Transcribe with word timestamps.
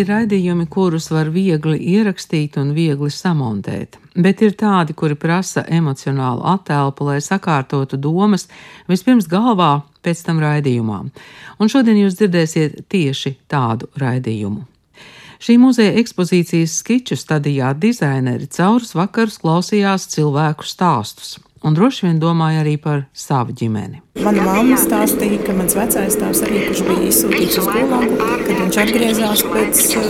Ir 0.00 0.08
raidījumi, 0.08 0.64
kurus 0.70 1.10
var 1.12 1.28
viegli 1.34 1.76
ierakstīt 1.92 2.54
un 2.60 2.70
viegli 2.72 3.10
samontēt, 3.12 3.98
bet 4.16 4.40
ir 4.40 4.54
tādi, 4.56 4.94
kuri 4.96 5.16
prasa 5.18 5.66
emocionālu 5.68 6.46
attēlpu, 6.54 7.08
lai 7.10 7.18
sakārtotu 7.20 7.98
domas 8.00 8.46
vispirms 8.88 9.28
galvā, 9.28 9.82
pēc 10.00 10.22
tam 10.24 10.40
raidījumā. 10.40 11.02
Un 11.60 11.72
šodien 11.72 12.00
jūs 12.00 12.16
dzirdēsiet 12.16 12.80
tieši 12.88 13.34
tādu 13.50 13.90
raidījumu. 14.00 14.64
Šī 15.40 15.58
muzeja 15.60 15.92
ekspozīcijas 16.00 16.78
skiču 16.80 17.18
stadijā 17.20 17.74
dizaineri 17.76 18.48
caurus 18.48 18.94
vakarus 18.96 19.40
klausījās 19.42 20.08
cilvēku 20.14 20.68
stāstus 20.68 21.36
un 21.64 21.76
droši 21.76 22.06
vien 22.06 22.20
domāja 22.22 22.62
arī 22.64 22.76
par 22.80 23.04
savu 23.12 23.54
ģimeni. 23.56 24.00
Mana 24.24 24.44
mamma 24.46 24.78
stāstīja, 24.80 25.40
ka 25.46 25.56
mans 25.56 25.76
vecais 25.78 26.18
tēvs 26.20 26.44
arī, 26.46 26.58
kurš 26.68 26.82
bija 26.88 27.08
izsūtīts 27.10 27.60
uz 27.62 27.66
Gulagu, 27.70 28.14
kad 28.46 28.54
viņš 28.62 28.80
atgriezās 28.84 29.40
pēc, 29.52 29.74
uh, 29.96 30.04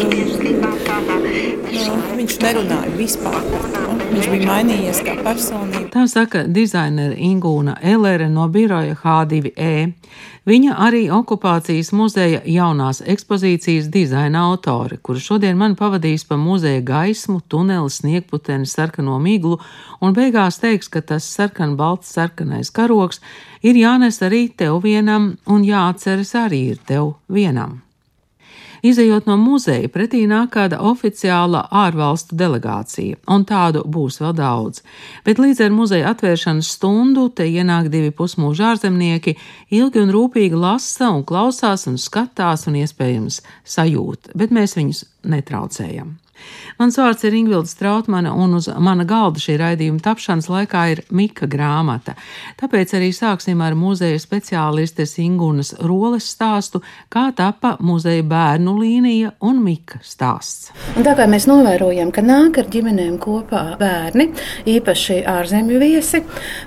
viņš 2.20 2.34
nerunāja 2.46 2.96
vispār 2.98 3.42
par 3.52 3.68
to. 3.76 3.99
Viņš 4.10 4.26
bija 4.26 4.46
mainījies 4.48 5.00
kā 5.06 5.12
personība. 5.22 5.84
Tā 5.94 6.02
saka 6.10 6.40
dizainere 6.50 7.14
Ingūna 7.14 7.76
Elere 7.92 8.26
no 8.28 8.48
biroja 8.50 8.96
H2E. 8.98 9.74
Viņa 10.50 10.74
arī 10.82 11.04
okupācijas 11.14 11.92
muzeja 11.94 12.40
jaunās 12.48 13.02
ekspozīcijas 13.06 13.86
dizaina 13.94 14.42
autore, 14.48 14.98
kuru 14.98 15.22
šodien 15.22 15.58
man 15.60 15.76
pavadīs 15.78 16.24
pa 16.26 16.38
muzeja 16.40 16.80
gaismu, 16.82 17.38
tuneli, 17.46 17.92
sniegputeni, 17.92 18.66
sarkano 18.66 19.18
miglu, 19.22 19.60
un 20.02 20.16
beigās 20.16 20.58
teiks, 20.58 20.90
ka 20.90 21.04
tas 21.12 21.28
sarkan-balts 21.36 22.10
sarkanais 22.16 22.72
karoks 22.74 23.22
ir 23.62 23.78
jānes 23.78 24.18
arī 24.26 24.48
tev 24.50 24.80
vienam, 24.82 25.36
un 25.46 25.62
jāatceras 25.68 26.34
arī 26.46 26.64
ir 26.72 26.82
tev 26.88 27.14
vienam. 27.28 27.78
Izejot 28.86 29.26
no 29.28 29.36
muzeja, 29.40 29.88
pretī 29.92 30.22
nāk 30.30 30.54
kāda 30.54 30.78
oficiāla 30.90 31.66
ārvalstu 31.82 32.36
delegācija, 32.38 33.18
un 33.28 33.44
tādu 33.48 33.82
būs 33.84 34.20
vēl 34.22 34.32
daudz. 34.38 34.80
Bet 35.26 35.42
līdz 35.42 35.64
ar 35.66 35.74
muzeja 35.74 36.14
atvēršanas 36.14 36.72
stundu 36.76 37.28
te 37.28 37.44
ienāk 37.44 37.90
divi 37.92 38.12
pusmūža 38.16 38.72
ārzemnieki, 38.74 39.36
ilgi 39.76 40.00
un 40.04 40.14
rūpīgi 40.14 40.56
lasa 40.56 41.10
un 41.12 41.26
klausās 41.28 41.86
un 41.90 42.00
skatās 42.00 42.66
un 42.70 42.80
iespējams 42.80 43.42
sajūt, 43.64 44.32
bet 44.34 44.54
mēs 44.54 44.78
viņus 44.78 45.04
netraucējam. 45.28 46.16
Mans 46.80 46.96
vārds 46.96 47.24
ir 47.28 47.34
Ingvilda 47.36 47.68
Strautmane, 47.68 48.30
un 48.32 48.54
uz 48.56 48.68
mana 48.80 49.04
galda 49.08 49.40
šī 49.42 49.58
raidījuma 49.60 50.00
tapšanas 50.04 50.48
laikā 50.48 50.84
ir 50.94 51.02
Mika 51.12 51.48
grāmata. 51.50 52.14
Tāpēc 52.60 52.94
arī 52.96 53.10
sāksim 53.12 53.60
ar 53.60 53.76
muzeja 53.76 54.16
speciālistes 54.22 55.16
Ingunas 55.20 55.74
Roles 55.84 56.28
stāstu, 56.32 56.80
kā 57.12 57.26
tapa 57.36 57.74
muzeja 57.84 58.24
bērnu 58.24 58.76
līnija 58.78 59.34
un 59.44 59.60
Mika 59.64 60.00
stāsts. 60.04 60.70
Un 60.96 61.04
tā 61.04 61.12
kā 61.18 61.26
mēs 61.30 61.48
novērojam, 61.50 62.14
ka 62.14 62.24
nāk 62.24 62.62
ar 62.62 62.70
ģimenēm 62.72 63.18
kopā 63.20 63.64
bērni, 63.80 64.30
īpaši 64.70 65.20
ārzemju 65.28 65.82
viesi, 65.82 66.22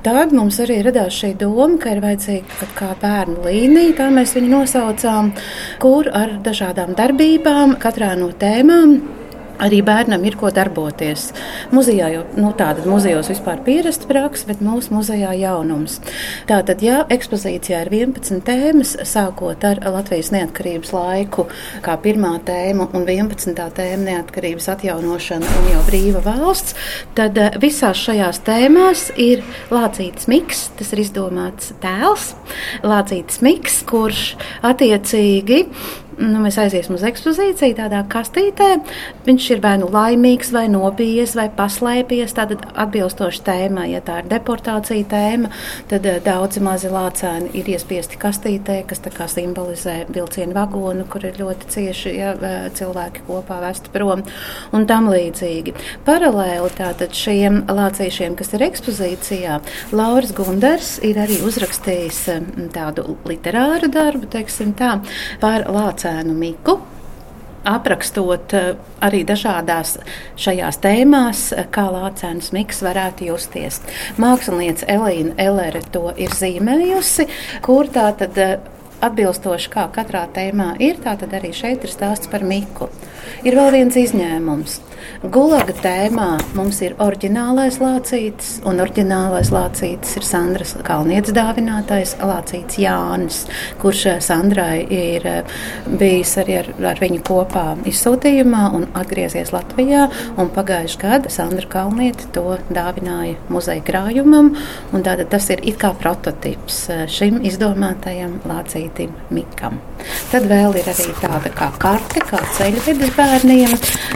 tad 0.05 0.35
mums 0.37 0.61
arī 0.61 0.81
radās 0.85 1.17
šī 1.23 1.33
doma, 1.41 1.79
ka 1.81 1.95
ir 1.95 2.03
vajadzīga 2.05 2.69
kā 2.77 2.91
bērnu 3.01 3.47
līnija, 3.47 3.97
tā 4.03 4.11
mēs 4.13 4.37
viņu 4.37 4.53
nosaucām, 4.53 5.33
kur 5.81 6.11
ar 6.13 6.37
dažādām 6.45 6.93
darbībām, 6.97 7.77
katrā 7.81 8.13
no 8.19 8.29
tēmām 8.37 9.22
Arī 9.63 9.79
bērnam 9.85 10.23
ir 10.27 10.35
ko 10.39 10.49
darboties. 10.53 11.29
Muzejā 11.71 12.09
jau 12.13 12.23
nu, 12.35 12.51
tāda 12.57 12.83
muzejos 12.89 13.29
vispār 13.31 13.61
pierasta 13.63 14.09
praksa, 14.09 14.47
bet 14.49 14.63
mūsu 14.63 14.91
muzejā 14.95 15.31
jaunums. 15.39 15.99
Tātad, 16.49 16.83
ja 16.83 17.03
ekspozīcijā 17.13 17.83
ir 17.85 17.91
11 18.03 18.43
tēmas, 18.47 18.95
sākot 19.07 19.63
ar 19.67 19.79
Latvijas 19.93 20.33
neatkarības 20.35 20.93
laiku, 20.95 21.47
kā 21.85 21.95
pirmā 22.03 22.33
tēma 22.43 22.89
un 22.91 23.07
11. 23.07 23.55
tēma 23.77 24.03
neatkarības 24.09 24.69
atjaunošana 24.75 25.55
un 25.59 25.71
jau 25.71 25.81
brīva 25.87 26.23
valsts, 26.25 26.75
tad 27.17 27.39
eh, 27.39 27.55
visās 27.63 28.03
šajās 28.03 28.43
tēmās 28.47 29.07
ir 29.21 29.45
lācīts 29.71 30.27
miks, 30.31 30.67
tas 30.79 30.91
ir 30.93 31.05
izdomāts 31.05 31.71
tēls, 31.83 32.33
lācīts 32.83 33.39
miks, 33.45 33.81
kurš 33.87 34.33
attiecīgi 34.65 35.63
nu, 36.19 36.41
mēs 36.43 36.57
aiziesim 36.61 36.97
uz 36.97 37.03
ekspozīciju 37.07 37.77
tādā 37.77 38.03
kastītē. 38.09 38.69
Viņš 39.27 39.49
ir 39.55 39.63
vai 39.63 39.75
nu 39.81 39.89
laimīgs, 39.93 40.51
vai 40.55 40.65
nobijies, 40.71 41.35
vai 41.39 41.47
paslēpies. 41.53 42.35
Tātad 42.37 42.65
atbilstoši 42.79 43.43
tēmai, 43.45 43.89
ja 43.93 44.01
tā 44.05 44.21
ir 44.21 44.29
deportācija 44.31 45.07
tēma, 45.11 45.51
tad 45.91 46.07
uh, 46.09 46.19
daudzi 46.23 46.63
mazi 46.63 46.91
lācēni 46.93 47.51
ir 47.59 47.71
iespiesti 47.75 48.19
kastītē, 48.21 48.81
kas 48.89 49.03
simbolizē 49.33 50.03
vilcienu 50.13 50.55
vagonu, 50.55 51.05
kur 51.09 51.25
ir 51.25 51.39
ļoti 51.41 51.69
cieši 51.73 52.13
ja, 52.17 52.33
cilvēki 52.75 53.25
kopā 53.27 53.59
vesti 53.63 53.91
prom 53.93 54.23
un 54.73 54.87
tam 54.89 55.09
līdzīgi. 55.11 55.75
Paralēli 56.07 56.71
tātad 56.77 57.15
šiem 57.17 57.63
lācīšiem, 57.71 58.37
kas 58.39 58.53
ir 58.55 58.65
ekspozīcijā, 58.69 59.59
Lauris 59.95 60.33
Gunders 60.35 60.95
ir 61.05 61.19
arī 61.21 61.39
uzrakstījis 61.45 62.21
tādu 62.75 63.17
literāru 63.29 63.89
darbu, 63.93 64.29
teiksim 64.33 64.73
tā, 64.77 64.95
par 65.41 65.67
lācēm 65.71 66.02
Lācēnu 66.03 66.33
Miku. 66.35 66.79
Aprakstot 67.63 68.51
eh, 68.57 68.73
arī 68.99 69.21
dažādās 69.23 69.95
šajās 70.35 70.81
tēmās, 70.83 71.53
eh, 71.55 71.63
kā 71.71 71.85
lācēns 71.87 72.51
miks 72.51 72.81
varētu 72.83 73.29
justies. 73.29 73.79
Mākslinieca 74.19 74.83
Elīna 74.91 75.31
Elere 75.39 75.79
to 75.95 76.11
ir 76.17 76.35
zīmējusi, 76.35 77.29
kur 77.63 77.87
tā 77.87 78.09
tad 78.19 78.37
eh, 78.37 78.57
atbilstoši 79.07 79.73
kā 79.73 79.87
katrā 79.93 80.25
tēmā 80.35 80.73
ir, 80.83 80.99
tā 81.03 81.17
tad 81.19 81.35
arī 81.35 81.53
šeit 81.55 81.85
ir 81.85 81.93
stāsts 81.93 82.31
par 82.31 82.45
miku. 82.47 82.89
Ir 83.43 83.57
vēl 83.59 83.71
viens 83.75 83.97
izņēmums. 83.99 84.79
Gulaga 85.23 85.73
tēmā 85.83 86.29
mums 86.55 86.79
ir 86.83 86.95
oriģinālais 87.03 87.79
lācītis, 87.79 88.53
un 88.67 88.79
oriģinālais 88.83 89.49
lācītis 89.51 90.17
ir 90.19 90.25
Sandras 90.27 90.73
Kalnietes 90.83 91.35
dāvinātais 91.35 92.15
lācītis 92.19 92.79
Jānis, 92.79 93.41
kurš 93.81 94.05
eh, 94.11 94.19
Sandrai 94.23 94.83
ir 94.83 95.27
eh, 95.27 95.57
bijis 95.87 96.35
arī 96.43 96.57
ar, 96.61 96.71
ar 96.93 97.03
viņu 97.03 97.19
kopā 97.27 97.65
izsūtījumā 97.89 98.63
un 98.77 98.87
atgriezies 98.99 99.53
Latvijā. 99.55 100.09
Un 100.39 100.51
pagājušajā 100.55 101.03
gadā 101.03 101.31
Sandra 101.33 101.67
Kalniete 101.71 102.29
to 102.35 102.57
dāvināja 102.71 103.35
muzeja 103.51 103.83
krājumam, 103.83 104.53
un 104.93 105.07
tātad 105.07 105.31
tas 105.35 105.49
ir 105.51 105.63
it 105.67 105.79
kā 105.83 105.91
prototyps 105.99 106.83
eh, 106.91 107.05
šim 107.11 107.41
izdomātajam 107.47 108.39
lācītim 108.47 108.92
Mikam. 109.33 109.79
Tad 110.31 110.45
vēl 110.49 110.75
ir 110.79 110.87
arī 110.89 111.05
tāda 111.19 111.49
kā 111.53 111.69
karte, 111.81 112.21
kā 112.27 112.39
ceļvedis 112.57 113.13
bērniem, 113.15 113.73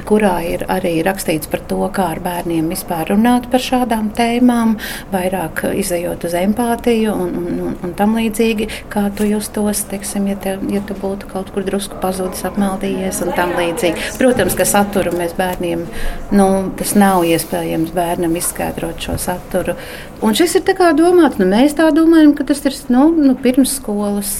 kurā 0.07 0.35
ir 0.45 0.65
arī 0.71 0.97
rakstīts 1.05 1.49
par 1.51 1.61
to, 1.69 1.79
kā 1.93 2.09
ar 2.15 2.21
bērniem 2.23 2.67
vispār 2.71 3.13
runāt 3.13 3.47
par 3.51 3.63
šādām 3.63 4.09
tēmām, 4.17 4.75
vairāk 5.13 5.63
izējot 5.79 6.27
uz 6.27 6.35
empātiju 6.37 7.13
un, 7.13 7.35
un, 7.41 7.61
un, 7.69 7.77
un 7.85 7.95
tam 7.97 8.17
līdzīgi, 8.17 8.69
kā 8.93 9.07
tu 9.17 9.27
justos, 9.29 9.85
teiksim, 9.91 10.27
ja, 10.31 10.37
te, 10.43 10.57
ja 10.73 10.81
tu 10.87 10.97
būtu 10.97 11.29
kaut 11.31 11.53
kur 11.55 11.65
drusku 11.67 11.99
pazudis, 12.03 12.43
apmaldījies 12.49 13.23
un 13.25 13.33
tam 13.37 13.55
līdzīgi. 13.57 14.13
Protams, 14.19 14.57
ka 14.57 14.67
saturu 14.67 15.15
mēs 15.17 15.37
bērniem, 15.37 15.85
nu, 16.35 16.49
tas 16.77 16.93
nav 16.99 17.25
iespējams 17.27 17.95
bērnam 17.95 18.35
izskaidrot 18.41 19.01
šo 19.07 19.17
saturu. 19.21 19.77
Un 20.25 20.33
šis 20.37 20.57
ir 20.57 20.65
domāts, 20.97 21.37
nu, 21.37 21.45
mēs 21.45 21.75
tā 21.77 21.91
domājam, 21.93 22.33
ka 22.37 22.47
tas 22.49 22.63
ir 22.65 22.75
nu, 22.89 23.07
nu, 23.13 23.35
pirmsskolas, 23.37 24.31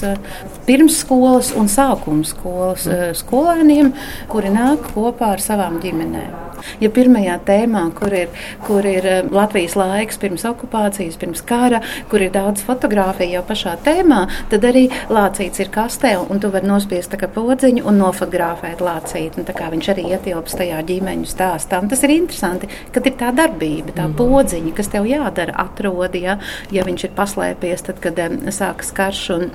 pirmsskolas 0.67 1.53
un 1.57 1.71
sākuma 1.71 2.27
skolas 2.27 2.87
mm. 2.89 3.15
skolēniem, 3.21 3.93
kuri 4.31 4.51
nāk 4.53 4.91
kopā 4.93 5.35
ar 5.37 5.43
savām 5.43 5.81
ģimenēm. 5.83 6.47
Ja 6.81 6.89
pirmajā 6.93 7.37
tēmā, 7.47 7.83
kur 7.97 8.13
ir, 8.15 8.31
kur 8.65 8.85
ir 8.87 9.05
eh, 9.07 9.19
Latvijas 9.33 9.75
laiks 9.77 10.19
pirms 10.21 10.45
okupācijas, 10.49 11.17
pirms 11.21 11.43
kara, 11.47 11.81
kur 12.11 12.23
ir 12.23 12.33
daudz 12.33 12.63
fotografiju 12.67 13.37
jau 13.37 13.43
pašā 13.47 13.77
tēmā, 13.85 14.23
tad 14.51 14.65
arī 14.67 14.87
lācīts 15.13 15.61
ir 15.63 15.71
kastē, 15.73 16.15
un 16.27 16.41
tu 16.43 16.51
vari 16.53 16.69
nospiest 16.69 17.15
podziņu 17.33 17.85
un 17.87 18.01
nofotografēt 18.01 18.81
lācīti. 18.83 19.45
Viņš 19.77 19.89
arī 19.93 20.07
ietilpst 20.15 20.57
tajā 20.59 20.79
ģimeņu 20.87 21.27
stāstā. 21.29 21.81
Un 21.83 21.91
tas 21.91 22.03
ir 22.05 22.13
interesanti, 22.15 22.69
ka 22.93 23.03
ir 23.03 23.15
tā 23.19 23.31
darbība, 23.35 23.93
tā 23.97 24.07
mm. 24.07 24.17
podziņa, 24.17 24.73
kas 24.77 24.91
tev 24.93 25.07
jādara, 25.09 25.55
atrodi, 25.67 26.23
ja, 26.25 26.37
ja 26.73 26.85
viņš 26.87 27.07
ir 27.07 27.15
paslēpies, 27.17 27.87
tad, 27.89 28.01
kad 28.03 28.19
um, 28.25 28.39
sākas 28.53 28.93
karš. 28.95 29.23
Un, 29.37 29.49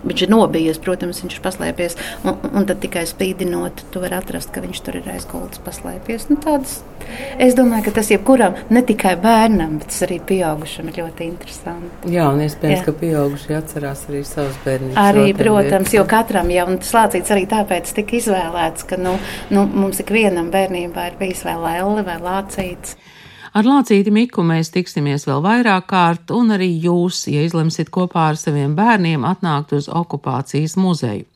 Viņš 0.00 0.22
ir 0.24 0.30
nobijies, 0.32 0.78
protams, 0.80 1.20
viņš 1.20 1.36
ir 1.36 1.42
paslēpies. 1.44 1.96
Un, 2.24 2.38
un 2.56 2.66
tad 2.68 2.80
tikai 2.80 3.02
spīdinot, 3.08 3.84
tu 3.92 4.00
vari 4.00 4.16
atrast, 4.16 4.52
ka 4.54 4.62
viņš 4.64 4.80
tur 4.86 4.96
ir 5.00 5.10
aizgults, 5.12 5.60
paslēpies. 5.64 6.28
Nu, 6.30 6.38
tādas, 6.40 6.78
es 7.42 7.56
domāju, 7.58 7.88
ka 7.88 7.94
tas 8.00 8.10
jebkuram, 8.12 8.56
ne 8.72 8.82
tikai 8.86 9.12
bērnam, 9.20 9.76
bet 9.82 9.98
arī 10.06 10.20
pieaugušam, 10.30 10.88
ir 10.88 11.02
ļoti 11.02 11.28
interesanti. 11.28 12.14
Jā, 12.14 12.30
un 12.32 12.40
iespējams, 12.46 12.80
Jā. 12.80 12.86
ka 12.88 12.96
pieaugušie 13.02 13.56
atcerās 13.58 14.06
arī 14.08 14.24
savus 14.28 14.58
bērnus. 14.64 14.96
Arī, 15.00 15.28
protams, 15.36 15.94
jo 15.96 16.06
katram 16.08 16.50
jau 16.54 16.66
tas 16.80 16.96
lācīts 16.96 17.36
arī 17.36 17.46
tāpēc 17.50 17.94
tika 18.00 18.16
izvēlēts, 18.20 18.88
ka 18.88 19.00
nu, 19.00 19.16
nu, 19.52 19.66
mums 19.68 20.00
ikvienam 20.00 20.48
bērnībā 20.54 21.10
ir 21.10 21.20
bijis 21.20 21.44
vai 21.44 21.58
lēli 21.60 22.06
vai 22.08 22.20
lācīts. 22.24 22.96
Ar 23.50 23.66
Lācīti 23.66 24.12
Miku 24.14 24.44
mēs 24.46 24.68
tiksimies 24.70 25.24
vēl 25.26 25.40
vairāk 25.42 25.88
kārt, 25.90 26.30
un 26.30 26.54
arī 26.54 26.68
jūs, 26.84 27.24
ja 27.26 27.42
izlemsiet 27.42 27.88
kopā 27.90 28.28
ar 28.30 28.38
saviem 28.38 28.76
bērniem 28.78 29.24
atnākt 29.26 29.74
uz 29.74 29.88
okupācijas 29.90 30.76
muzeju. 30.78 31.26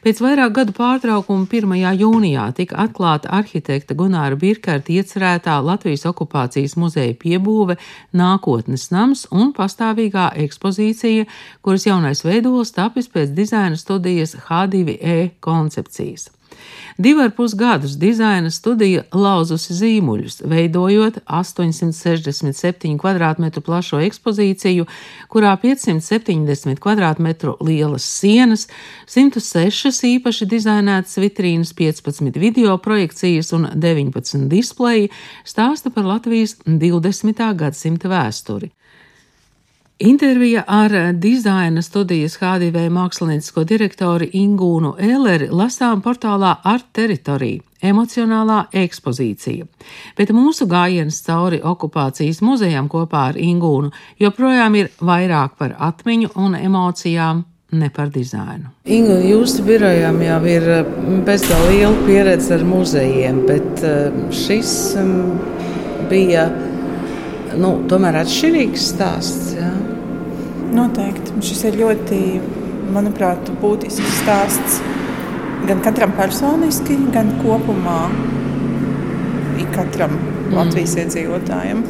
Pēc 0.00 0.22
vairāk 0.24 0.54
gadu 0.56 0.72
pārtraukuma 0.72 1.44
1. 1.44 1.74
jūnijā 2.00 2.46
tika 2.56 2.78
atklāta 2.86 3.28
arhitekta 3.36 3.92
Gunāra 3.92 4.40
Birkārta 4.40 4.94
iecerētā 4.96 5.58
Latvijas 5.60 6.06
okupācijas 6.08 6.78
muzeja 6.80 7.12
piebūve 7.20 7.76
Nākotnes 8.16 8.88
nams 8.94 9.26
un 9.28 9.52
pastāvīgā 9.52 10.30
ekspozīcija, 10.46 11.28
kuras 11.60 11.84
jaunais 11.84 12.24
veidols 12.24 12.72
tapis 12.72 13.12
pēc 13.12 13.36
dizaina 13.36 13.76
studijas 13.76 14.38
H2E 14.48 15.34
koncepcijas. 15.44 16.30
Divu 16.98 17.22
ar 17.24 17.30
pus 17.36 17.54
gadus 17.54 17.96
dizaina 18.00 18.50
studija 18.50 19.04
lauzusi 19.12 19.74
zīmuļus, 19.76 20.40
veidojot 20.48 21.20
867 21.26 22.98
km2 23.00 23.62
plašo 23.64 24.00
ekspozīciju, 24.04 24.86
kurā 25.32 25.54
570 25.62 26.80
km2 26.82 27.54
lielas 27.64 28.08
sienas, 28.20 28.66
106 29.08 30.04
īpaši 30.14 30.48
dizainētas 30.50 31.16
vitrīnas, 31.22 31.72
15 31.76 32.36
video 32.40 32.76
projekcijas 32.78 33.54
un 33.56 33.70
19 33.74 34.48
displeji 34.50 35.08
stāsta 35.44 35.92
par 35.94 36.08
Latvijas 36.08 36.58
20. 36.66 37.46
gadsimta 37.64 38.10
vēsturi. 38.12 38.72
Intervija 40.02 40.62
ar 40.66 41.12
dizaina 41.12 41.82
studijas 41.82 42.38
HDV 42.40 42.86
māksliniecisko 42.88 43.66
direktoru 43.68 44.24
Ingūnu 44.32 44.94
Ēleri 44.96 45.50
lasām 45.52 46.00
portālā 46.00 46.54
Art 46.64 46.86
Teritorija- 46.96 47.60
emocionālā 47.90 48.62
ekspozīcija. 48.72 49.66
Bet 50.16 50.32
mūsu 50.32 50.64
gājiens 50.66 51.20
cauri 51.26 51.60
okupācijas 51.60 52.40
muzejam 52.40 52.88
kopā 52.88 53.26
ar 53.28 53.34
Ingūnu 53.34 53.92
joprojām 54.20 54.76
ir 54.76 54.88
vairāk 55.02 55.50
par 55.58 55.76
atmiņu 55.78 56.30
un 56.34 56.54
emocijām. 56.54 57.44
Ne 57.72 57.90
par 57.90 58.08
dizainu. 58.08 58.72
Ingu, 58.86 59.20
jūsu 59.20 59.62
birojām 59.62 60.22
jau 60.22 60.44
ir 60.46 60.62
bezgalīgi 61.26 61.76
liela 61.76 62.06
pieredze 62.06 62.54
ar 62.54 62.64
muzejiem, 62.64 63.46
bet 63.46 63.84
šis 64.32 64.96
bija 66.08 66.50
nu, 67.58 67.84
tomēr 67.86 68.24
atšķirīgs 68.24 68.90
stāsts. 68.94 69.54
Jā. 69.54 69.89
Noteikti. 70.74 71.36
Šis 71.44 71.64
ir 71.70 71.78
ļoti, 71.80 72.20
manuprāt, 72.94 73.48
būtisks 73.62 74.20
stāsts 74.22 74.80
gan 75.68 75.82
katram 75.84 76.12
personiski, 76.16 76.96
gan 77.14 77.34
kopumā 77.42 78.02
katram 79.74 80.14
mm. 80.16 80.54
Latvijas 80.56 80.96
iedzīvotājam. 81.04 81.82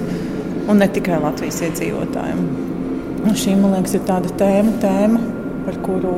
Un 0.71 0.81
ne 0.81 0.89
tikai 0.93 1.19
Latvijas 1.23 1.61
iedzīvotājiem. 1.67 2.43
Un 3.21 3.37
šī, 3.37 3.57
man 3.61 3.77
liekas, 3.77 3.97
ir 3.97 4.05
tāda 4.09 4.33
tēma, 4.41 4.77
tēma, 4.83 5.21
par 5.67 5.79
kuru 5.85 6.15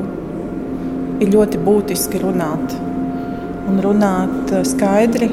ir 1.22 1.32
ļoti 1.32 1.60
būtiski 1.62 2.22
runāt. 2.22 2.76
Un 3.70 3.80
runāt 3.82 4.52
eh, 4.52 4.64
skaidri, 4.66 5.30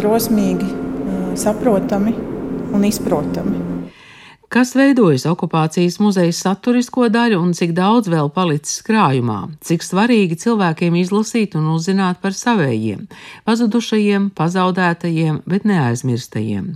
drosmīgi, 0.00 0.70
eh, 0.70 1.26
saprotami 1.40 2.16
un 2.74 2.86
izprotami 2.88 3.69
kas 4.50 4.72
veidojas 4.74 5.22
okupācijas 5.30 6.00
muzeja 6.02 6.32
saturisko 6.34 7.06
daļu 7.14 7.38
un 7.38 7.52
cik 7.54 7.70
daudz 7.70 8.10
vēl 8.10 8.32
palicis 8.34 8.80
krājumā, 8.82 9.44
cik 9.62 9.84
svarīgi 9.86 10.34
cilvēkiem 10.42 10.96
izlasīt 10.98 11.54
un 11.54 11.68
uzzināt 11.70 12.18
par 12.18 12.34
savējiem, 12.34 13.04
pazudušajiem, 13.46 14.26
pazaudētajiem, 14.34 15.36
bet 15.46 15.68
neaizmirstajiem. 15.70 16.72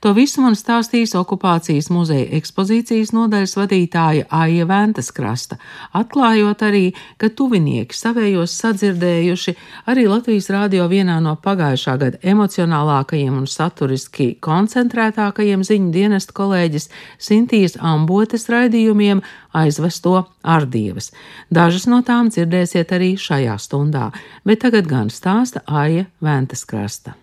To 0.00 0.14
visu 0.16 0.40
man 0.40 0.56
stāstīs 0.56 1.12
okupācijas 1.20 1.90
muzeja 1.92 2.30
ekspozīcijas 2.38 3.12
nodaļas 3.12 3.56
vadītāja 3.60 4.24
Aija 4.40 4.64
Ventas 4.72 5.12
krasta, 5.12 5.60
atklājot 6.00 6.64
arī, 6.64 6.82
ka 7.20 7.28
tuvinieki 7.28 7.92
savējos 7.92 8.56
sadzirdējuši 8.62 9.56
arī 9.92 10.06
Latvijas 10.08 10.48
rādio 10.54 10.88
vienā 10.88 11.18
no 11.20 11.36
pagājušā 11.44 11.98
gada 12.00 12.24
emocionālākajiem 12.24 13.36
un 13.42 13.44
saturiski 13.44 14.30
koncentrētākajiem 14.40 15.68
ziņu 15.68 15.92
dienestu 15.92 16.40
kolēģis 16.40 16.88
Sintīs 17.18 17.74
ambotes 17.82 18.46
raidījumiem 18.52 19.22
aizvesto 19.58 20.28
ārdievas. 20.46 21.10
Dažas 21.50 21.88
no 21.90 21.98
tām 22.06 22.30
dzirdēsiet 22.30 22.94
arī 22.94 23.16
šajā 23.18 23.56
stundā, 23.58 24.10
bet 24.46 24.62
tagad 24.62 24.86
gan 24.90 25.10
stāsta 25.10 25.64
Aija 25.66 26.06
Ventas 26.22 26.62
krasta. 26.68 27.16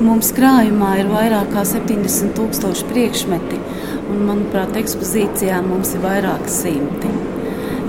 Mums 0.00 0.30
krājumā 0.36 0.98
ir 1.00 1.08
vairāk 1.12 1.50
kā 1.52 1.64
70 1.66 2.36
tūkstoši 2.36 2.86
priekšmeti, 2.92 3.58
un, 4.08 4.22
manuprāt, 4.28 4.76
ekspozīcijā 4.80 5.58
mums 5.64 5.96
ir 5.96 6.04
vairāk 6.04 6.48
simti. 6.52 7.10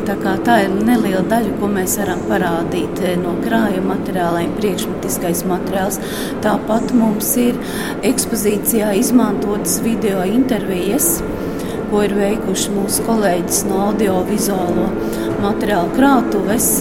Tā, 0.09 0.15
tā 0.41 0.55
ir 0.63 0.71
neliela 0.73 1.21
daļa, 1.29 1.51
ko 1.59 1.67
mēs 1.69 1.99
varam 1.99 2.23
parādīt 2.25 3.01
eh, 3.05 3.17
no 3.19 3.35
krājuma 3.43 3.91
materiāliem, 3.91 4.55
priekšmetiskais 4.57 5.43
materiāls. 5.49 5.99
Tāpat 6.41 6.95
mums 6.97 7.29
ir 7.37 7.59
ekspozīcijā 8.09 8.95
izmantotas 8.97 9.77
video 9.85 10.23
intervijas 10.25 11.19
ko 11.89 12.03
ir 12.05 12.13
veikuši 12.17 12.73
mūsu 12.75 13.05
kolēģis 13.07 13.63
no 13.69 13.81
audiovizuālo 13.89 14.87
materiālu 15.43 15.93
krātuves. 15.97 16.71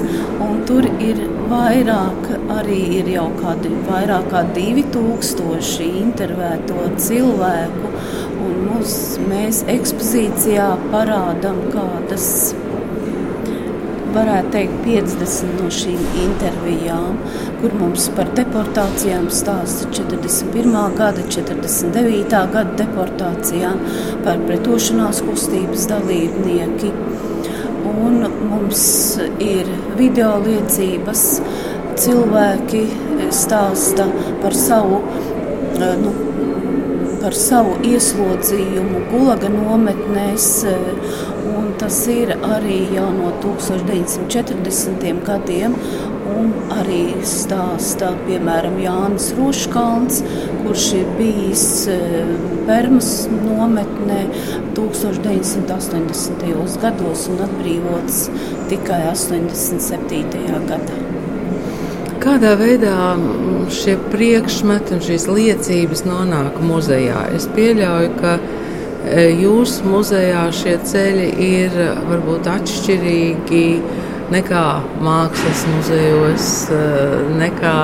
Tur 0.69 0.85
ir 1.01 1.23
vairāk, 1.49 2.27
arī 2.53 2.81
ir 2.99 3.07
jau 3.15 3.29
kādi 3.39 3.71
vairāk 3.87 4.27
kā 4.29 4.43
2000 4.53 5.87
intervēto 6.03 6.91
cilvēku. 7.07 7.93
Mums, 8.67 8.93
mēs 9.31 9.63
ekspozīcijā 9.73 10.69
parādām 10.93 11.63
kādas 11.73 12.29
varētu 14.19 14.53
teikt, 14.55 14.77
50 14.85 15.59
no 15.59 15.71
šīm 15.73 16.01
intervijām, 16.25 17.19
kur 17.61 17.75
mums 17.79 18.09
par 18.17 18.31
deportācijām 18.37 19.29
stāsta 19.35 19.89
41. 19.95 20.77
gada, 20.99 21.25
49. 21.31 22.43
gada 22.55 22.77
deportācijām, 22.83 23.83
par 24.27 24.41
pretošanās 24.49 25.23
kustības 25.27 25.89
dalībnieki. 25.93 26.93
Un 27.89 28.25
mums 28.51 28.83
ir 29.43 29.69
video 29.99 30.37
liecības, 30.45 31.27
cilvēki 31.99 32.85
stāsta 33.35 34.07
par 34.43 34.55
savu, 34.55 35.03
eh, 35.79 35.95
nu, 36.03 36.15
par 37.23 37.35
savu 37.35 37.79
ieslodzījumu 37.87 39.07
Gulaga 39.11 39.51
nometnēs 39.51 40.49
tas 41.79 42.09
ir 42.11 42.33
arī 42.35 42.81
jau 42.93 43.07
no 43.15 43.31
1940. 43.43 45.25
gadiem. 45.27 45.75
Un 46.29 46.51
arī 46.75 47.15
stāstā, 47.25 48.11
piemēram, 48.27 48.77
Jānis 48.83 49.31
Roškalns, 49.39 50.19
kurš 50.61 50.85
ir 50.99 51.07
bijis 51.17 51.65
Permas 52.69 53.11
eh, 53.25 53.31
nometnē 53.47 54.21
1980. 54.77 56.77
gados 56.83 57.21
un 57.33 57.37
atbrīvots 57.47 58.17
tikai 58.69 59.01
87. 59.15 60.37
gadā. 60.69 60.97
Kādā 62.19 62.53
veidā 62.61 62.99
šie 63.73 63.97
priekšmeti 64.13 64.89
un 64.99 65.05
šīs 65.09 65.25
liecības 65.33 66.01
nonāk 66.05 66.61
muzejā? 66.61 67.21
Es 67.39 67.45
pieļauju, 67.57 68.11
ka 68.21 68.33
E, 68.39 68.41
jūsu 69.07 69.87
muzejā 69.87 70.49
šie 70.53 70.77
ceļi 70.83 71.29
ir 71.39 71.77
varbūt 72.09 72.49
atšķirīgi 72.51 73.67
nekā 74.33 74.65
mākslas 75.01 75.65
muzejos, 75.73 76.49
nekā 77.39 77.77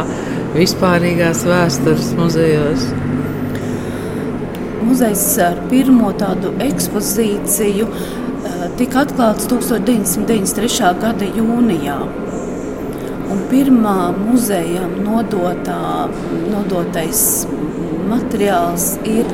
vispārīgās 0.54 1.44
vēstures 1.48 2.12
muzejos. 2.18 2.88
Muzejs 4.84 5.24
ar 5.40 5.62
pirmo 5.70 6.10
tādu 6.18 6.52
ekspozīciju 6.60 7.86
e, 7.88 7.94
tika 8.78 9.06
atklāts 9.06 9.48
1993. 9.50 10.92
gada 11.00 11.30
jūnijā. 11.38 11.96
Un 13.32 13.40
pirmā 13.50 14.12
muzeja 14.18 14.84
nodotā, 14.92 16.10
nodotais 16.52 17.24
materiāls 18.10 18.92
ir 19.08 19.30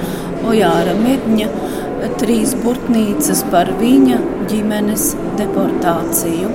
Ojāra 0.49 0.95
Medņa 0.97 1.49
trīs 2.21 2.55
burtnīcas 2.63 3.43
par 3.53 3.71
viņa 3.81 4.19
ģimenes 4.51 5.11
deportāciju. 5.41 6.51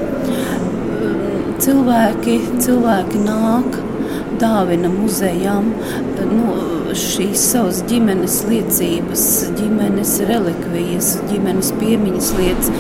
Cilvēki, 1.62 2.40
cilvēki 2.62 3.22
nāk, 3.24 3.78
dāvina 4.42 4.90
muzejām. 4.92 5.70
Nu, 6.32 6.56
šīs 7.00 7.42
savas 7.52 7.82
ģimenes 7.90 8.40
liecības, 8.50 9.26
ģimenes 9.60 10.14
relikvijas, 10.30 11.12
ģimenes 11.30 11.72
piemiņas 11.80 12.32
lietas. 12.40 12.72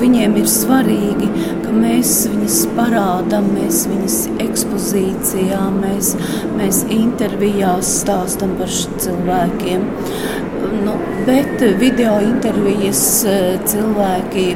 Viņiem 0.00 0.36
ir 0.40 0.48
svarīgi, 0.50 1.28
ka 1.64 1.74
mēs 1.76 2.14
viņus 2.32 2.60
parādām, 2.76 3.50
mēs 3.56 3.84
viņus 3.90 4.18
ekspozīcijā, 4.44 5.60
mēs, 5.78 6.14
mēs 6.58 6.84
intervijās 6.92 7.92
stāstam 8.02 8.56
par 8.60 8.72
cilvēkiem. 8.72 9.86
Nu, 10.84 10.96
bet 11.26 11.60
video 11.80 12.16
intervijas 12.24 13.02
eh, 13.28 13.58
cilvēki, 13.68 14.46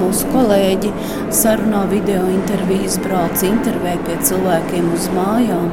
mūsu 0.00 0.30
kolēģi, 0.32 0.92
sarunā 1.34 1.84
video 1.90 2.24
intervijas 2.30 2.98
brauc 3.02 3.42
intervē 3.46 3.96
pie 4.06 4.18
cilvēkiem 4.30 4.90
uz 4.94 5.10
mājām. 5.14 5.70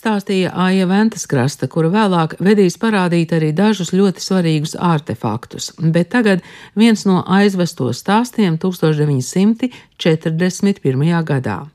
Stāstīja 0.00 0.54
Aija 0.56 0.86
Ventaskrasta, 0.88 1.66
kura 1.68 1.90
vēlāk 1.92 2.38
vedīs 2.40 2.80
parādīt 2.80 3.34
arī 3.36 3.52
dažus 3.52 3.92
ļoti 3.92 4.24
svarīgus 4.24 4.72
artefaktus, 4.80 5.76
bet 5.76 6.08
tagad 6.14 6.40
viens 6.72 7.04
no 7.04 7.20
aizvesto 7.28 7.92
stāstiem 7.92 8.56
1941. 8.62 9.68
gadā. 11.28 11.68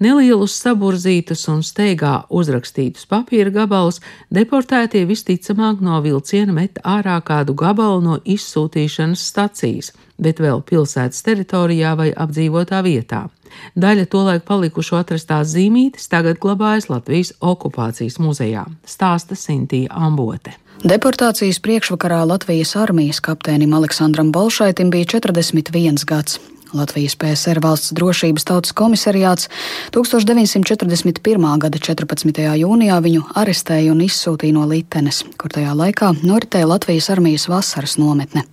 Nelielus 0.00 0.56
saburzītus 0.56 1.44
un 1.52 1.60
steigā 1.66 2.24
uzrakstītus 2.32 3.04
papīra 3.10 3.50
gabalus 3.52 4.00
deportētie 4.32 5.04
visticamāk 5.10 5.82
no 5.84 6.00
vilciena 6.00 6.52
met 6.56 6.80
ārā 6.80 7.20
kādu 7.20 7.52
gabalu 7.52 8.00
no 8.06 8.16
izsūtīšanas 8.24 9.20
stacijas, 9.34 9.92
bet 10.16 10.40
vēl 10.40 10.64
pilsētas 10.64 11.20
teritorijā 11.28 11.92
vai 12.00 12.08
apdzīvotā 12.16 12.80
vietā. 12.88 13.28
Daļa 13.74 14.06
tolaik 14.10 14.46
palikušo 14.48 14.98
atrastās 15.00 15.52
zīmītes 15.54 16.08
tagad 16.12 16.40
glabājas 16.42 16.90
Latvijas 16.90 17.32
okupācijas 17.40 18.20
muzejā, 18.22 18.66
stāsta 18.86 19.38
Sintīja 19.38 19.92
Ambote. 19.94 20.56
Deportācijas 20.80 21.58
priekšvakarā 21.60 22.22
Latvijas 22.24 22.72
armijas 22.80 23.20
kapteinim 23.20 23.74
Aleksandram 23.76 24.32
Bolšaitim 24.32 24.90
bija 24.90 25.18
41 25.18 26.06
gads. 26.08 26.40
Latvijas 26.76 27.16
PSR 27.18 27.58
valsts 27.62 27.92
drošības 27.96 28.44
tautas 28.46 28.72
komisariāts 28.76 29.48
1941. 29.94 31.46
gada 31.58 31.78
14. 31.78 32.40
jūnijā 32.60 32.98
viņu 33.02 33.24
arestēja 33.40 33.90
un 33.90 34.04
izsūtīja 34.06 34.54
no 34.54 34.66
Litenes, 34.70 35.24
kur 35.40 35.50
tajā 35.54 35.74
laikā 35.74 36.12
noritēja 36.22 36.68
Latvijas 36.70 37.10
armijas 37.10 37.48
vasaras 37.50 37.96
nometne. 37.98 38.44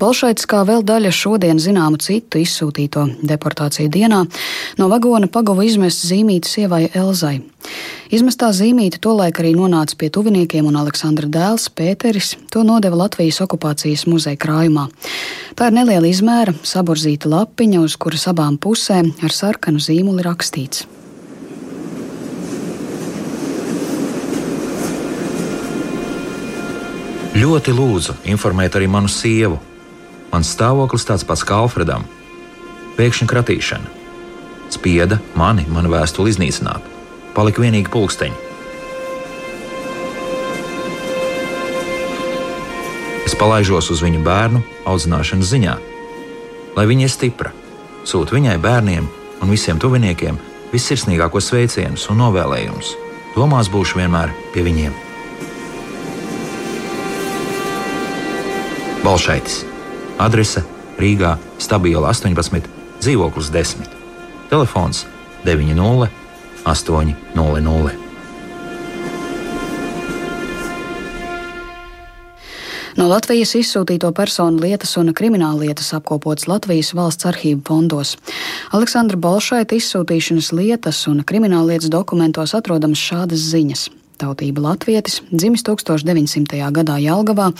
Balšaits, 0.00 0.48
kā 0.48 0.64
vēl 0.68 0.84
daļa 0.88 1.12
šodien 1.12 1.60
zināmu 1.60 2.00
citu 2.00 2.40
izsūtīto 2.40 3.06
deportāciju 3.20 3.92
dienā, 3.92 4.24
no 4.80 4.90
vagona 4.92 5.28
pagava 5.28 5.66
izmest 5.68 6.06
zīmīti 6.08 6.48
sievai 6.48 6.86
Elzai. 6.94 7.40
Izmestā 8.10 8.48
zīmīte 8.50 8.98
tolaik 8.98 9.36
arī 9.38 9.52
nonāca 9.54 9.94
pie 9.94 10.08
tuviniekiem, 10.10 10.66
un 10.66 10.74
Aleksandra 10.80 11.28
dēls 11.30 11.68
Pēteris 11.78 12.32
to 12.50 12.64
nodeva 12.66 12.98
Latvijas 13.04 13.38
okupācijas 13.44 14.02
muzeja 14.10 14.34
krājumā. 14.34 14.88
Tā 15.54 15.68
ir 15.70 15.76
neliela 15.76 16.10
izmēra, 16.10 16.56
saburzīta 16.66 17.30
lapiņa, 17.30 17.84
uz 17.86 17.94
kuras 17.94 18.26
abām 18.26 18.58
pusēm 18.58 19.12
ar 19.22 19.30
sarkanu 19.30 19.78
zīmuli 19.78 20.26
rakstīts. 20.26 20.88
Ļoti 27.38 27.78
lūdzu 27.78 28.20
informēt 28.34 28.74
arī 28.74 28.90
manu 28.90 29.06
sievu. 29.06 29.62
Mans 30.34 30.50
stāvoklis 30.50 31.06
tāds 31.06 31.22
pats 31.22 31.46
kā 31.46 31.62
Alfredam. 31.62 32.10
Pēkšņa 32.98 33.30
kratīšana. 33.30 33.98
Spieda 34.74 35.22
mani, 35.38 35.70
manu 35.70 35.94
vēstuli 35.94 36.34
iznīcināt 36.34 36.96
palika 37.34 37.62
vienīgi 37.62 37.90
pulksteņi. 37.92 38.46
Es 43.26 43.36
palaižos 43.38 43.90
uz 43.94 44.02
viņu 44.04 44.22
bērnu 44.26 44.62
audzināšanas 44.90 45.50
ziņā, 45.52 45.76
lai 46.76 46.86
viņa 46.90 47.06
ir 47.06 47.12
stipra, 47.12 47.52
sūta 48.04 48.36
viņai, 48.36 48.56
bērniem 48.62 49.06
un 49.40 49.52
visiem 49.52 49.78
tuviniekiem 49.80 50.38
vissirsnīgākos 50.72 51.50
sveicienus 51.50 52.08
un 52.10 52.20
novēlējumus. 52.24 52.96
Domās 53.36 53.70
būšu 53.70 54.00
vienmēr 54.00 54.34
pie 54.54 54.64
viņiem. 54.66 54.94
Balšaitis. 59.04 59.62
Adrese 60.20 60.60
Rīgā, 61.00 61.36
Stabila 61.62 62.10
18, 62.12 62.66
dzīvoklis 63.00 63.48
10. 63.54 63.88
Telefons 64.50 65.06
90 65.46 66.19
800. 66.64 68.10
No 72.98 73.06
Latvijas 73.08 73.54
izsūtīto 73.56 74.10
personu 74.12 74.60
lietas 74.60 74.96
un 75.00 75.12
krimināllietas 75.16 75.92
apkopotas 75.96 76.48
Latvijas 76.50 76.90
valsts 76.98 77.28
arhīvu 77.30 77.62
fondos. 77.68 78.16
Aleksandra 78.76 79.16
Bolšaita 79.16 79.78
izsūtīšanas 79.78 80.50
lietas 80.58 81.06
un 81.08 81.22
krimināllietas 81.24 81.88
dokumentos 81.92 82.52
atrodamas 82.58 83.00
šādas 83.00 83.46
ziņas. 83.54 83.88
Tautība 84.20 84.64
latvietis, 84.64 85.20
dzimis 85.32 85.64
1900. 85.66 86.60
gadā 86.76 86.98
Jelgavā, 87.00 87.50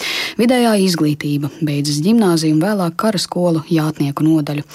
vidējā 0.41 0.75
izglītība, 0.85 1.53
beidzis 1.65 2.03
gimnāziju 2.05 2.59
un 2.59 2.65
vēlāk 2.65 2.99
kara 3.01 3.21
skolu 3.21 3.65
jātnieku 3.73 4.27
nodaļu. 4.27 4.67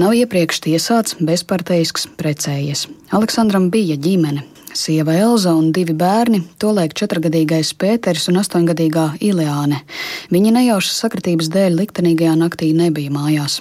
Nav 0.00 0.16
iepriekš 0.16 0.62
tiesāts, 0.64 1.18
bezparteisks, 1.20 2.08
precējies. 2.16 2.86
Aleksandram 3.12 3.68
bija 3.74 3.98
ģimene, 4.00 4.46
sieva 4.74 5.14
Elza 5.18 5.52
un 5.56 5.70
divi 5.74 5.94
bērni, 5.96 6.42
tolaik 6.60 6.94
četrgadīgais 6.98 7.72
Pēters 7.78 8.28
un 8.30 8.40
astoņgadīgā 8.40 9.06
Ileāne. 9.24 9.82
Viņa 10.30 10.54
nejaušas 10.58 11.02
sakritības 11.04 11.50
dēļ 11.52 11.78
liktenīgajā 11.80 12.36
naktī 12.38 12.70
nebija 12.76 13.12
mājās. 13.14 13.60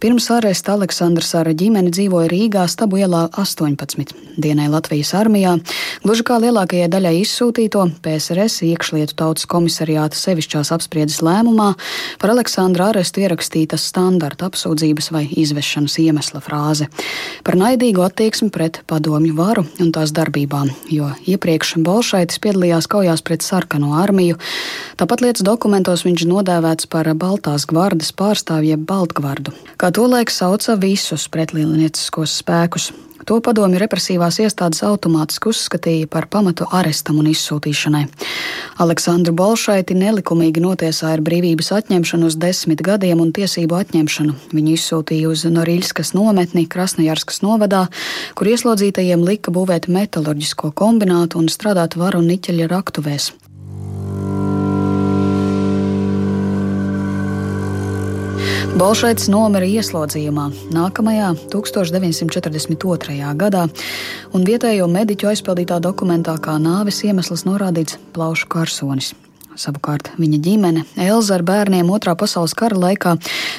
Pirms 0.00 0.26
aresta 0.32 0.72
Aleksandrs 0.74 1.34
ar 1.38 1.50
ģimeni 1.54 1.92
dzīvoja 1.92 2.30
Rīgā 2.32 2.64
Stabu 2.70 2.98
ielā 3.02 3.26
18. 3.38 4.14
Dienai 4.40 4.68
Latvijas 4.72 5.12
armijā, 5.14 5.58
gluži 6.02 6.24
kā 6.26 6.38
lielākajai 6.42 6.88
daļai 6.90 7.12
izsūtīto 7.20 7.84
PSRS 8.02 8.64
iekšlietu 8.70 9.16
tautas 9.20 9.46
komisariāta 9.50 10.18
sevišķās 10.18 10.72
apspriedes 10.74 11.20
lēmumā 11.22 11.72
par 12.22 12.32
Aleksandra 12.32 12.88
arestu 12.90 13.22
ierakstīta 13.22 13.78
standarta 13.78 14.48
apsūdzības 14.48 15.12
vai 15.14 15.26
izvešanas 15.28 15.98
iemesla 16.02 16.42
frāze 16.42 16.88
par 17.44 17.58
naidīgu 17.60 18.02
attieksmi 18.06 18.50
pret 18.54 18.80
padomju 18.88 19.36
varu 19.36 19.66
un 19.82 19.92
tās 19.94 20.14
darbībām, 20.32 20.70
jo 20.88 21.10
iepriekš 21.28 21.76
Bolšaitis 21.84 22.40
piedalījās 22.40 22.88
kaujās 22.88 23.22
pret 23.22 23.42
sarkano 23.42 23.92
armiju. 24.00 24.38
Tāpat 24.96 25.20
lietas 25.20 25.44
dokumentos 25.44 26.04
viņš 26.04 26.24
nodēvēts 26.26 26.88
par 26.88 27.06
Baltās 27.14 27.66
gvardas 27.66 28.12
pārstāvjiem 28.12 28.86
Baltgvardu. 28.86 29.52
Kā 29.76 29.92
tolaik 29.92 30.30
sauca 30.30 30.76
visus 30.80 31.28
pretlīnieciskos 31.28 32.38
spēkus. 32.40 32.92
To 33.28 33.38
padomju 33.44 33.80
represīvās 33.82 34.40
iestādes 34.42 34.82
automātiski 34.86 35.50
uzskatīja 35.52 36.08
par 36.10 36.26
pamatu 36.32 36.66
arestam 36.74 37.20
un 37.22 37.28
izsūtīšanai. 37.30 38.04
Aleksandru 38.82 39.34
Bolšaiti 39.38 39.96
nelikumīgi 39.98 40.62
notiesāja 40.64 41.18
ar 41.18 41.24
brīvības 41.24 41.72
atņemšanu 41.78 42.30
uz 42.30 42.38
desmit 42.40 42.82
gadiem 42.82 43.22
un 43.22 43.34
tiesību 43.36 43.78
atņemšanu. 43.78 44.38
Viņu 44.56 44.74
izsūtīja 44.78 45.30
uz 45.30 45.44
Norilskas 45.50 46.14
nometni 46.16 46.66
Krasnojarskas 46.70 47.42
novadā, 47.46 47.86
kur 48.38 48.50
ieslodzītajiem 48.50 49.22
lika 49.28 49.54
būvēt 49.54 49.90
metālurģisko 49.92 50.72
kombinātu 50.74 51.42
un 51.42 51.52
strādāt 51.52 51.98
varu 52.00 52.24
niķeļa 52.26 52.70
raktuvēs. 52.72 53.32
Bolšaits 58.72 59.26
nomira 59.28 59.66
ieslodzījumā 59.68 60.46
nākamajā 60.72 61.26
1942. 61.52 63.16
gadā, 63.36 63.66
un 64.32 64.46
vietējo 64.48 64.86
mediķu 64.88 65.28
aizpildītā 65.28 65.76
dokumentā 65.84 66.38
kā 66.40 66.54
nāves 66.56 67.02
iemesls 67.04 67.44
norādīts 67.44 67.98
plaušu 68.16 68.48
karsonis. 68.54 69.12
Savukārt 69.58 70.08
viņa 70.16 70.38
ģimene 70.40 70.82
Elza 70.96 71.34
ar 71.36 71.42
bērniem 71.44 71.90
Otrā 71.92 72.14
pasaules 72.16 72.54
kara 72.56 72.76
laikā 72.78 73.14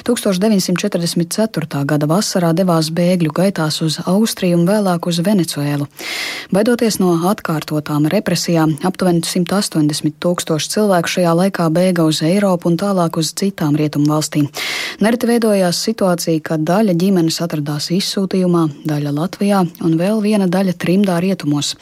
1944. 0.06 1.82
gada 1.86 2.08
vasarā 2.10 2.50
devās 2.56 2.90
bēgļu 2.94 3.30
gaitās 3.34 3.78
uz 3.84 4.00
Austriju 4.02 4.58
un 4.58 4.64
vēlāk 4.66 5.06
uz 5.06 5.20
Venecuēlu. 5.22 5.86
Baidoties 6.54 6.98
no 6.98 7.12
atkārtotām 7.30 8.08
represijām, 8.10 8.74
aptuveni 8.82 9.22
180 9.22 10.18
tūkstoši 10.22 10.72
cilvēku 10.74 11.12
šajā 11.14 11.34
laikā 11.40 11.68
bēga 11.74 12.08
uz 12.10 12.22
Eiropu 12.26 12.72
un 12.72 12.78
tālāk 12.80 13.20
uz 13.22 13.30
citām 13.38 13.78
rietumu 13.78 14.10
valstīm. 14.10 14.50
Nereti 15.04 15.30
veidojās 15.30 15.78
situācija, 15.86 16.42
ka 16.42 16.58
daļa 16.58 16.96
ģimenes 16.98 17.38
atradās 17.44 17.90
izsūtījumā, 17.94 18.66
daļa 18.88 19.14
Latvijā 19.14 19.62
un 19.86 19.94
vēl 20.00 20.22
viena 20.26 20.50
daļa 20.50 20.74
trimdā 20.74 21.20
rietumos. 21.22 21.74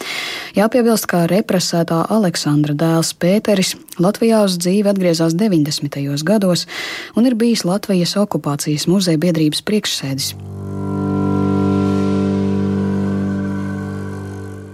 Jāpiebilst, 0.57 1.09
ka 1.09 1.25
represētā 1.33 2.05
Aleksandra 2.13 2.77
dēls 2.77 3.15
Pēteris 3.17 3.75
Latvijā 4.03 4.43
uz 4.47 4.59
dzīvi 4.59 4.91
atgriezās 4.91 5.37
90. 5.39 6.03
gados 6.27 6.67
un 7.17 7.29
ir 7.29 7.37
bijis 7.39 7.63
Latvijas 7.69 8.17
okupācijas 8.19 8.89
muzeja 8.91 9.21
biedrības 9.23 9.63
priekšsēdis. 9.69 10.33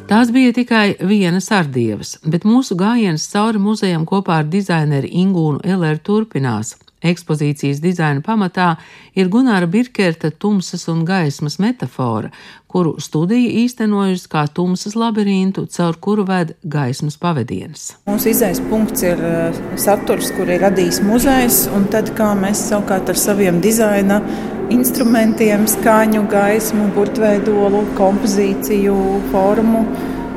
Tās 0.08 0.30
bija 0.32 0.54
tikai 0.56 0.96
vienas 1.04 1.50
ardievas, 1.52 2.14
bet 2.24 2.46
mūsu 2.48 2.78
gājiens 2.80 3.28
cauri 3.28 3.60
muzejam 3.60 4.06
kopā 4.08 4.38
ar 4.40 4.46
dizaineri 4.48 5.10
Ingūnu 5.20 5.60
Eleru 5.68 6.00
turpinās. 6.00 6.78
Ekspozīcijas 6.98 7.78
dizaina 7.78 8.22
pamatā 8.26 8.72
ir 9.14 9.28
Gunāra 9.30 9.68
Birkerta 9.70 10.32
tumsas 10.34 10.88
un 10.90 11.04
gaismas 11.06 11.60
metafora, 11.62 12.32
kuru 12.66 12.96
studija 12.98 13.52
īstenojusi 13.62 14.26
kā 14.32 14.42
tumsas 14.50 14.96
labirintu, 14.98 15.68
caur 15.70 15.96
kuru 16.02 16.26
ved 16.26 16.56
gaismas 16.66 17.14
pavadienas. 17.20 17.92
Mūsu 18.10 18.32
izējas 18.32 18.60
punkts 18.66 19.06
ir 19.06 19.22
eh, 19.22 19.62
saturs, 19.78 20.32
kur 20.34 20.50
ir 20.50 20.62
radījis 20.66 21.00
muzejs, 21.06 21.64
un 21.76 21.86
tad 21.92 22.10
kā 22.18 22.32
mēs 22.38 22.66
savukārt 22.72 23.14
ar 23.14 23.20
saviem 23.20 23.62
dizaina 23.62 24.18
instrumentiem, 24.74 25.64
skaņu, 25.70 26.26
gaismu, 26.28 26.90
burtveidolu, 26.96 27.86
kompozīciju, 27.96 28.98
formu, 29.30 29.86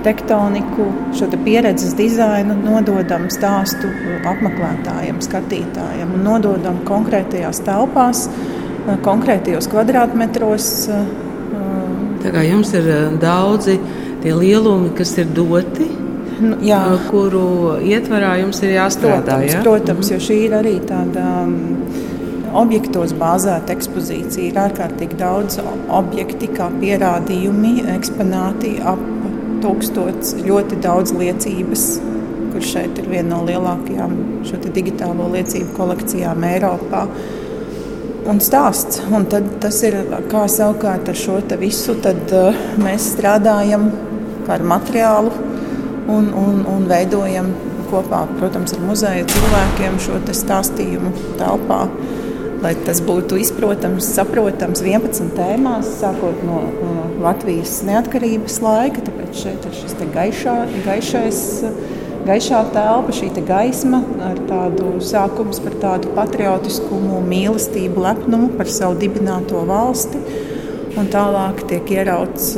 tektoniku, 0.05 0.87
šo 1.17 1.27
te 1.31 1.39
pieredzes 1.41 1.95
dizainu 1.97 2.55
nododam 2.59 3.27
stāstu 3.33 3.89
apmeklētājiem, 4.31 5.21
skatītājiem 5.23 6.15
un 6.17 6.25
nododam 6.25 6.81
konkrētajās 6.87 7.63
telpās, 7.67 8.27
konkrētajos 9.05 9.69
kvadrātmetros. 9.71 10.69
Tā 12.21 12.29
kā 12.33 12.45
jums 12.45 12.73
ir 12.77 12.87
eh, 12.91 13.09
daudzi 13.21 13.79
tie 14.21 14.33
lielumi, 14.37 14.91
kas 14.97 15.15
ir 15.17 15.29
doti, 15.33 15.87
nu, 16.41 16.57
jā. 16.65 16.81
kuru 17.09 17.79
ietvarā 17.81 18.35
jums 18.43 18.61
ir 18.65 18.75
jāstrādā. 18.75 19.39
Protams, 19.41 19.53
ja? 19.53 19.61
protams 19.65 20.11
jo 20.13 20.19
šī 20.21 20.37
ir 20.45 20.57
arī 20.59 20.75
tāda 20.85 21.25
objektos 22.57 23.13
bāzēta 23.17 23.73
ekspozīcija. 23.75 24.49
Ir 24.49 24.59
ārkārtīgi 24.65 25.17
daudz 25.19 25.59
objekti, 25.89 26.51
kā 26.53 26.69
pierādījumi, 26.81 27.73
eksponāti, 27.95 28.75
ap 28.83 29.01
tūkstots, 29.61 30.35
ļoti 30.45 30.79
daudz 30.83 31.13
liecības, 31.17 31.85
kurš 32.51 32.73
šeit 32.75 32.99
ir 33.01 33.07
viena 33.11 33.35
no 33.35 33.43
lielākajām 33.47 34.17
šo 34.47 34.59
digitālo 34.73 35.29
liecību 35.33 35.75
kolekcijām 35.77 36.43
Eiropā. 36.49 37.05
Un 38.31 38.37
stāsts. 38.43 38.99
Un 39.09 39.25
tas 39.31 39.79
ir 39.87 39.97
kā 40.29 40.43
savukārt 40.51 41.09
ar 41.09 41.17
šo 41.17 41.39
visu. 41.61 41.95
Tad, 42.03 42.21
uh, 42.37 42.57
mēs 42.81 43.13
strādājam 43.15 43.89
ar 44.51 44.63
materiālu 44.67 45.31
un, 46.11 46.29
un, 46.35 46.61
un 46.69 46.87
veidojam 46.89 47.49
kopā, 47.91 48.25
protams, 48.37 48.75
ar 48.75 48.83
muzeja 48.85 49.27
cilvēkiem 49.27 49.97
šo 50.05 50.19
stāstījumu 50.37 51.11
telpā 51.39 51.85
lai 52.61 52.73
tas 52.85 53.01
būtu 53.03 53.39
izprotams, 53.41 54.07
saprotams 54.15 54.83
11 54.85 55.33
tēmās, 55.37 55.89
sākot 56.01 56.43
no, 56.45 56.61
Latvijas 57.21 57.81
neatkarības 57.85 58.59
laika. 58.63 59.03
Tāpēc 59.07 59.43
šeit 59.43 59.67
ir 59.67 59.77
šis 59.77 59.97
gaišā, 60.13 60.55
gaišais. 60.85 61.41
Gaišā 62.21 62.59
telpa, 62.69 63.13
šī 63.17 63.31
gaisma 63.47 64.03
ar 64.27 64.37
tādu 64.45 64.91
sākumu 65.01 65.55
par 65.65 65.77
tādu 65.81 66.11
patriotiskumu, 66.13 67.17
mīlestību, 67.25 68.03
lepnumu 68.03 68.51
par 68.59 68.69
savu 68.69 68.99
dibināto 69.01 69.63
valsti. 69.65 70.21
Un 71.01 71.09
tālāk 71.09 71.63
tiek 71.71 71.89
ierauts 71.95 72.51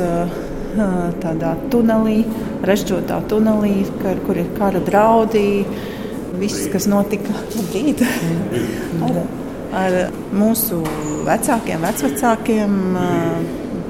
tādā 1.22 1.54
tunelī, 1.72 2.18
režģotā 2.66 3.22
tunelī, 3.30 3.86
kur 4.26 4.42
ir 4.42 4.52
kara 4.58 4.82
draudi, 4.84 5.64
viss, 6.36 6.68
kas 6.68 6.90
notika 6.90 7.32
brīdī 7.70 8.10
ar 9.74 9.96
mūsu 10.34 10.80
vecākiem, 11.26 11.82
vecvecākiem, 11.84 12.76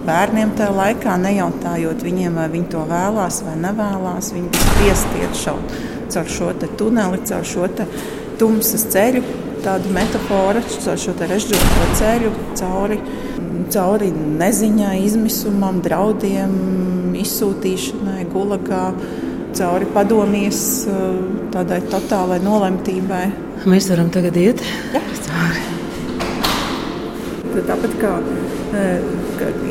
bērniem 0.04 0.52
tajā 0.58 0.72
laikā, 0.74 1.16
nejautājot 1.20 2.04
viņiem, 2.04 2.38
vai 2.40 2.48
viņi 2.52 2.70
to 2.74 2.84
vēlās 2.88 3.40
vai 3.46 3.56
nevēlās. 3.62 4.32
Viņi 4.36 4.52
bija 4.52 4.68
spiesti 4.74 5.24
iet 5.24 5.40
šaut 5.44 5.76
caur 6.14 6.28
šo 6.30 6.52
tuneli, 6.78 7.20
caur 7.28 7.46
šo 7.48 7.68
tumsas 8.38 8.86
ceļu, 8.92 9.22
tādu 9.64 9.92
metaforu, 9.94 10.62
caur 10.84 11.00
šo 11.00 11.14
režģīto 11.20 11.88
ceļu, 12.00 12.32
cauri, 12.58 12.98
cauri 13.72 14.10
neziņai, 14.40 14.96
izmisumam, 15.06 15.80
draudiem, 15.84 17.14
izsūtīšanai, 17.24 18.26
gulagā, 18.32 18.88
cauri 19.58 19.88
padomjas 19.94 20.60
tādai 21.54 21.80
totālai 21.90 22.40
nolemtībai. 22.44 23.24
Mēs 23.70 23.88
varam 23.92 24.10
tagad 24.14 24.36
iet 24.40 24.62
ja. 24.94 25.02
cauri. 25.28 25.62
Tāpat 27.54 27.92
kā 28.00 28.14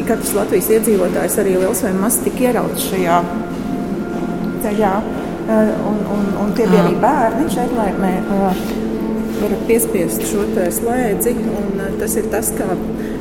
katrs 0.07 0.33
Latvijas 0.37 0.69
iedzīvotājs, 0.77 1.35
arī 1.41 1.57
liels 1.59 1.83
vai 1.85 1.91
mazs 1.97 2.21
tika 2.23 2.47
ierauts 2.49 2.87
šajā 2.91 3.19
ceļā. 4.63 4.93
Un, 5.43 5.99
un, 6.15 6.29
un 6.39 6.53
tie 6.55 6.65
bija 6.69 6.85
arī 6.85 6.95
bērni 7.01 7.49
šeit, 7.51 7.73
lai 7.75 7.89
mēs 7.99 8.29
varam 9.41 9.65
piespiest 9.67 10.23
šo 10.29 10.45
slēdzi. 10.77 11.35
Tas 11.99 12.15
ir 12.19 12.29
tas, 12.31 12.51
kā, 12.55 12.69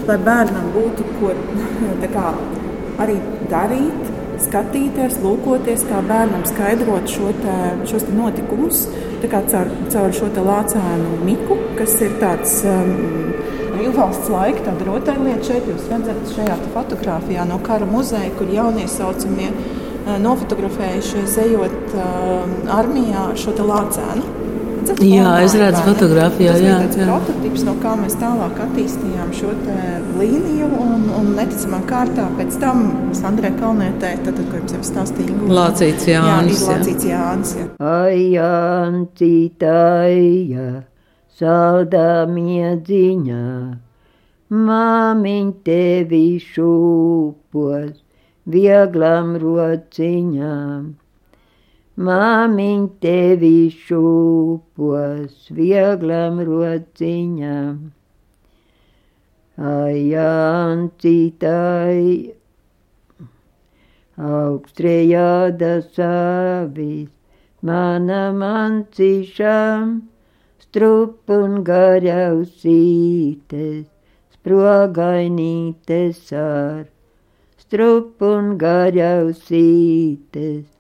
lai 0.07 0.19
bērnam 0.29 0.71
būtu 0.77 1.07
ko 1.19 1.33
kā, 2.15 2.29
arī 3.03 3.19
darīt, 3.51 4.12
skatīties, 4.47 5.19
lūkoties, 5.23 5.85
kā 5.89 6.01
bērnam 6.07 6.45
skaidrot 6.49 7.11
šo 7.11 7.33
te, 7.39 7.57
šos 7.91 8.07
te 8.09 8.17
notikumus. 8.17 8.87
Caur, 9.23 9.69
caur 9.93 10.15
šo 10.17 10.29
lācēnu 10.35 11.21
miku, 11.23 11.57
kas 11.79 11.95
ir 12.03 12.17
tāds 12.19 12.57
um, 12.67 12.91
brīvvalsts 13.73 14.31
laika 14.33 14.67
tāda 14.67 14.89
rotaļlieta. 14.89 15.47
Šeit 15.47 15.71
jūs 15.71 15.89
redzat 15.93 16.35
šajā 16.35 16.59
fotografijā 16.75 17.47
no 17.49 17.61
kara 17.63 17.87
muzeja, 17.89 18.33
kur 18.39 18.51
jauniesaucamie 18.51 19.49
eh, 19.49 20.15
nofotografējušies 20.27 21.39
ejot 21.47 21.97
uh, 21.97 22.47
armijā 22.81 23.29
ar 23.31 23.39
šo 23.39 23.55
lācēnu. 23.63 24.42
Redzat, 24.83 24.99
jā, 25.07 25.31
es 25.47 25.53
redzu 25.55 25.79
fotografijā. 25.87 26.53
Tas 26.57 26.63
jā, 26.65 26.77
tas 26.83 26.97
ir 26.99 27.07
prototyps, 27.07 27.63
no 27.69 27.73
kā 27.79 27.93
mēs 28.01 28.17
tālāk 28.19 28.57
attīstījām 28.65 29.29
šo 29.39 29.51
līniju. 30.19 30.67
Un, 30.83 31.05
un 31.21 31.29
neticamā 31.37 31.79
kārtā 31.87 32.25
pēc 32.35 32.57
tam 32.63 32.81
Sandrē 33.15 33.51
Kalnietē, 33.61 34.11
tad, 34.27 34.41
ko 34.49 34.59
jums 34.59 34.73
jau 34.75 34.83
stāstīja, 34.89 35.31
Lācīts 35.47 36.09
Jānis. 36.11 36.65
Jā, 36.67 36.75
Lācīts 36.81 37.05
Jānis. 37.07 37.53
Jā. 37.61 37.67
Ai, 37.79 38.35
Jantītāja 38.35 39.87
saldā 41.39 42.27
miedziņā, 42.33 43.47
māmiņ 44.67 45.47
tevi 45.69 46.27
šūpos, 46.43 47.95
vieglam 48.51 49.39
rociņām. 49.47 51.02
Māmiņ 52.03 52.85
tevi 53.05 53.71
šūpos, 53.79 55.35
vieglam 55.59 56.41
rociņām. 56.49 57.75
Ajancitai 59.73 61.53
augstrējāda 64.19 65.73
savis, 65.95 67.11
mana 67.63 68.23
mancīšām 68.43 69.95
strup 70.65 71.31
un 71.37 71.61
garausītes, 71.69 73.85
sprogainītes 74.39 76.25
ar, 76.33 76.87
strup 77.61 78.25
un 78.33 78.57
garausītes, 78.63 80.72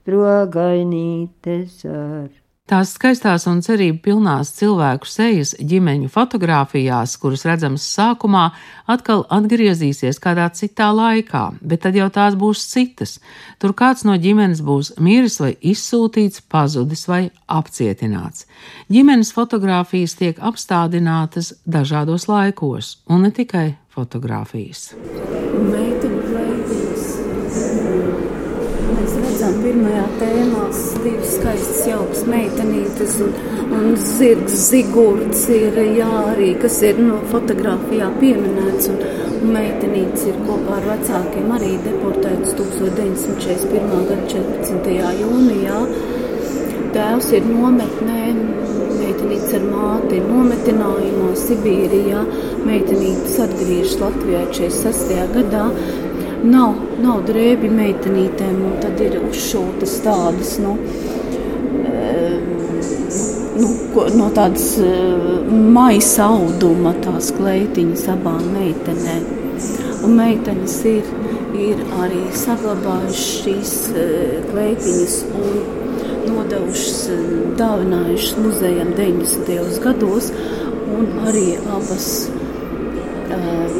sprogainītes 0.00 1.84
ar. 1.88 2.30
Tās 2.70 2.92
skaistās 2.94 3.48
un 3.50 3.58
cerību 3.66 3.98
pilnās 4.04 4.52
cilvēku 4.54 5.08
sejas 5.10 5.56
ģimeņu 5.58 6.06
fotografijās, 6.14 7.16
kuras 7.18 7.42
redzamas 7.48 7.82
sākumā, 7.96 8.44
atkal 8.86 9.24
atgriezīsies 9.26 10.22
kādā 10.22 10.46
citā 10.54 10.92
laikā, 10.94 11.42
bet 11.66 11.82
tad 11.82 11.98
jau 11.98 12.06
tās 12.14 12.36
būs 12.38 12.62
citas. 12.70 13.16
Tur 13.58 13.74
kāds 13.74 14.06
no 14.06 14.14
ģimenes 14.14 14.62
būs 14.62 14.92
miris 15.02 15.40
vai 15.42 15.56
izsūtīts, 15.58 16.44
pazudis 16.46 17.08
vai 17.10 17.24
apcietināts. 17.50 18.46
Ģimenes 18.86 19.34
fotografijas 19.34 20.14
tiek 20.22 20.38
apstādinātas 20.38 21.56
dažādos 21.66 22.30
laikos, 22.30 23.00
un 23.10 23.26
ne 23.26 23.34
tikai 23.34 23.72
fotografijas. 23.90 24.92
Meiteņu 24.94 25.99
pirmajā 29.60 30.04
tēmā 30.20 30.66
divas 31.04 31.34
skaistas, 31.36 31.80
jaukas 31.88 32.22
meitenītes 32.28 33.16
un, 33.24 33.34
un 33.76 33.90
zirgs 34.00 34.56
Zigurds 34.70 35.46
ir, 35.54 35.76
jā, 35.96 36.10
arī, 36.32 36.52
kas 36.60 36.80
ir 36.86 37.00
nu, 37.02 37.18
fotografijā 37.32 38.10
pieminēts. 38.20 38.90
Un, 38.92 39.02
un 39.40 39.54
meitenītes 39.56 40.26
ir 40.28 40.40
kopā 40.46 40.78
ar 40.78 40.88
vecākiem 40.94 41.52
arī 41.56 41.74
deportētas 41.86 42.56
1941. 42.58 44.08
gada 44.10 44.24
14. 44.34 44.90
jūnijā. 45.22 45.78
Tēvs 46.90 47.30
ir 47.38 47.46
nometnē, 47.46 48.20
meitenītes 48.98 49.54
ar 49.56 49.64
māti 49.70 50.18
ir 50.18 50.28
nometinājumā 50.28 51.32
Sibīrijā. 51.38 52.24
Meitenītes 52.66 53.38
atgriežas 53.46 53.98
Latvijā 54.02 54.44
46. 54.50 55.20
gadā 55.36 55.64
Nav, 56.40 56.76
nav 57.04 57.18
drēbi 57.28 57.68
meitenītēm, 57.68 58.60
un 58.64 58.76
tad 58.80 59.00
ir 59.04 59.18
uzšūtas 59.20 59.98
tādas, 60.06 60.54
nu, 60.62 60.76
nu, 63.60 63.72
no 64.16 64.28
tādas 64.32 64.70
maisa 65.50 66.30
auduma 66.30 66.94
tās 67.04 67.28
kleitiņas 67.36 68.06
abām 68.14 68.40
meitenēm. 68.54 69.28
Un 70.06 70.16
meitenes 70.16 70.78
ir, 70.88 71.12
ir 71.60 71.84
arī 72.00 72.22
saglabājušas 72.32 73.28
šīs 73.44 73.76
kleitiņas 74.48 75.20
un 75.28 75.80
nodevušas, 76.30 77.00
dāvinājušas 77.60 78.40
muzejam 78.40 78.94
90. 78.96 79.82
gados, 79.84 80.32
un 80.96 81.18
arī 81.28 81.50
abas 81.68 82.30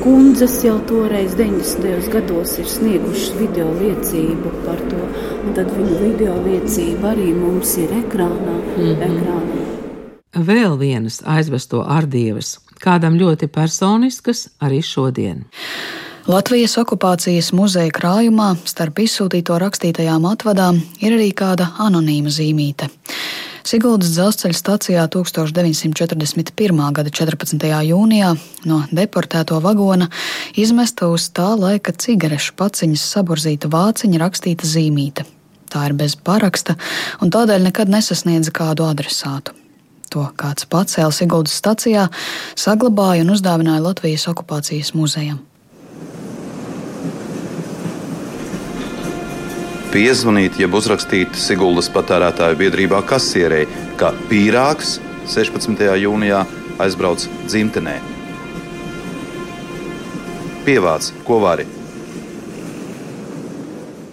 kundzes 0.03 0.59
jau 0.65 0.79
toreiz 0.89 1.35
90. 1.39 2.11
gados 2.13 2.57
ir 2.59 2.69
sniegušas 2.69 3.35
video 3.39 3.69
liecību 3.81 4.53
par 4.65 4.81
to, 4.91 5.01
un 5.45 5.55
tad 5.57 5.71
viņu 5.77 5.99
video 6.01 6.37
liecība 6.45 7.13
arī 7.15 7.33
mums 7.35 7.77
ir 7.79 7.93
ekrānā. 8.03 8.57
Mm 8.77 8.85
-hmm. 8.85 9.03
ekrānā. 9.09 9.61
Vēl 10.37 10.79
vienas 10.79 11.23
aizvesto 11.27 11.83
ardievas, 11.83 12.59
kādam 12.85 13.19
ļoti 13.19 13.47
personiskas 13.47 14.49
arī 14.61 14.83
šodien. 14.83 15.45
Latvijas 16.27 16.77
okupācijas 16.79 17.53
muzeja 17.53 17.91
krājumā 17.91 18.57
starp 18.65 18.99
izsūtīto 18.99 19.57
rakstītajām 19.59 20.27
atvadām 20.29 20.81
ir 21.01 21.13
arī 21.17 21.33
kāda 21.35 21.67
anonīma 21.79 22.29
zīmīte. 22.29 22.87
Siguldas 23.67 24.15
dzelzceļa 24.15 24.57
stacijā 24.57 25.03
1941. 25.13 26.81
gada 26.97 27.11
14. 27.11 27.67
jūnijā 27.91 28.31
no 28.65 28.79
deportēto 28.91 29.61
vagona 29.61 30.09
izmesta 30.57 31.11
uz 31.13 31.29
tā 31.37 31.51
laika 31.59 31.93
cigarešu 31.93 32.57
paciņas 32.57 33.05
saburzīta 33.15 33.69
vāciņa 33.73 34.23
rakstīta 34.23 34.69
zīmīte. 34.69 35.27
Tā 35.71 35.85
ir 35.91 35.95
bez 35.99 36.17
paraksta 36.17 36.79
un 37.21 37.31
tādēļ 37.31 37.69
nekad 37.69 37.93
nesasniedza 37.93 38.55
kādu 38.55 38.89
adresātu. 38.89 39.55
To 40.11 40.25
kāds 40.35 40.67
pacēla 40.67 41.15
Siguldas 41.15 41.55
stacijā, 41.61 42.09
saglabāja 42.59 43.23
un 43.23 43.37
uzdāvināja 43.37 43.85
Latvijas 43.85 44.27
okupācijas 44.33 44.97
muzejam. 44.99 45.39
Piezvanīt, 49.91 50.59
jeb 50.61 50.75
uzrakstīt 50.79 51.35
Siguldas 51.39 51.91
patērētāju 51.91 52.59
biedrībā 52.61 53.03
kasierei, 53.07 53.67
ka 53.99 54.13
pīrāgs 54.31 54.99
16. 55.31 55.83
jūnijā 56.05 56.45
aizbrauc 56.83 57.27
dzimtenē. 57.49 57.99
Pievāc, 60.67 61.11
ko 61.27 61.41
vari! 61.43 61.67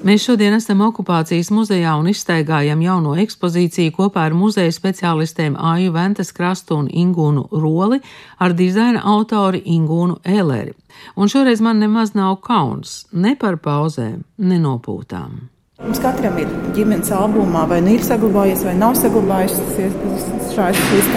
Mēs 0.07 0.23
šodien 0.23 0.53
esam 0.55 0.81
okupācijas 0.85 1.49
muzejā 1.51 1.95
un 1.99 2.07
izstaigājam 2.09 2.81
jauno 2.85 3.15
ekspozīciju 3.19 3.91
kopā 3.97 4.27
ar 4.29 4.37
muzeja 4.37 4.71
speciālistiem 4.71 5.57
Āju 5.57 5.91
Ventas 5.93 6.31
Krastu 6.37 6.77
un 6.77 6.87
Ingūnu 6.87 7.47
Roli 7.51 7.99
ar 8.39 8.55
dizaina 8.55 9.03
autori 9.03 9.61
Ingūnu 9.65 10.21
Eleri. 10.23 10.73
Un 11.17 11.29
šoreiz 11.33 11.61
man 11.65 11.83
nemaz 11.83 12.15
nav 12.15 12.39
kauns 12.45 13.03
ne 13.11 13.35
par 13.35 13.59
pauzēm, 13.61 14.23
ne 14.37 14.63
nopūtām. 14.63 15.56
Mums 15.77 15.99
katram 16.01 16.39
ir 16.41 16.47
ģimenes 16.73 17.11
albumā, 17.13 17.67
vai 17.69 17.77
nu 17.85 17.91
ir 17.93 18.01
saglabājies, 18.01 18.63
vai 18.65 18.71
nav 18.79 18.95
saglabājies 18.97 19.59
šās, 20.55 20.79
šīs, 20.89 21.09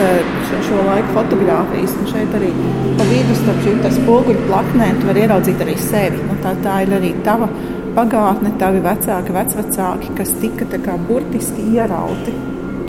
šo 0.66 0.82
laiku 0.84 1.14
fotografijas. 1.14 1.94
Un 1.96 2.10
šeit 2.10 2.34
arī 2.36 2.50
pa 2.98 3.06
vidu 3.08 3.36
starp 3.38 3.62
šīm 3.64 3.80
spoguļu 3.94 4.42
plaknēm 4.50 5.00
tu 5.00 5.08
vari 5.08 5.22
ieraudzīt 5.24 5.64
arī 5.64 5.78
sevi. 5.80 6.20
Nu, 6.26 6.36
tā, 6.44 6.52
tā 6.60 6.74
ir 6.84 6.92
arī 6.98 7.14
tava 7.24 7.48
pagātne, 7.96 8.52
tavi 8.60 8.84
vecāki, 8.84 9.32
vecvecāki, 9.38 10.12
kas 10.20 10.34
tika 10.44 10.68
kā, 10.76 10.98
burtiski 11.08 11.64
ierauti 11.78 12.36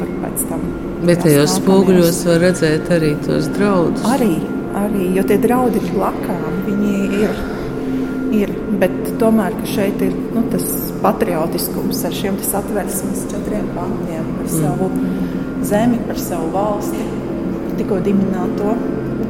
pēc 0.01 0.45
tam. 0.51 0.67
Bet 1.07 1.23
tajos 1.23 1.55
spoguļos 1.61 2.19
var 2.33 2.43
redzēt 2.49 2.91
arī 2.97 3.15
tos 3.23 3.47
draudus. 3.55 4.03
Arī, 4.11 4.33
arī 4.83 5.07
jo 5.15 5.23
tie 5.31 5.39
draudi 5.47 5.79
ir 5.79 5.87
blakām, 5.95 6.63
viņi 6.67 7.23
ir 7.23 7.41
ir. 8.35 8.53
Bet 8.81 8.97
tomēr 9.21 9.55
šeit 9.69 10.01
ir 10.05 10.15
nu, 10.35 10.43
tas 10.53 10.65
patriotiskums 11.03 12.03
ar 12.07 12.15
šiem 12.15 12.39
satversmes 12.45 13.25
četriem 13.31 13.67
pantiem 13.75 14.27
par 14.37 14.47
mm. 14.47 14.53
savu 14.55 14.89
zemi, 15.67 15.99
par 16.07 16.19
savu 16.19 16.49
valsti, 16.55 17.05
tikko 17.79 18.01
dibināto, 18.05 18.75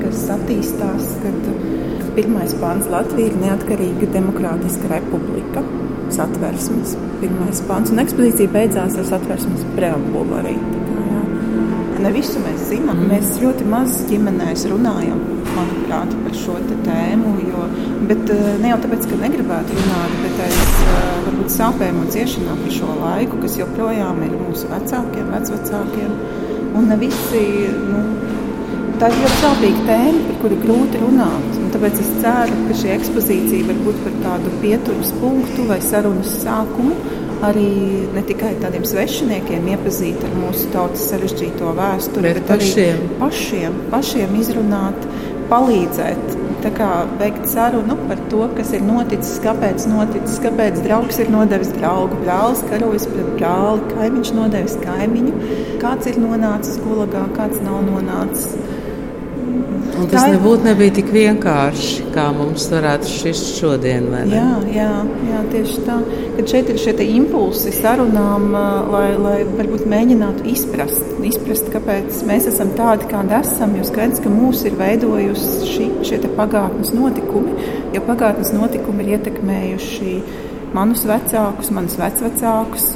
kas 0.01 0.25
attīstās. 0.37 1.15
Kad 1.23 1.51
pirmais 2.15 2.55
pants 2.59 2.89
Latvija 2.91 3.31
ir 3.31 3.39
neatkarīga 3.41 4.11
demokrātiska 4.15 4.91
republika. 4.91 5.63
Satversmes 6.11 6.97
pirmais 7.21 7.61
pants 7.69 7.93
un 7.93 8.03
ekspozīcija 8.03 8.51
beidzās 8.51 8.97
ar 8.99 9.07
satversmes 9.13 9.63
preambulu 9.77 10.41
arī. 10.41 10.57
Ne 12.01 12.09
visu 12.15 12.41
mēs 12.41 12.63
zinām. 12.71 12.97
Mm. 12.97 13.11
Mēs 13.11 13.35
ļoti 13.41 13.65
maz 13.69 13.99
ģimenēs 14.09 14.65
runājam 14.71 15.19
manuprāt, 15.53 16.13
par 16.23 16.37
šo 16.37 16.55
tēmu. 16.71 17.33
Jo, 17.45 17.65
bet 18.09 18.31
eh, 18.33 18.47
ne 18.61 18.71
jau 18.71 18.79
tāpēc, 18.85 19.05
ka 19.11 19.19
negribētu 19.21 19.77
runāt, 19.77 20.15
bet 20.23 20.41
aiz 20.47 20.57
eh, 20.61 21.03
varbūt 21.27 21.53
sāpēm 21.53 22.01
un 22.01 22.09
ciešanām 22.15 22.63
par 22.63 22.75
šo 22.77 22.97
laiku, 23.03 23.41
kas 23.43 23.59
joprojām 23.59 24.23
ir 24.25 24.33
mūsu 24.39 24.71
vecākiem, 24.71 25.29
vecvecākiem. 25.35 26.17
Un 26.79 26.87
ne 26.89 26.97
visi, 26.97 27.45
nu, 27.91 28.03
tā 29.01 29.11
ir 29.11 29.21
ļoti 29.21 29.39
sāpīga 29.43 29.87
tēma, 29.91 30.25
par 30.29 30.41
kuru 30.41 30.59
grūti 30.65 31.01
runāt. 31.03 31.57
Un 31.61 31.73
tāpēc 31.75 32.01
es 32.01 32.13
ceru, 32.23 32.61
ka 32.69 32.81
šī 32.81 32.93
ekspozīcija 32.97 33.69
var 33.69 33.81
būt 33.85 34.05
par 34.07 34.21
tādu 34.25 34.53
pieturas 34.63 35.13
punktu 35.21 35.67
vai 35.69 35.81
sarunas 35.85 36.33
sākumu 36.41 36.97
arī 37.45 37.69
ne 38.15 38.23
tikai 38.25 38.53
tādiem 38.61 38.85
svešiniekiem 38.87 39.69
iepazīt 39.73 40.21
ar 40.25 40.35
mūsu 40.37 40.69
tautas 40.73 41.07
sarežģīto 41.11 41.73
vēsturi, 41.77 42.27
bet, 42.27 42.41
bet 42.41 42.51
pašiem. 42.53 43.01
arī 43.01 43.19
pašiem, 43.21 43.81
pašiem 43.93 44.37
izrunāt, 44.41 45.09
palīdzēt. 45.51 46.37
Tā 46.61 46.69
kā 46.75 46.89
veikt 47.17 47.47
sarunu 47.49 47.95
par 48.05 48.19
to, 48.29 48.43
kas 48.53 48.69
ir 48.77 48.83
noticis, 48.85 49.39
kāpēc 49.41 49.87
noticis, 49.89 50.37
kāpēc 50.43 50.77
draugs 50.85 51.17
ir 51.23 51.31
nodevis 51.33 51.71
draugu, 51.73 52.19
brālis 52.21 52.61
karojas 52.69 53.07
pret 53.09 53.31
brāli, 53.39 53.87
kaimiņš 53.95 54.33
nodevis 54.37 54.77
kaimiņu, 54.83 55.33
kāds 55.81 56.11
ir 56.11 56.21
nonācis 56.21 56.77
gulagā, 56.83 57.25
kāds 57.39 57.63
nav 57.65 57.81
nonācis. 57.87 58.53
Un 59.99 60.07
tas 60.09 60.25
ir... 60.25 60.35
nebūtu 60.35 60.65
nebija 60.65 60.93
tik 60.95 61.09
vienkārši, 61.13 62.05
kā 62.15 62.27
mums 62.35 62.67
varētu 62.71 63.09
šis 63.11 63.41
šodien. 63.57 64.07
Jā, 64.31 64.47
jā, 64.71 64.89
jā, 65.27 65.41
tieši 65.51 65.83
tā. 65.87 65.97
Kad 66.37 66.53
šeit 66.53 66.71
ir 66.71 66.79
šie 66.81 66.93
impulsi 67.11 67.73
sarunām, 67.75 68.47
lai, 68.93 69.07
lai 69.19 69.35
varbūt 69.49 69.85
mēģinātu 69.91 70.45
izprast, 70.53 71.03
izprast, 71.27 71.69
kāpēc 71.73 72.21
mēs 72.29 72.47
esam 72.51 72.71
tādi, 72.77 73.09
kādi 73.11 73.35
esam. 73.41 73.75
Jo 73.77 73.87
skaidrs, 73.87 74.23
ka 74.23 74.31
mūs 74.31 74.63
ir 74.69 74.77
veidojusi 74.79 75.71
šī, 75.73 75.89
šie 76.07 76.21
pagātnes 76.39 76.93
notikumi, 76.95 77.57
jo 77.95 78.03
pagātnes 78.07 78.53
notikumi 78.55 79.05
ir 79.05 79.17
ietekmējuši 79.17 80.15
manus 80.75 81.03
vecākus, 81.09 81.73
manus 81.75 81.97
vecvecākus. 81.99 82.93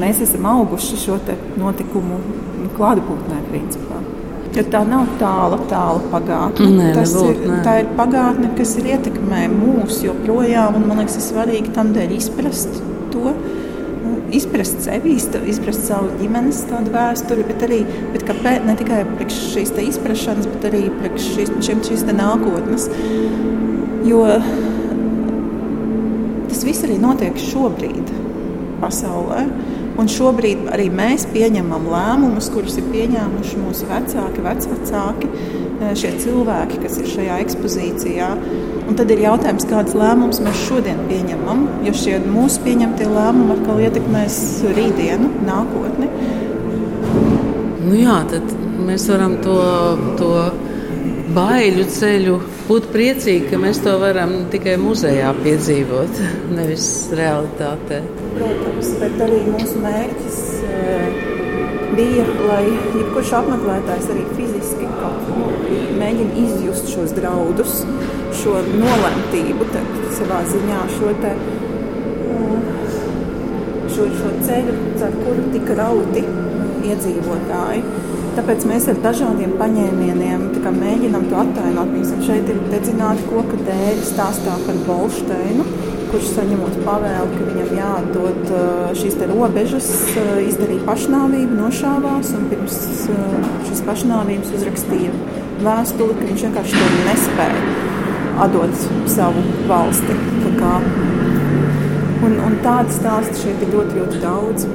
Mēs 0.00 0.22
esam 0.22 0.46
auguši 0.46 0.98
šo 1.02 1.18
notikumu 1.58 2.22
klātbūtnē, 2.78 3.42
principā. 3.50 3.98
Jo 4.56 4.64
tā 4.66 4.80
nav 4.86 5.06
tāla, 5.20 5.58
tāla 5.70 6.00
pagātne. 6.10 6.68
Nē, 6.74 6.90
Tas 6.96 7.12
nebūt, 7.14 7.42
ir, 7.44 7.50
nē. 7.52 7.58
tā 7.66 7.74
ir 7.84 7.90
pagātne, 7.98 8.50
kas 8.58 8.74
ir 8.80 8.88
ietekmē 8.96 9.44
mūs 9.52 10.00
joprojām. 10.02 10.78
Man 10.88 11.02
liekas, 11.02 11.18
ir 11.20 11.26
svarīgi 11.28 11.74
tam 11.76 11.92
dēļ 11.94 12.14
izprast 12.16 12.80
to. 13.14 13.34
Nu, 14.00 14.16
izprast 14.34 14.82
sevi, 14.82 15.14
izprast 15.14 15.86
savu 15.86 16.10
ģimenes 16.18 16.64
vēsturi, 16.90 17.46
bet 17.46 17.62
arī 17.68 17.82
bet 18.14 18.26
kāpēc, 18.26 18.64
ne 18.66 18.74
tikai 18.80 19.04
priekš 19.14 19.38
šīs 19.52 19.74
izpratnes, 19.86 20.50
bet 20.50 20.66
arī 20.72 20.82
priekš 20.98 21.30
šīs, 21.36 21.54
šiem, 21.68 21.84
šīs 21.86 22.06
nākotnes. 22.10 22.88
Jo 24.08 24.24
tas 26.50 26.64
viss 26.66 26.82
arī 26.84 26.96
notiek 26.98 27.36
šobrīd 27.38 28.10
pasaulē. 28.82 29.44
Un 29.98 30.08
šobrīd 30.10 30.68
arī 30.72 30.86
mēs 30.94 31.26
pieņemam 31.32 31.88
lēmumus, 31.90 32.48
kurus 32.54 32.78
ir 32.80 32.86
pieņēmuši 32.92 33.58
mūsu 33.60 33.88
vecāki, 33.90 34.44
vecvecāki, 34.44 35.30
e, 35.30 35.90
šie 35.98 36.12
cilvēki, 36.22 36.78
kas 36.84 36.98
ir 37.00 37.10
šajā 37.10 37.40
ekspozīcijā. 37.44 38.30
Un 38.86 38.98
tad 38.98 39.10
ir 39.12 39.24
jautājums, 39.26 39.66
kādas 39.70 39.96
lēmumus 39.98 40.40
mēs 40.44 40.64
šodien 40.68 41.02
pieņemam, 41.10 41.66
jo 41.86 41.94
šie 41.96 42.16
mūsu 42.24 42.64
pieņemtie 42.64 43.10
lēmumi 43.10 43.56
atkal 43.58 43.82
ietekmēs 43.86 44.40
rītdienu, 44.78 45.30
nākotni. 45.46 46.10
Nu 47.90 47.98
jā, 47.98 48.20
tad 48.30 48.58
mēs 48.86 49.08
varam 49.10 49.40
to. 49.44 49.60
to 50.20 50.34
baiļu 51.34 51.86
ceļu, 51.94 52.36
būt 52.68 52.90
priecīgi, 52.94 53.50
ka 53.52 53.60
mēs 53.62 53.82
to 53.84 53.96
varam 54.02 54.36
tikai 54.52 54.76
muzejā 54.80 55.32
piedzīvot, 55.42 56.22
nevis 56.58 56.86
realitātē. 57.16 58.02
Protams, 58.36 58.94
bet 59.02 59.24
arī 59.26 59.42
mūsu 59.48 59.82
mērķis 59.84 60.40
eh, 60.68 61.20
bija, 61.98 62.28
lai 62.48 62.64
jebkurš 62.68 63.34
apmeklētājs 63.40 64.12
arī 64.14 64.26
fiziski 64.36 64.80
mēģina 66.00 66.36
izjust 66.44 66.90
šos 66.94 67.14
draudus, 67.16 67.80
šo 68.40 68.60
nolemtību, 68.68 69.66
savā 70.16 70.40
ziņā 70.48 70.80
šo, 70.96 71.12
te, 71.22 71.32
šo, 73.94 74.08
šo 74.20 74.32
ceļu, 74.46 74.76
ar 75.06 75.18
kuru 75.20 75.46
tika 75.54 75.76
rauti 75.82 76.24
iedzīvotāji. 76.90 77.84
Tāpēc 78.40 78.62
mēs 78.64 78.86
ar 78.88 78.96
dažādiem 79.04 79.50
paņēmieniem 79.60 80.44
mēģinām 80.72 81.26
to 81.28 81.36
attēlot. 81.42 81.90
Piemēram, 81.92 82.22
šeit 82.24 82.46
ir 82.48 82.60
dedzināti 82.70 83.26
koka 83.28 83.58
dēļi 83.66 84.06
stāstā 84.08 84.54
par 84.62 84.78
Bolšteinu, 84.86 85.66
kurš 86.08 86.30
saņemot 86.38 86.78
pavēli, 86.86 87.34
ka 87.34 87.48
viņam 87.50 87.74
jāatdod 87.76 88.54
šīs 88.96 89.18
robežas, 89.28 89.90
izdarīja 90.46 90.86
pašnāvību, 90.88 91.58
nošāvās 91.58 92.32
un 92.38 92.48
pirms 92.54 92.78
šīs 93.68 93.84
pašnāvības 93.90 94.56
uzrakstīja 94.56 95.12
vēstuli, 95.60 96.16
ka 96.16 96.28
viņš 96.30 96.46
vienkārši 96.48 96.80
to 96.80 96.90
nespēja 97.10 97.62
atdot 98.46 98.88
savu 99.18 99.44
valsti. 99.68 100.16
Un, 102.24 102.40
un 102.40 102.56
tādu 102.64 102.96
stāstu 102.96 103.44
šeit 103.44 103.68
ir 103.68 103.76
ļoti, 103.76 104.00
ļoti 104.00 104.24
daudz. 104.24 104.70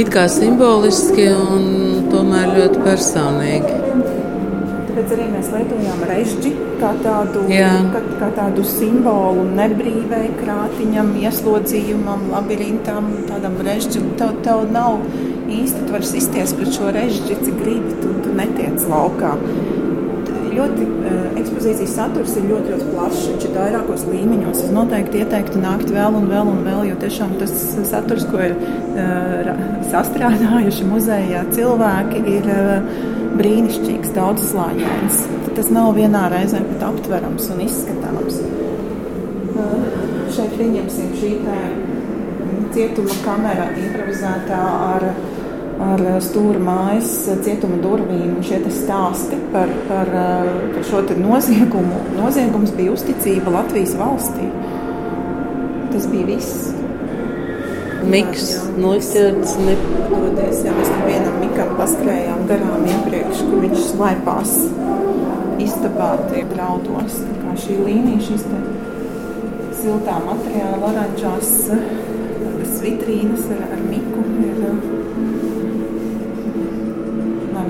It 0.00 0.08
kā 0.12 0.24
simboliski 0.32 1.26
un 1.36 1.64
tomēr 2.12 2.54
ļoti 2.56 2.84
personīgi. 2.84 3.78
Tāpēc 4.92 5.12
arī 5.16 5.26
mēs 5.32 5.50
lietojām 5.52 6.04
režģi 6.08 6.52
kā 6.82 6.92
tādu, 7.04 7.44
kā, 7.48 8.00
kā 8.20 8.30
tādu 8.36 8.64
simbolu 8.66 9.44
nebrīvai, 9.56 10.24
krātiņam, 10.40 11.12
ieslodzījumam, 11.22 12.26
labirintam, 12.32 13.12
tādam 13.28 13.60
režģim. 13.66 14.14
Tev, 14.20 14.34
tev 14.46 14.64
nav 14.72 14.98
īsti, 15.52 15.86
tu 15.86 15.96
vari 15.96 16.08
sisties 16.08 16.56
pret 16.58 16.74
šo 16.76 16.90
režģi, 16.96 17.38
cik 17.44 17.60
gribi, 17.60 17.94
tu, 18.02 18.16
tu 18.24 18.34
netiec 18.38 18.88
laukā 18.90 19.36
ļoti 20.56 20.86
uh, 20.86 21.24
ekspozīcijas 21.40 21.94
saturs 21.96 22.36
ir 22.38 22.46
ļoti, 22.50 22.72
ļoti 22.74 22.88
plašs. 22.92 23.24
Viņš 23.30 23.46
ir 23.48 23.54
vairākos 23.56 24.06
līmeņos. 24.08 24.62
Es 24.66 24.74
noteikti 24.74 25.22
ieteiktu 25.22 25.62
nākt 25.62 25.92
vēl 25.94 26.18
un 26.18 26.28
vēl 26.30 26.52
un 26.52 26.62
vēl, 26.66 26.84
jo 26.90 26.98
tiešām 27.02 27.36
tas 27.40 27.52
saturs, 27.90 28.26
ko 28.30 28.42
ir 28.46 28.56
uh, 28.56 29.52
sastrādājuši 29.92 30.88
muzejā 30.88 31.44
cilvēki, 31.56 32.24
ir 32.36 32.50
uh, 32.52 32.96
brīnišķīgs, 33.40 34.12
daudzslāņains. 34.16 35.22
Tas 35.52 35.68
nav 35.72 35.92
vienā 35.98 36.26
reizē 36.32 36.62
pat 36.70 36.86
aptverams 36.88 37.48
un 37.52 37.64
izskatāms. 37.66 38.40
Šeit 40.32 40.54
pieņemsim 40.56 41.10
šī 41.20 41.32
cietuma 42.72 43.16
kamera 43.24 43.66
improvizētā 43.76 44.60
ar 44.94 45.04
ar 45.80 46.02
stūra 46.24 46.60
mājas 46.62 47.10
cietuma 47.44 47.78
durvīm 47.82 48.36
šie 48.44 48.60
stāsti 48.72 49.38
par, 49.52 49.70
par, 49.88 50.10
par 50.74 50.84
šo 50.88 51.02
noziegumu. 51.18 52.02
Noziegums 52.18 52.74
bija 52.76 52.92
uzticība 52.96 53.54
Latvijas 53.56 53.96
valstī. 54.00 54.48
Tas 55.92 56.06
bija 56.12 56.28
viss. 56.32 56.70
Miks, 58.02 58.46
noķerts, 58.82 59.56
nepatoties. 59.62 60.64
Jā, 60.66 60.72
mēs 60.74 60.90
tam 60.90 61.04
vienam 61.06 61.36
mikam 61.38 61.76
paskrējām 61.78 62.46
garām 62.50 62.86
iepriekš, 62.90 63.44
kur 63.46 63.62
viņš 63.62 63.84
slaipās 63.92 64.56
istabā 65.62 66.14
tie 66.32 66.42
graudos. 66.50 67.20
Tā 67.22 67.36
kā 67.44 67.54
šī 67.62 67.78
līnija, 67.84 68.24
šīs 68.26 68.48
te 68.48 68.62
siltā 69.82 70.18
materiāla 70.26 70.90
oranžās 70.90 71.54
vitrīnas 72.82 73.46
ar, 73.54 73.62
ar 73.76 73.82
miku 73.86 74.22
ir 74.42 74.62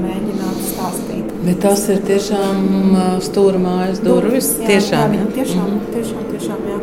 mēģināt 0.01 0.61
stāstīt. 0.71 1.33
Bet 1.47 1.63
tas 1.65 1.87
ir 1.93 2.03
tiešām 2.07 2.97
stūra 3.25 3.61
mājas 3.63 4.03
durvis. 4.05 4.55
Jā, 4.61 4.73
tiešām, 4.75 5.17
jā, 5.19 5.29
tiešām, 5.39 5.69
mm 5.69 5.93
tiešām, 5.97 6.29
tiešām 6.33 6.67
jā, 6.71 6.79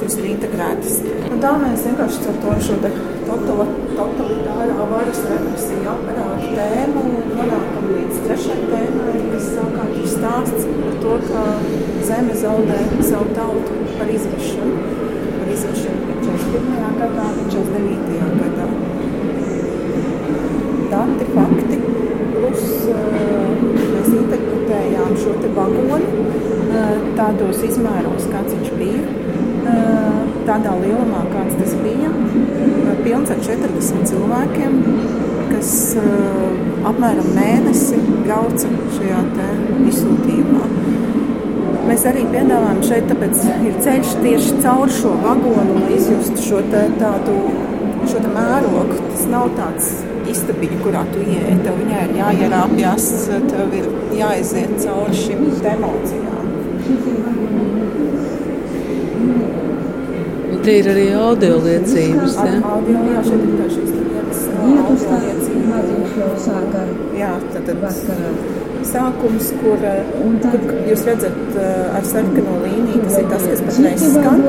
kuras 0.00 0.16
ir 0.20 0.30
integrētas. 0.34 1.00
Un 1.30 1.42
tā 1.42 1.50
mēs 1.60 1.84
vienkārši 1.86 2.28
ar 2.30 2.38
to 2.44 2.54
šo 2.66 2.78
totalitāro 3.30 4.86
varas 4.90 5.20
represiju 5.30 5.90
aparātu 5.92 6.48
tēmu 6.56 7.02
nonākam 7.36 7.86
līdz 7.94 8.22
trešajai 8.24 8.68
tēmai, 8.70 9.14
kas 9.32 9.48
savukārt 9.54 9.98
ir 10.00 10.08
stāsts 10.14 10.66
par 10.80 10.96
to, 11.04 11.16
ka 11.28 11.44
zeme 12.08 12.36
zaudē 12.42 12.78
savu 13.10 13.36
tautu 13.36 13.78
par 13.98 14.12
izvešanu. 14.16 14.76
Par 15.36 15.52
izvešanu 15.54 16.16
41. 16.26 16.98
gadā, 17.00 17.28
49. 17.54 18.32
gadā. 18.40 18.68
Dati, 20.90 21.26
fakti, 21.34 21.69
mēs 22.94 24.10
interpretējām 24.10 25.16
šo 25.20 25.36
vagonu 25.56 25.98
tādos 27.18 27.62
izmēros, 27.66 28.28
kāds 28.30 28.54
viņš 28.54 28.70
bija. 28.78 29.02
Tādā 30.48 30.72
lielumā, 30.80 31.20
kāds 31.30 31.54
tas 31.60 31.74
bija, 31.84 32.10
pilns 33.04 33.30
ar 33.30 33.42
40 33.44 34.08
cilvēkiem, 34.08 34.78
kas 35.50 35.72
apmēram 36.90 37.28
mēnesi 37.36 38.00
brauca 38.24 38.70
šajā 38.96 39.20
izsūtījumā. 39.90 40.64
Mēs 41.90 42.06
arī 42.06 42.22
piedāvājam 42.32 42.80
šeit, 42.86 43.08
tāpēc 43.10 43.44
ir 43.66 43.78
ceļš 43.84 44.14
tieši 44.24 44.58
caur 44.64 44.92
šo 44.94 45.12
vagonu, 45.24 45.80
lai 45.82 45.96
izjustu 45.98 46.48
šo 46.48 46.62
tādu 46.72 47.36
šo 48.10 48.22
mērogu. 48.26 48.98
Tas 49.10 49.24
nav 49.30 49.50
tāds 49.58 49.92
istabiņa, 50.28 50.78
kurā 50.84 51.04
tu 51.12 51.22
ieej. 51.24 51.56
Tev 51.64 51.78
viņai 51.80 52.02
ir 52.06 52.12
jāierāpjas, 52.20 53.06
tev 53.50 53.74
ir 53.78 53.88
jāiziet 54.18 54.76
cauri 54.84 55.16
šīm 55.22 55.46
emocijām. 55.74 56.46
Tie 60.60 60.74
ir 60.82 60.90
arī 60.92 61.06
audio 61.16 61.56
liecības. 61.64 62.34
Ja? 62.36 62.58
Audio, 62.74 63.04
jā, 63.08 63.20
šeit 63.24 63.44
ir 63.48 63.70
šīs 63.76 63.92
lietas, 63.96 64.42
audio 64.60 64.82
liecības. 65.24 66.48
Jā, 67.16 67.32
tad 67.54 67.70
vakarā 67.80 68.34
sākums, 68.88 69.50
kur, 69.60 69.84
kur 70.52 70.80
jūs 70.88 71.04
redzat 71.08 71.58
ar 71.96 72.06
sarkano 72.08 72.56
līniju, 72.64 73.02
tas 73.06 73.18
ir 73.20 73.28
tas, 73.30 73.46
kas 73.50 73.62
patreiz 73.68 74.04
skan. 74.14 74.44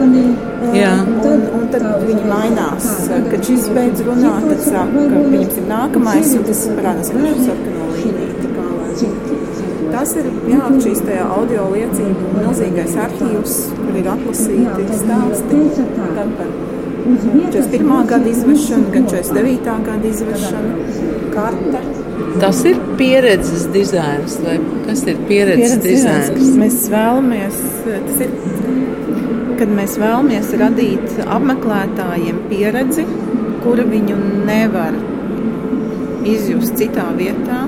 Jā. 0.78 0.94
Un, 1.32 1.46
un 1.58 1.68
tad 1.74 1.88
viņi 2.06 2.26
mainās. 2.30 2.90
Kad 3.12 3.48
šis 3.48 3.70
beidz 3.76 4.04
runāt, 4.08 4.48
tad 4.50 4.66
sāk, 4.68 4.96
ka 4.96 5.24
viņam 5.28 5.38
ir 5.42 5.70
nākamais, 5.72 6.36
un 6.40 6.50
tas 6.50 6.66
parādās, 6.78 7.14
ir 7.14 7.42
sarkano 7.46 7.92
līniju. 7.96 8.32
Tas 9.92 10.14
ir 10.16 10.28
jā, 10.48 10.68
šīs 10.82 11.02
audio 11.20 11.66
liecību 11.74 12.30
milzīgais 12.38 12.94
arhīvs, 13.06 13.56
kur 13.76 13.98
ir 14.00 14.08
atlasīti 14.14 15.00
stāsti 15.02 15.64
gan 16.16 16.32
par 16.38 16.54
41. 17.02 18.08
gada 18.08 18.30
izvešanu, 18.30 18.92
gan 18.94 19.10
49. 19.12 19.74
gada 19.88 20.08
izvešanu, 20.08 20.74
karte 21.34 22.01
Tas 22.40 22.62
ir 22.68 22.78
pieredzes 23.00 23.66
dizains, 23.74 24.38
vai 24.46 24.58
kas 24.86 25.04
ir 25.04 25.20
pieredzes, 25.28 25.28
pieredzes 25.28 25.84
dizains? 25.84 26.30
dizains? 26.38 26.58
Mēs 26.62 26.78
vēlamies, 26.92 27.58
tas 27.86 28.24
ir, 28.26 28.36
kad 29.60 29.74
mēs 29.78 29.98
vēlamies 30.02 30.54
radīt 30.62 31.20
apmeklētājiem 31.26 32.44
pieredzi, 32.52 33.06
kura 33.66 33.86
viņu 33.88 34.18
nevar 34.48 34.96
izjust 36.28 36.78
citā 36.80 37.10
vietā, 37.18 37.66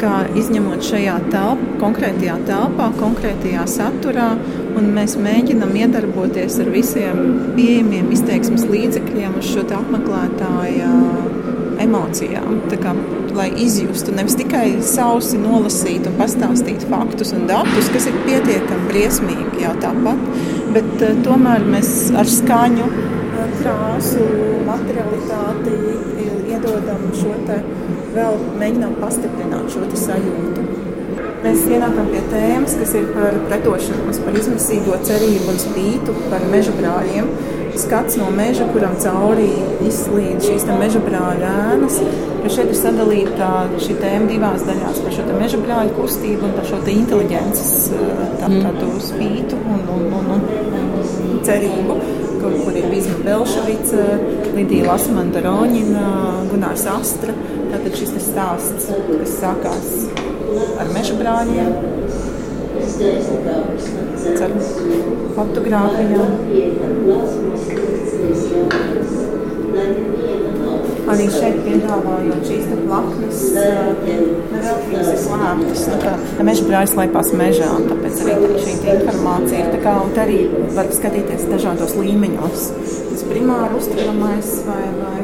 kā 0.00 0.12
izņemot 0.36 0.84
šajā 0.84 1.16
telpā, 1.32 1.78
konkrētajā 1.80 2.36
telpā, 2.48 2.90
konkrētajā 3.00 3.64
saturā, 3.72 4.30
un 4.76 4.90
mēs 4.96 5.16
mēģinam 5.20 5.72
iedarboties 5.80 6.60
ar 6.62 6.70
visiem 6.74 7.22
pieejamiem 7.56 8.12
izteiksmes 8.16 8.66
līdzekļiem 8.68 9.40
uz 9.40 9.48
šo 9.54 9.64
apmeklētāju 9.80 10.92
emocijām. 11.86 12.60
Kā, 12.82 12.92
lai 13.36 13.48
izjustu 13.64 14.14
nevis 14.16 14.36
tikai 14.38 14.66
sausi 14.84 15.40
nolasīt 15.40 16.06
un 16.10 16.16
pastāstīt 16.20 16.86
faktus 16.90 17.34
un 17.36 17.48
datus, 17.50 17.90
kas 17.94 18.08
ir 18.10 18.20
pietiekami 18.28 18.90
briesmīgi 18.92 19.64
jau 19.64 19.74
tāpat, 19.82 20.24
bet 20.76 20.92
uh, 21.00 21.20
tomēr 21.26 21.66
mēs 21.74 21.92
ar 22.16 22.28
skaņu, 22.30 22.88
krāsu, 23.60 24.24
materialitāti 24.66 25.74
iedodam 26.46 27.08
šo 27.16 27.34
te 27.48 27.60
vēl 28.16 28.38
mēģinām 28.60 28.96
pastiprināt 29.00 29.72
šo 29.72 29.86
sajūtu. 30.06 30.64
Mēs 31.44 31.66
ienākam 31.70 32.08
pie 32.10 32.22
tēmas, 32.32 32.74
kas 32.80 32.94
ir 32.98 33.10
par 33.14 33.36
pretošanos, 33.46 34.18
par 34.24 34.38
izmisīgo 34.40 34.96
cerību 35.06 35.52
un 35.52 35.60
spītu, 35.62 36.14
par 36.30 36.46
meža 36.50 36.74
brāļiem 36.78 37.28
skats 37.80 38.16
no 38.20 38.28
meža, 38.34 38.66
kuram 38.72 38.96
cauri 39.02 39.48
izslīd 39.86 40.44
šīs 40.44 40.66
meža 40.80 41.00
brāļa 41.04 41.52
ēnas. 41.72 42.00
Šeit 42.46 42.70
ir 42.70 42.78
sadalīta 42.78 43.48
šī 43.82 43.96
tēma 43.98 44.28
divās 44.30 44.62
daļās 44.66 45.00
par 45.02 45.14
šo 45.16 45.24
meža 45.34 45.58
brāļu 45.62 45.96
kustību 45.96 46.46
un 46.46 46.54
par 46.54 46.68
šo 46.68 46.78
inteliģences 46.92 47.72
tā, 48.38 48.46
mm. 48.46 48.60
tādu 48.62 48.90
spītu 49.02 49.58
un, 49.58 49.82
un, 49.96 50.06
un, 50.20 50.30
un, 50.36 50.46
un 50.78 51.42
cerību. 51.46 51.98
Kur, 52.36 52.52
kur 52.62 52.76
ir 52.78 52.86
Vizma 52.92 53.16
Belšavica, 53.26 54.02
Lidija 54.54 54.86
Lasmanta 54.92 55.42
Roņina, 55.42 56.06
Gunārs 56.52 56.86
Astra. 56.92 57.34
Tātad 57.72 57.96
šis 57.98 58.14
stāsts, 58.22 58.92
kas 58.92 59.36
sākās 59.40 59.88
ar 60.80 60.92
meža 60.94 61.16
brāļiem, 61.18 61.95
ar 64.46 64.52
fotogrāfijām. 65.36 66.30
Arī 71.06 71.26
šeit 71.30 71.60
piedāvājot 71.62 72.48
šīs 72.48 72.64
plaknes, 72.82 73.42
nevēl 73.54 74.80
viņas 74.88 75.10
ir 75.12 75.20
slēptas. 75.22 75.84
Nu, 75.92 75.98
tā, 76.02 76.14
meža 76.48 76.66
brāļs 76.66 76.94
leipās 76.98 77.30
mežā, 77.38 77.68
un 77.78 77.86
tāpēc 77.92 78.24
arī 78.24 78.50
šī 78.64 78.74
informācija 78.96 79.62
ir 79.62 79.72
tā 79.76 79.82
kā, 79.84 79.94
un 80.02 80.18
arī 80.24 80.40
var 80.74 80.90
skatīties 80.98 81.46
dažādos 81.52 81.94
līmeņos. 82.00 82.68
Tas 83.12 83.26
primāri 83.30 83.78
uztveramais 83.78 84.52
vai, 84.66 84.82
vai 84.98 85.18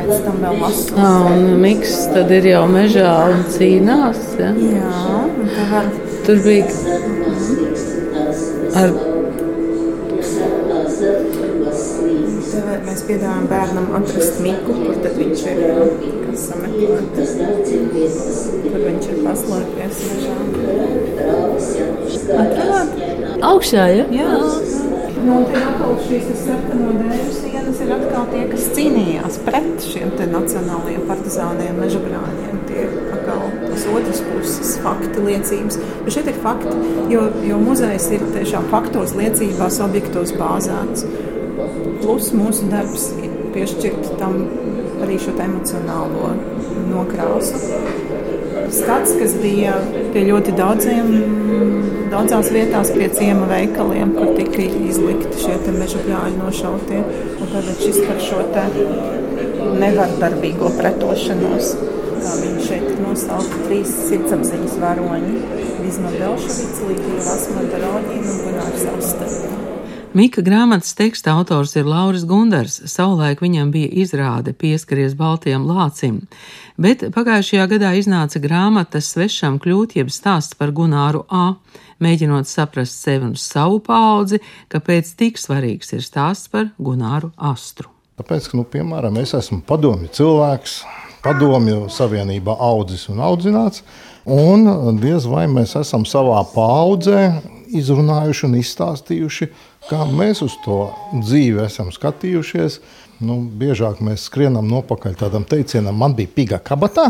pēc 0.00 0.24
tam 0.26 0.42
vēl 0.42 0.62
lasu. 0.64 0.96
Ah, 0.98 1.28
un 1.30 1.60
miks 1.62 2.00
tad 2.16 2.34
ir 2.34 2.50
jau 2.50 2.64
mežā 2.70 3.12
un 3.30 3.44
cīnās. 3.54 4.24
Ja? 4.40 4.50
Jā, 4.50 4.96
un 5.22 5.52
tā 5.52 5.68
var. 5.76 5.92
Tur 6.26 6.38
bija 6.44 6.66
ar 8.78 8.92
Mēs 12.82 13.00
piedāvājam 13.08 13.46
bērnam 13.50 13.86
atrast 13.96 14.38
miku, 14.44 14.74
kur 14.76 14.98
tad 15.02 15.14
viņš 15.16 15.42
ir 15.50 15.60
sameklēts. 16.42 17.32
Kur 18.66 18.84
viņš 18.84 19.08
ir 19.12 19.20
paslēpies 19.24 20.02
mežā. 20.10 20.36
Atradāt? 22.42 22.94
Augšā, 23.52 23.86
ja? 23.96 24.06
Jā. 24.14 24.28
Nu, 25.22 25.40
tie 25.48 25.62
atkal 25.62 25.96
šīs 26.06 26.30
sarkano 26.42 26.92
dēļu 26.98 27.34
sienas 27.38 27.82
ir 27.84 27.94
atkal 27.96 28.26
tie, 28.32 28.42
kas 28.52 28.70
cīnījās 28.76 29.38
pret 29.46 29.86
šiem 29.86 30.14
te 30.18 30.26
nacionālajiem 30.30 31.06
partizāniem, 31.10 31.78
meža 31.78 32.02
tas 33.82 33.94
otras 33.94 34.22
puses 34.22 34.78
fakti, 34.82 35.20
liecības. 35.20 35.78
Bet 36.04 36.14
šeit 36.14 36.30
ir 36.30 36.38
fakti, 36.42 36.74
jo, 37.10 37.26
jo 37.46 37.58
muzejs 37.58 38.08
ir 38.14 38.24
tiešām 38.34 38.68
faktos, 38.70 39.14
liecībās, 39.18 39.80
objektos 39.82 40.34
bāzēts. 40.38 41.06
Plus 42.02 42.32
mūsu 42.36 42.68
darbs 42.70 43.10
ir 43.22 43.32
piešķirt 43.54 44.14
tam 44.20 44.38
arī 45.02 45.18
šo 45.20 45.34
emocionālo 45.42 46.32
nokrāsu. 46.90 47.58
Skats, 48.72 49.12
kas 49.18 49.34
bija 49.42 49.74
pie 50.14 50.22
ļoti 50.30 50.54
daudziem, 50.56 51.10
daudzās 52.12 52.48
vietās, 52.54 52.92
pie 52.94 53.10
ciema 53.12 53.48
veikaliem, 53.50 54.14
kur 54.16 54.32
tika 54.38 54.64
izlikti 54.88 55.42
šie 55.42 55.58
meža 55.76 56.00
brāļi 56.06 56.38
nošautie. 56.38 57.02
Un 57.42 57.52
tad 57.52 57.68
šis 57.82 58.00
par 58.06 58.22
šo 58.22 58.40
nevardarbīgo 59.82 60.70
pretošanos, 60.78 61.74
kā 62.22 62.34
viņi 62.40 62.51
nosaukti, 63.22 63.58
trīs 63.68 63.90
sirdsapziņas 64.08 64.78
varoņi. 64.82 65.40
Vizma 65.82 66.10
Belševica, 66.14 66.86
Līdija 66.88 67.24
Lasmanta 67.26 67.80
Roģina 67.82 68.32
un 68.32 68.40
Gunārs 68.46 68.86
Aster. 68.92 69.34
Mika 70.12 70.42
grāmatas 70.44 70.92
teksta 70.96 71.32
autors 71.32 71.72
ir 71.76 71.86
Lauris 71.88 72.26
Gundars. 72.28 72.82
Savulaik 72.90 73.40
viņam 73.40 73.70
bija 73.72 73.88
izrāde 74.02 74.52
pieskaries 74.52 75.14
Baltijam 75.16 75.64
lācim, 75.64 76.20
bet 76.76 77.06
pagājušajā 77.14 77.68
gadā 77.70 77.94
iznāca 77.96 78.42
grāmata 78.42 79.00
Svešam 79.00 79.56
kļūt, 79.62 79.96
jeb 79.96 80.12
stāsts 80.12 80.58
par 80.58 80.74
Gunāru 80.76 81.24
A. 81.30 81.54
Mēģinot 82.02 82.50
saprast 82.50 82.98
sevi 82.98 83.30
un 83.30 83.36
savu 83.38 83.78
paudzi, 83.80 84.42
kāpēc 84.72 85.14
tik 85.16 85.40
svarīgs 85.40 85.94
ir 85.94 86.04
stāsts 86.04 86.50
par 86.52 86.72
Gunāru 86.82 87.32
Astru. 87.38 87.88
Tāpēc, 88.20 88.50
ka, 88.50 88.58
nu, 88.58 88.66
piemēram, 88.68 89.16
es 89.22 89.32
esmu 89.38 89.62
padomju 89.64 90.10
cilvēks, 90.12 90.82
padomju 91.22 91.86
savienībā 91.92 92.56
audzis 92.58 93.08
un 93.12 93.22
audzināts, 93.22 93.82
un 94.26 94.98
diez 95.02 95.26
vai 95.30 95.46
mēs 95.50 95.76
esam 95.80 96.06
savā 96.08 96.42
paudzē 96.54 97.26
izrunājuši 97.72 98.48
un 98.48 98.58
izstāstījuši, 98.60 99.48
kā 99.88 100.02
mēs 100.10 100.42
uz 100.44 100.58
to 100.64 100.84
dzīvi 101.14 101.64
esam 101.66 101.92
skatījušies. 101.94 102.82
Nu, 103.22 103.36
biežāk 103.38 104.00
mēs 104.02 104.24
skrienam 104.26 104.66
nopakaļ 104.66 105.12
tādam 105.20 105.44
teicienam, 105.46 105.94
man 105.94 106.16
bija 106.18 106.30
piga 106.34 106.56
kabatā, 106.58 107.04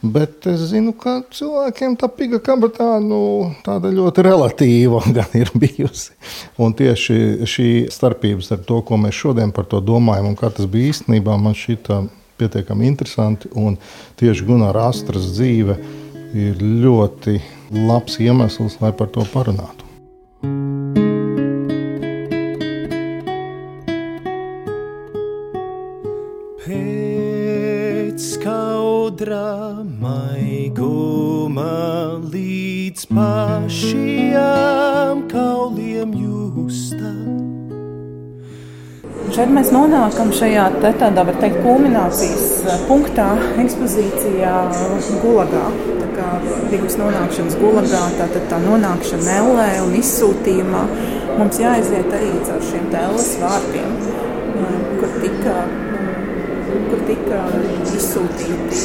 bet 0.00 0.46
es 0.48 0.62
zinu, 0.70 0.94
ka 0.96 1.18
cilvēkiem 1.34 1.98
tā 2.00 2.08
piga 2.08 2.40
kabatā 2.40 2.86
nu, 3.04 3.18
tāda 3.66 3.90
ļoti 3.92 4.24
relatīva 4.24 5.02
gan 5.18 5.36
ir 5.36 5.52
bijusi. 5.52 6.16
Un 6.56 6.72
tieši 6.78 7.44
šī 7.44 7.68
starpība 7.92 8.46
starp 8.46 8.64
to, 8.70 8.80
ko 8.80 8.96
mēs 9.02 9.20
šodien 9.20 9.52
par 9.52 9.68
to 9.68 9.82
domājam 9.84 10.30
un 10.30 10.38
kā 10.40 10.48
tas 10.56 10.70
bija 10.72 10.94
īstenībā, 10.94 11.36
man 11.36 11.58
šķita 11.58 12.00
pietiekami 12.38 12.88
interesanti. 12.88 13.50
Tieši 14.18 14.46
Gunārs 14.48 14.84
Astras 14.88 15.28
dzīve 15.34 15.78
ir 16.38 16.62
ļoti 16.62 17.38
labs 17.88 18.18
iemesls, 18.22 18.80
lai 18.82 18.92
par 18.96 19.12
to 19.14 19.26
parunātu. 19.34 19.88
skaudra 29.18 29.84
maiguma 30.00 31.64
līdz 32.32 33.06
pašiem 33.10 34.08
kauliem 35.32 36.14
jūsta. 36.14 37.57
Šeit 39.28 39.50
mēs 39.52 39.68
nonākam 39.74 40.30
šajā 40.32 40.64
te, 40.80 40.90
tādā, 41.00 41.22
var 41.28 41.36
teikt, 41.42 41.58
kulminācijas 41.64 42.44
eh, 42.64 42.84
punktā, 42.88 43.26
ekspozīcijā 43.60 44.52
Gulagā. 45.22 45.64
Tā 46.00 46.08
kā 46.14 46.28
pirms 46.70 46.96
nonākšanas 47.00 47.58
Gulagā, 47.60 48.00
tātad 48.16 48.46
tā 48.48 48.60
nonākšana 48.62 49.36
Ellē 49.42 49.68
un 49.84 49.92
izsūtījumā, 49.98 50.84
mums 51.36 51.60
jāaiziet 51.60 52.08
arī 52.18 52.30
caur 52.48 52.64
šiem 52.70 52.88
tēlas 52.94 53.28
vārtiem, 53.42 53.92
eh, 54.08 54.80
kur 55.02 55.20
tika 55.20 55.58
kur 56.88 57.00
tika 57.08 57.44
izsūtīti 57.96 58.82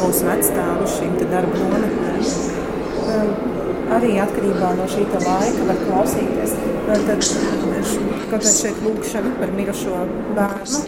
mūsu 0.00 0.26
vecāku 0.26 0.90
šīm 0.96 1.16
darba 1.30 1.64
nometnēm. 1.64 3.59
Arī 3.90 4.12
atkarībā 4.22 4.70
no 4.78 4.86
šī 4.90 5.06
laika 5.12 5.66
var 5.68 5.80
klausīties. 5.86 6.54
Tad, 6.86 7.10
kāpēc 8.30 8.50
šeit 8.54 8.82
lūkšana 8.86 9.34
par 9.40 9.54
mirušo 9.56 10.04
bērnu? 10.38 10.84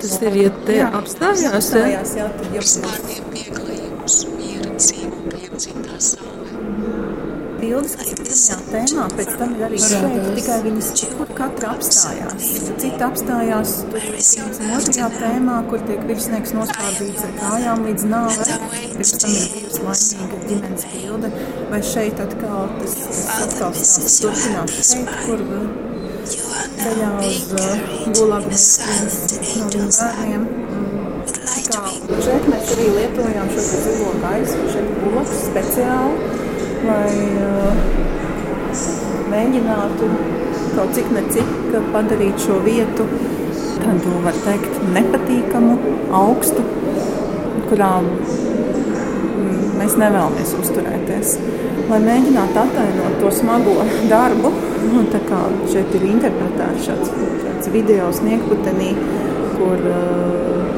Tas 0.00 0.16
ir, 0.24 0.36
ja 0.40 0.50
te 0.64 0.78
jā, 0.78 0.88
apstājās, 0.96 1.56
apstājās 1.58 2.14
jā, 2.16 2.28
tad 2.40 2.54
jau 2.56 2.62
pieklājums, 3.34 4.20
miera 4.38 4.76
dzīvo 4.78 5.24
piedzimtā 5.28 5.98
saule 6.00 6.40
bildes, 7.60 7.96
kas 8.00 8.14
pirmajā 8.30 8.56
tēmā, 8.70 9.06
pēc 9.18 9.30
tam 9.38 9.54
ir 9.56 9.64
arī 9.66 9.78
šeit, 9.82 10.16
tikai 10.36 10.58
viņas, 10.64 10.90
kur 11.18 11.30
katra 11.38 11.72
apstājās. 11.74 12.46
Cita 12.80 13.08
apstājās 13.08 13.72
otrajā 13.90 15.08
tēmā, 15.16 15.56
kur 15.70 15.82
tiek 15.88 16.04
virsnieks 16.08 16.54
nospārdīts 16.54 17.26
ar 17.26 17.34
kājām 17.40 17.84
līdz 17.88 18.06
nāvei, 18.10 18.58
pēc 18.96 19.12
tam 19.22 19.34
ir 19.34 19.48
bijusi 19.54 19.84
laimīga 19.86 20.40
ģimenes 20.46 20.86
bilde, 20.94 21.32
vai 21.72 21.82
šeit 21.90 22.22
atkal 22.22 22.70
tas, 22.78 22.96
tas 23.06 23.22
atkal 23.40 23.74
stāsts 23.80 24.20
turpinās 24.22 24.78
šeit, 24.92 25.14
kur 25.26 25.44
ceļā 26.80 27.10
uz 27.26 27.40
uh, 27.56 27.88
gulagu 28.14 28.52
mēs 28.52 28.68
no 29.58 29.88
bērniem. 29.98 30.46
Kā, 31.70 31.82
šeit 32.24 32.46
mēs 32.50 32.70
arī 32.74 32.86
lietojām 32.94 33.50
šo 33.54 33.66
zilo 33.70 34.14
gaisu, 34.22 34.62
šeit 34.72 34.94
gulags 35.02 35.42
speciāli 35.48 36.48
lai 36.86 37.12
uh, 37.36 38.19
mēģinātu 39.30 40.10
kaut 40.76 40.94
cik 40.96 41.10
ne 41.14 41.24
cik 41.34 41.78
padarīt 41.94 42.42
šo 42.42 42.60
vietu 42.64 43.06
tādu, 43.80 44.16
var 44.24 44.36
teikt, 44.44 44.80
nepatīkamu, 44.94 45.76
augstu, 46.20 46.64
kurā 47.70 47.92
mēs 49.80 49.96
nevēlamies 50.00 50.54
uzturēties. 50.60 51.36
Lai 51.90 51.98
mēģinātu 52.04 52.60
attēlot 52.60 53.16
to 53.22 53.30
smago 53.34 53.78
darbu, 54.10 54.52
nu, 54.92 55.04
tā 55.10 55.22
kā 55.26 55.40
šeit 55.72 55.94
ir 55.98 56.06
interpretēts 56.12 56.86
šāds, 56.86 57.14
šāds 57.44 57.72
video 57.74 58.10
sniegputenī, 58.14 58.92
kur 59.56 59.82
uh, 59.90 60.70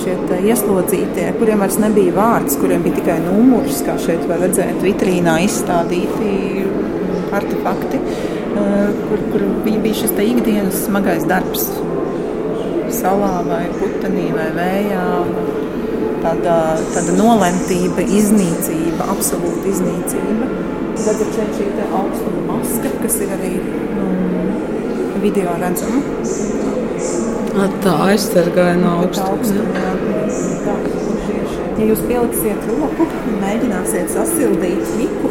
šie 0.00 0.16
ieslodzītie, 0.50 1.30
kuriem 1.40 1.64
vairs 1.64 1.78
nebija 1.80 2.12
vārds, 2.16 2.58
kuriem 2.60 2.84
bija 2.84 3.00
tikai 3.00 3.18
numurs, 3.24 3.80
kā 3.86 3.96
šeit 4.00 4.26
var 4.28 4.42
redzēt, 4.44 4.82
vitrīnā 4.84 5.40
izstādīti 5.46 6.34
artefakti, 7.38 8.00
eh, 8.00 8.90
kur, 9.08 9.22
kur 9.32 9.46
bija 9.64 9.94
šis 10.02 10.14
ikdienas 10.24 10.84
smagais 10.86 11.26
darbs. 11.30 11.68
Salā 12.90 13.36
vai 13.46 13.64
putekļi 13.78 14.30
vai 14.34 14.48
vējā. 14.56 15.04
Tāda, 16.20 16.56
tāda 16.92 17.14
nolemtība, 17.16 18.02
iznīcība, 18.04 19.06
absolūta 19.14 19.70
iznīcība. 19.70 20.48
Tad 21.00 21.22
ir 21.24 21.30
šeit 21.32 21.54
šī 21.56 21.68
augstuma 21.96 22.42
maska, 22.50 22.90
kas 23.00 23.16
ir 23.24 23.32
arī 23.38 23.54
nu, 23.96 24.08
video 25.22 25.54
redzama. 25.62 26.02
Tā 27.84 27.94
aizsargāja 28.10 28.76
no 28.82 28.98
augstuma. 29.06 29.86
Ja 31.80 31.86
jūs 31.88 32.02
pieliksiet 32.04 32.66
roku 32.68 33.06
un 33.08 33.38
mēģināsiet 33.40 34.12
sasildīt 34.12 34.90
miku 34.98 35.29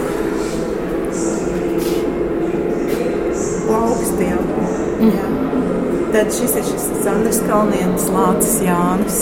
plaukstiem, 4.09 4.37
mm. 5.01 5.11
tad 6.13 6.31
šis 6.33 6.55
ir 6.55 6.63
šis 6.63 6.85
Sandrs 7.03 7.41
Kalnietis 7.47 8.09
Lācis 8.13 8.61
Jānis. 8.63 9.19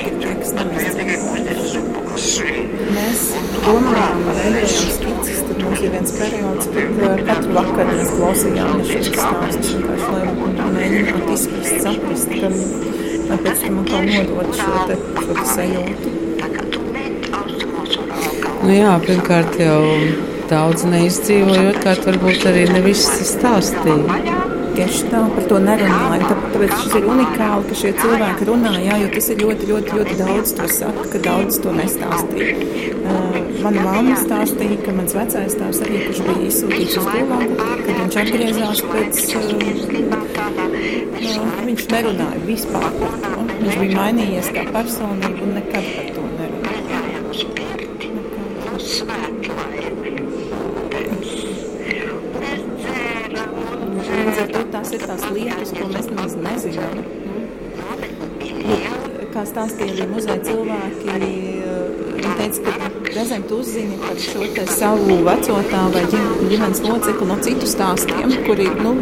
ir 0.02 0.10
tie, 0.20 0.34
kas 0.42 0.52
nav 0.58 0.74
izdzīvojuši. 0.82 2.48
Mēs 2.98 3.22
domājām, 3.64 4.20
veidojām 4.28 4.68
skices, 4.98 5.40
tad 5.48 5.58
mums 5.64 5.84
ir 5.86 5.94
viens 5.96 6.14
periods, 6.18 6.70
kad 6.76 7.24
katru 7.30 7.56
vakaru 7.56 7.96
mēs 7.96 8.14
klausījāmies 8.18 8.94
šos 8.94 9.10
stāstus 9.16 9.74
vienkārši, 9.78 10.08
lai 10.14 10.24
mēģinātu 10.76 11.38
izprast, 11.38 11.76
saprast, 11.88 12.30
ka, 12.36 12.48
lai 13.32 13.42
pēc 13.48 13.58
tam 13.66 13.82
atkal 13.84 14.02
nodot 14.12 14.50
šo 14.60 14.86
te, 14.92 15.02
šo 15.24 15.32
te 15.32 15.46
sajūtu. 15.56 16.08
Nu 18.68 18.74
jā, 18.76 18.94
pirmkārt 19.06 19.54
jau 19.62 19.82
daudz 20.50 20.84
neizdzīvoja, 20.90 21.70
otrkārt 21.74 22.06
varbūt 22.08 22.46
arī 22.52 22.64
ne 22.74 22.82
viss 22.86 23.08
stāstīja. 23.34 24.20
Tieši 24.78 25.08
tā, 25.10 25.20
par 25.34 25.44
to 25.50 25.58
nerunāju. 25.64 26.22
Tā- 26.30 26.36
Tāpēc 26.54 26.74
šis 26.84 26.94
ir 27.00 27.06
unikāli, 27.10 27.64
ka 27.70 27.74
šie 27.80 27.92
cilvēki 28.02 28.46
runā, 28.50 28.74
jā, 28.86 28.96
jo 29.02 29.08
tas 29.16 29.30
ir 29.34 29.38
ļoti, 29.42 29.64
ļoti, 29.72 29.90
ļoti 29.98 30.14
daudz 30.20 30.50
to 30.60 30.68
saka, 30.70 31.04
ka 31.14 31.18
daudz 31.26 31.58
to 31.64 31.70
nestāstīja. 31.74 32.54
Uh, 33.08 33.38
mana 33.64 33.82
mamma 33.88 34.16
stāstīja, 34.22 34.78
ka 34.86 34.92
mans 35.00 35.14
vecais 35.18 35.56
tēvs 35.58 35.82
arī, 35.86 35.98
kurš 36.08 36.22
bija 36.28 36.44
izsūtīts 36.52 36.98
uz 37.02 37.06
Gulagu, 37.10 37.56
kad 37.58 37.96
viņš 38.04 38.16
atgriezās 38.24 38.80
pēc, 38.92 39.16
uh, 39.34 39.42
uh, 41.26 41.66
viņš 41.66 41.84
nerunāja 41.96 42.40
vispār 42.46 42.90
par 43.02 43.18
to. 43.26 43.48
Viņš 43.64 43.80
bija 43.82 43.98
mainījies 43.98 44.54
kā 44.54 44.68
personība 44.78 45.42
un 45.48 45.58
nekad 45.58 45.86
par 45.96 46.08
to 46.14 46.22
nerunāja. 46.38 47.88
Līdz 54.28 54.40
ar 54.44 54.50
to 54.54 54.62
tās 55.18 55.30
ir 55.30 55.38
lietas, 55.38 55.72
ko 55.74 55.88
mēs 55.92 56.10
nemaz 56.12 56.36
nezinām. 56.46 57.00
Kā 59.34 59.44
stāstīja 59.46 59.94
arī 59.94 60.06
muzeja 60.12 60.40
cilvēki, 60.46 61.16
viņi 62.18 62.36
teica, 62.38 62.74
ka 62.78 62.90
reizēm 63.16 63.44
tu 63.50 63.60
uzzini 63.62 63.98
par 64.02 64.20
šo 64.22 64.46
te 64.56 64.66
savu 64.72 65.18
vecotā 65.28 65.82
vai 65.94 66.04
ģim- 66.12 66.50
ģimenes 66.52 66.82
locekli 66.86 67.28
no 67.28 67.38
citu 67.46 67.70
stāstiem, 67.70 68.34
kuri, 68.48 68.70
nu, 68.82 68.96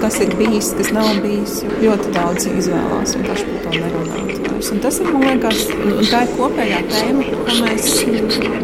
kas 0.00 0.20
ir 0.20 0.34
bijis, 0.38 0.72
kas 0.78 0.92
nav 0.92 1.10
bijis. 1.24 1.62
Ļoti 1.82 2.12
daudz 2.14 2.46
izvēlās 2.52 3.16
paši 3.26 3.48
par 3.50 3.60
to 3.64 3.74
nerunāt 3.80 4.48
vairs. 4.48 4.70
Un 4.72 4.80
tas 4.84 5.00
ir, 5.00 5.10
man 5.12 5.26
liekas, 5.26 5.66
un 5.74 6.06
tā 6.12 6.22
ir 6.26 6.32
kopējā 6.38 6.80
tēma, 6.92 7.28
ko 7.46 7.58
mēs 7.64 7.90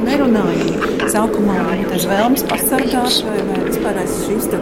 nerunājam. 0.06 0.72
Sākumā 1.12 1.58
tas 1.90 2.06
vēlmes 2.08 2.46
pasargāt 2.48 3.22
vai, 3.26 3.38
vai 3.50 3.60
vispār 3.68 4.02
šīs 4.06 4.50
te 4.52 4.58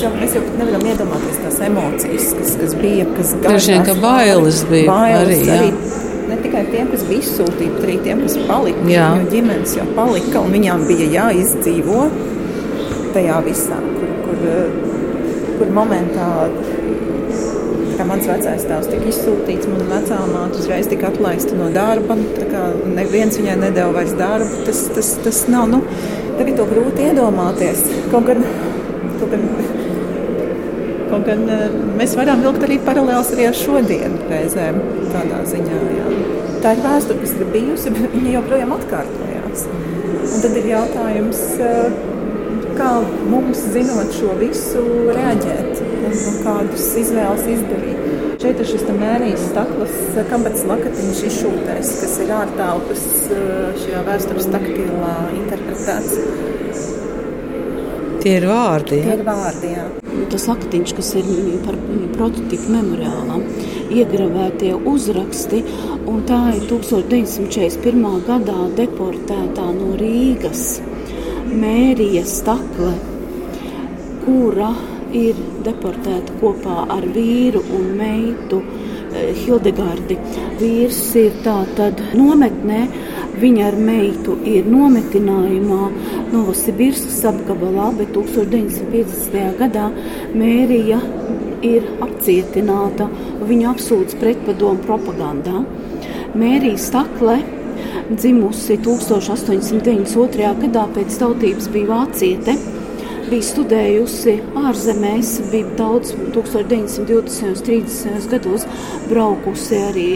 Mēs 0.00 0.06
jau, 0.06 0.16
mēs 0.16 0.32
jau 0.32 0.40
nevaram 0.56 0.84
iedomāties 0.88 1.40
tās 1.42 1.58
emocijas, 1.66 2.28
kas, 2.38 2.52
kas 2.56 2.74
bija. 2.80 3.04
Kas 3.18 3.32
Droši 3.44 3.74
vien, 3.74 3.82
ka 3.84 3.94
bailes 4.00 4.62
bija 4.70 4.86
bailes 4.88 5.42
arī, 5.44 5.50
arī. 5.52 5.98
Ne 6.30 6.38
tikai 6.40 6.62
tiem, 6.70 6.88
kas 6.88 7.02
bija 7.04 7.20
izsūtīti, 7.20 7.68
bet 7.74 7.84
arī 7.84 7.96
tiem, 8.06 8.22
kas 8.24 8.36
palika. 8.48 8.86
Jā. 8.88 9.10
Jo 9.20 9.26
ģimenes 9.34 9.74
jau 9.76 9.84
palika, 9.98 10.40
un 10.40 10.54
viņām 10.56 10.86
bija 10.88 11.08
jāizdzīvo 11.18 12.06
tajā 13.12 13.42
visā, 13.44 13.82
kur, 13.98 14.14
kur, 14.24 14.48
kur 15.58 15.76
momentā. 15.82 16.30
Kā 17.98 18.08
mans 18.08 18.24
vecais 18.24 18.64
tēvs 18.64 18.88
tika 18.88 19.12
izsūtīts, 19.12 19.68
mana 19.68 19.90
vecā 19.90 20.22
māte 20.30 20.62
uzreiz 20.62 20.88
tika 20.88 21.10
atlaista 21.10 21.52
no 21.60 21.68
darba. 21.76 22.16
kā 22.40 22.70
Neviens 22.96 23.36
viņai 23.36 23.60
nedēļa 23.66 23.92
vairs 23.98 24.16
darbu. 24.16 24.64
Tas, 24.64 24.86
tas, 24.96 25.12
tas 25.28 25.44
nav. 25.52 25.68
Nu, 25.76 25.84
tagad 26.40 26.56
to 26.56 26.70
grūti 26.72 27.10
iedomāties. 27.10 27.84
Kaut 28.08 28.32
gan 28.32 28.46
Kaut 31.10 31.26
gan 31.26 31.40
eh, 31.50 31.64
mēs 31.98 32.14
varam 32.18 32.42
vilkt 32.44 32.62
arī 32.66 32.76
paralēlus 32.86 33.32
arī 33.34 33.48
ar 33.50 33.56
šodienu 33.58 34.20
reizēm 34.30 34.78
tādā 35.10 35.40
ziņā. 35.50 35.80
Jā. 35.96 36.12
Tā 36.62 36.74
ir 36.76 36.82
vēsture, 36.84 37.18
kas 37.22 37.32
ir 37.34 37.48
bijusi, 37.54 37.92
bet 37.96 38.14
viņa 38.14 38.34
joprojām 38.36 38.74
atkārtojās. 38.76 39.64
Un 40.30 40.44
tad 40.44 40.58
ir 40.60 40.68
jautājums, 40.70 41.40
eh, 41.66 41.96
kā 42.78 42.90
mums, 43.32 43.64
zinot 43.74 44.12
šo 44.16 44.36
visu, 44.40 44.84
reaģēt 45.16 45.80
un, 45.82 46.18
kādas 46.44 46.86
izvēles 47.02 47.48
izdarīt. 47.56 47.96
Šeit 48.40 48.60
ir 48.62 48.68
šis 48.70 48.86
mērījis 48.96 49.48
staklas, 49.50 49.96
kāpēc 50.30 50.62
lakatiņš 50.70 51.24
izšūtais, 51.28 51.90
kas 52.04 52.14
ir 52.24 52.30
ārtelpas 52.38 53.02
eh, 53.34 53.80
šajā 53.82 54.04
vēstures 54.12 54.48
taktīlā 54.54 55.16
interpretēts. 55.42 56.20
Tie 58.20 58.36
ir 58.36 58.46
vārdi. 58.48 59.00
Tie 59.00 59.10
Ja? 59.10 59.18
ir 59.18 59.26
vārdi, 59.26 59.74
jā. 59.74 59.88
Tas 60.30 60.46
aktiņš, 60.52 60.92
kas 60.94 61.14
ir 61.18 61.30
par 61.64 61.78
prototypu 62.14 62.70
memoriālam, 62.70 63.42
iegravētie 63.90 64.76
uzraksti, 64.86 65.64
tā 66.30 66.38
ir 66.54 66.66
1941. 66.70 68.04
gadā 68.26 68.58
deportētā 68.78 69.66
no 69.74 69.96
Rīgas 69.98 70.64
Mērija 71.50 72.22
Stakle, 72.28 72.92
kura 74.22 74.70
ir 75.16 75.38
deportēta 75.66 76.36
kopā 76.38 76.84
ar 76.94 77.06
vīru 77.16 77.64
un 77.74 77.88
meitu 77.98 78.60
eh, 78.62 79.32
Hildegardi. 79.40 80.20
Vīrs 80.60 81.02
ir 81.18 81.40
tātad 81.42 82.04
nometnē, 82.14 82.84
viņa 83.40 83.66
ar 83.68 83.76
meitu 83.78 84.36
ir 84.48 84.66
nometinājumā 84.70 85.82
Novosibirskas 86.32 87.22
apgabalā, 87.30 87.90
bet 87.98 88.12
1950. 88.16 89.54
gadā 89.60 89.86
Mērija 90.34 91.00
ir 91.66 91.86
apcietināta, 92.04 93.08
viņa 93.46 93.70
apsūdz 93.74 94.18
pretpadomu 94.20 94.82
propagandā. 94.86 95.64
Mērija 96.34 96.78
Stakle 96.78 97.40
dzimusi 98.10 98.78
1892. 98.82 100.52
gadā 100.64 100.84
pēc 100.94 101.18
tautības 101.20 101.70
bija 101.74 101.90
vāciete. 101.94 102.56
Bija 103.30 103.46
studējusi 103.46 104.32
ārzemēs, 104.58 105.28
bija 105.52 105.68
daudz 105.78 106.16
1920. 106.34 106.96
un 107.46 107.60
30. 107.62 108.24
gados 108.32 108.64
braukusi 109.06 109.78
arī 109.78 110.06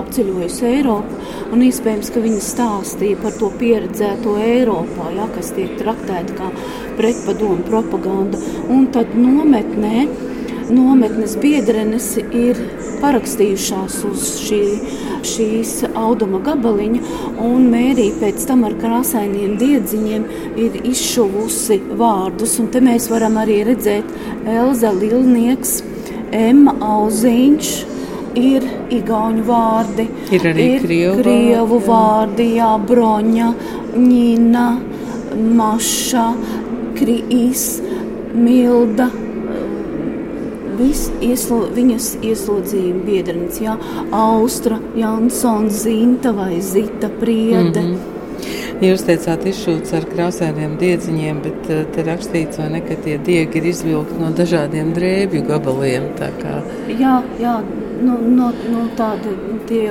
apceļojusi 0.00 0.66
Eiropu. 0.72 1.20
Un 1.54 1.62
iespējams, 1.62 2.10
ka 2.10 2.22
viņa 2.24 2.40
stāstīja 2.42 3.20
par 3.22 3.36
to 3.38 3.52
pieredzēto 3.60 4.34
Eiropā, 4.42 5.12
ja, 5.14 5.28
kas 5.36 5.52
tiek 5.54 5.76
traktēta 5.78 6.34
kā 6.40 6.50
pretpadomu 6.98 7.62
propaganda. 7.68 8.42
Un 8.66 8.90
tad 8.90 9.14
nometnē 9.14 10.08
nometnes 10.70 11.34
biedrenes 11.42 12.14
ir 12.20 12.58
parakstījušās 13.02 13.98
uz 14.08 14.26
šī, 14.44 14.60
šīs 15.26 15.72
auduma 15.98 16.42
gabaliņa, 16.44 17.00
un 17.42 17.68
Mērija 17.72 18.18
pēc 18.20 18.46
tam 18.48 18.66
ar 18.68 18.76
krāsainiem 18.80 19.56
diedziņiem 19.60 20.26
ir 20.62 20.78
izšuvusi 20.92 21.80
vārdus. 21.98 22.58
Un 22.62 22.70
te 22.74 22.82
mēs 22.84 23.08
varam 23.12 23.40
arī 23.42 23.62
redzēt 23.66 24.08
Elza 24.46 24.92
Lilnieks, 24.96 25.80
Emma 26.32 26.76
Auziņš. 26.92 27.72
Ir 28.32 28.64
igauņu 28.96 29.42
vārdi, 29.44 30.06
Ir 30.32 30.46
arī 30.48 30.66
krievu 30.80 31.18
krievu 31.18 31.80
vārdi, 31.84 31.84
jā. 31.84 31.90
vārdi, 31.90 32.46
jā, 32.56 32.70
broņa, 32.88 33.48
ņina, 33.92 34.62
maša, 35.58 36.24
krīs, 36.96 37.66
milda, 38.32 39.10
Viss 40.82 41.10
ieslo, 41.22 41.60
viņas 41.76 42.16
ieslodzījuma 42.26 43.04
biedrenis, 43.06 43.60
jā, 43.62 43.76
Austra, 44.10 44.80
Jansons, 44.98 45.84
Zinta 45.84 46.32
vai 46.34 46.60
Zita 46.60 47.08
Priede. 47.20 47.80
Mm 47.80 47.94
-hmm. 47.94 48.12
Jūs 48.82 49.04
teicāt, 49.06 49.44
izšūts 49.46 49.92
ar 49.94 50.04
krāsainiem 50.10 50.72
diedziņiem, 50.80 51.40
bet 51.44 51.68
eh, 51.70 51.84
te 51.94 52.02
rakstīts, 52.02 52.58
ne, 52.72 52.80
ka 52.82 52.96
tie 53.04 53.18
diegi 53.28 53.60
ir 53.60 53.68
izvilkti 53.70 54.18
no 54.18 54.32
dažādiem 54.34 54.90
drēbju 54.96 55.42
gabaliem. 55.46 56.08
Jā, 56.98 57.22
jā, 57.38 57.54
nu, 58.02 58.16
no, 58.38 58.50
no 58.72 58.82
tāda 58.98 59.36
tie 59.68 59.84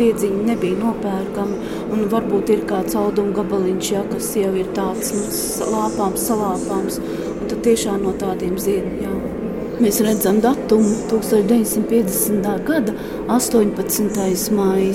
diedziņi 0.00 0.46
nebija 0.48 0.78
nopērkami. 0.80 1.58
Un 1.92 2.06
varbūt 2.14 2.54
ir 2.54 2.64
kāds 2.70 2.96
auduma 2.96 3.36
gabaliņš, 3.36 3.92
ja, 3.92 4.04
kas 4.12 4.30
jau 4.40 4.54
ir 4.56 4.72
tāds 4.78 5.12
nu, 5.12 5.26
lāpāms, 5.74 6.24
salāpāms. 6.30 7.02
Un 7.34 7.52
tad 7.52 7.60
tiešām 7.68 8.00
no 8.08 8.16
tādiem 8.16 8.56
ziediem. 8.56 9.37
Mēs 9.78 10.00
redzam 10.02 10.40
datumu 10.42 10.88
1950. 11.10 12.64
gada 12.66 12.92
18. 13.28 14.50
maija. 14.50 14.94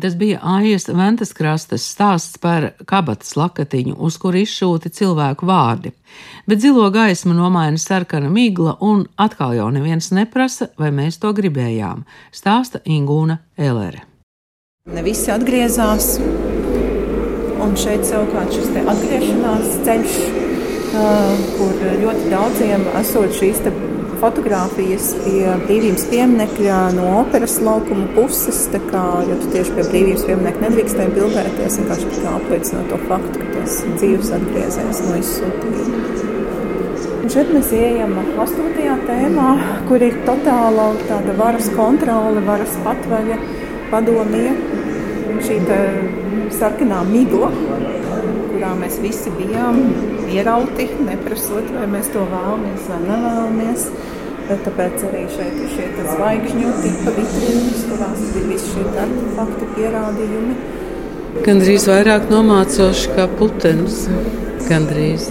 Tas 0.00 0.16
bija 0.16 0.38
Aijas 0.42 0.88
Ventas 0.88 1.32
krastas 1.36 1.84
stāsts 1.92 2.40
par 2.40 2.70
kabatas 2.88 3.36
lakatiņu, 3.36 3.94
uz 3.98 4.16
kur 4.18 4.34
izšūti 4.34 4.88
cilvēku 4.90 5.46
vārdi. 5.46 5.92
Bet 6.48 6.64
zilo 6.64 6.88
gaismu 6.90 7.36
nomaina 7.36 7.78
sarkana 7.78 8.30
migla, 8.32 8.78
un 8.80 9.04
atkal 9.20 9.52
jau 9.54 9.68
neviens 9.70 10.08
neprasa, 10.16 10.70
vai 10.80 10.88
mēs 10.90 11.20
to 11.20 11.34
gribējām. 11.36 12.06
Stāsta 12.32 12.80
Ingūna 12.88 13.38
Elere. 13.56 14.02
Ne 14.90 15.04
visi 15.04 15.28
atgriezās, 15.30 16.16
un 17.60 17.76
šeit 17.76 18.08
savukārt 18.08 18.56
šis 18.56 18.72
atgriešanās 18.80 19.78
ceļš, 19.84 20.43
kur 21.56 21.82
ļoti 22.02 22.30
daudziem 22.30 22.86
esot 23.00 23.34
šīs 23.38 23.60
fotografijas 24.20 25.10
pie 25.24 25.42
brīvības 25.66 26.06
pieminiekļa 26.08 26.78
no 26.96 27.08
operas 27.20 27.58
laukuma 27.64 28.06
puses. 28.16 28.62
Kā, 28.72 29.04
jo 29.28 29.36
tu 29.42 29.50
tieši 29.52 29.74
pie 29.76 29.86
brīvības 29.90 30.26
pieminiekļa 30.28 30.64
nedrīkstēji 30.68 31.14
bildēties, 31.18 31.78
vienkārši 31.80 32.24
apliecinot 32.32 32.88
to 32.92 33.00
faktu, 33.08 33.42
ka 33.42 33.50
tas 33.58 33.80
dzīves 33.98 34.32
atgriezies 34.38 35.02
no 35.08 35.18
izsūtījuma. 35.20 36.02
Un 37.24 37.30
šeit 37.32 37.52
mēs 37.56 37.70
ejam 37.72 38.18
astotajā 38.44 38.96
tēmā, 39.08 39.50
kur 39.88 40.02
ir 40.04 40.16
totāla 40.26 40.90
tāda 41.08 41.36
varas 41.38 41.70
kontrole, 41.72 42.42
varas 42.44 42.74
patvaļa, 42.84 43.38
padomie. 43.92 44.50
Šī 45.44 45.56
sarkanā 46.54 47.00
migla, 47.08 47.48
kurā 48.52 48.74
mēs 48.78 49.00
visi 49.02 49.32
bijām 49.40 49.80
ierauti, 50.34 50.88
neprasot, 51.06 51.70
vai 51.76 51.88
mēs 51.96 52.10
to 52.14 52.26
vēlamies 52.30 52.86
vai 52.90 53.00
nevēlamies. 53.06 53.88
Tāpēc 54.44 55.04
arī 55.08 55.22
šeit 55.32 55.54
ir 55.56 55.68
šie 55.72 55.84
zvaigžņu 56.04 56.72
tipa 56.82 57.12
vitrīnas, 57.16 57.84
kurās 57.88 58.24
ir 58.26 58.48
visi 58.50 58.74
šie 58.74 58.82
artefakti 58.92 59.68
pierādījumi. 59.78 60.56
Gan 61.46 61.62
drīz 61.62 61.88
vairāk 61.88 62.28
nomācoši 62.30 63.14
kā 63.16 63.24
putenis. 63.38 64.04
Gandrīz. 64.68 65.30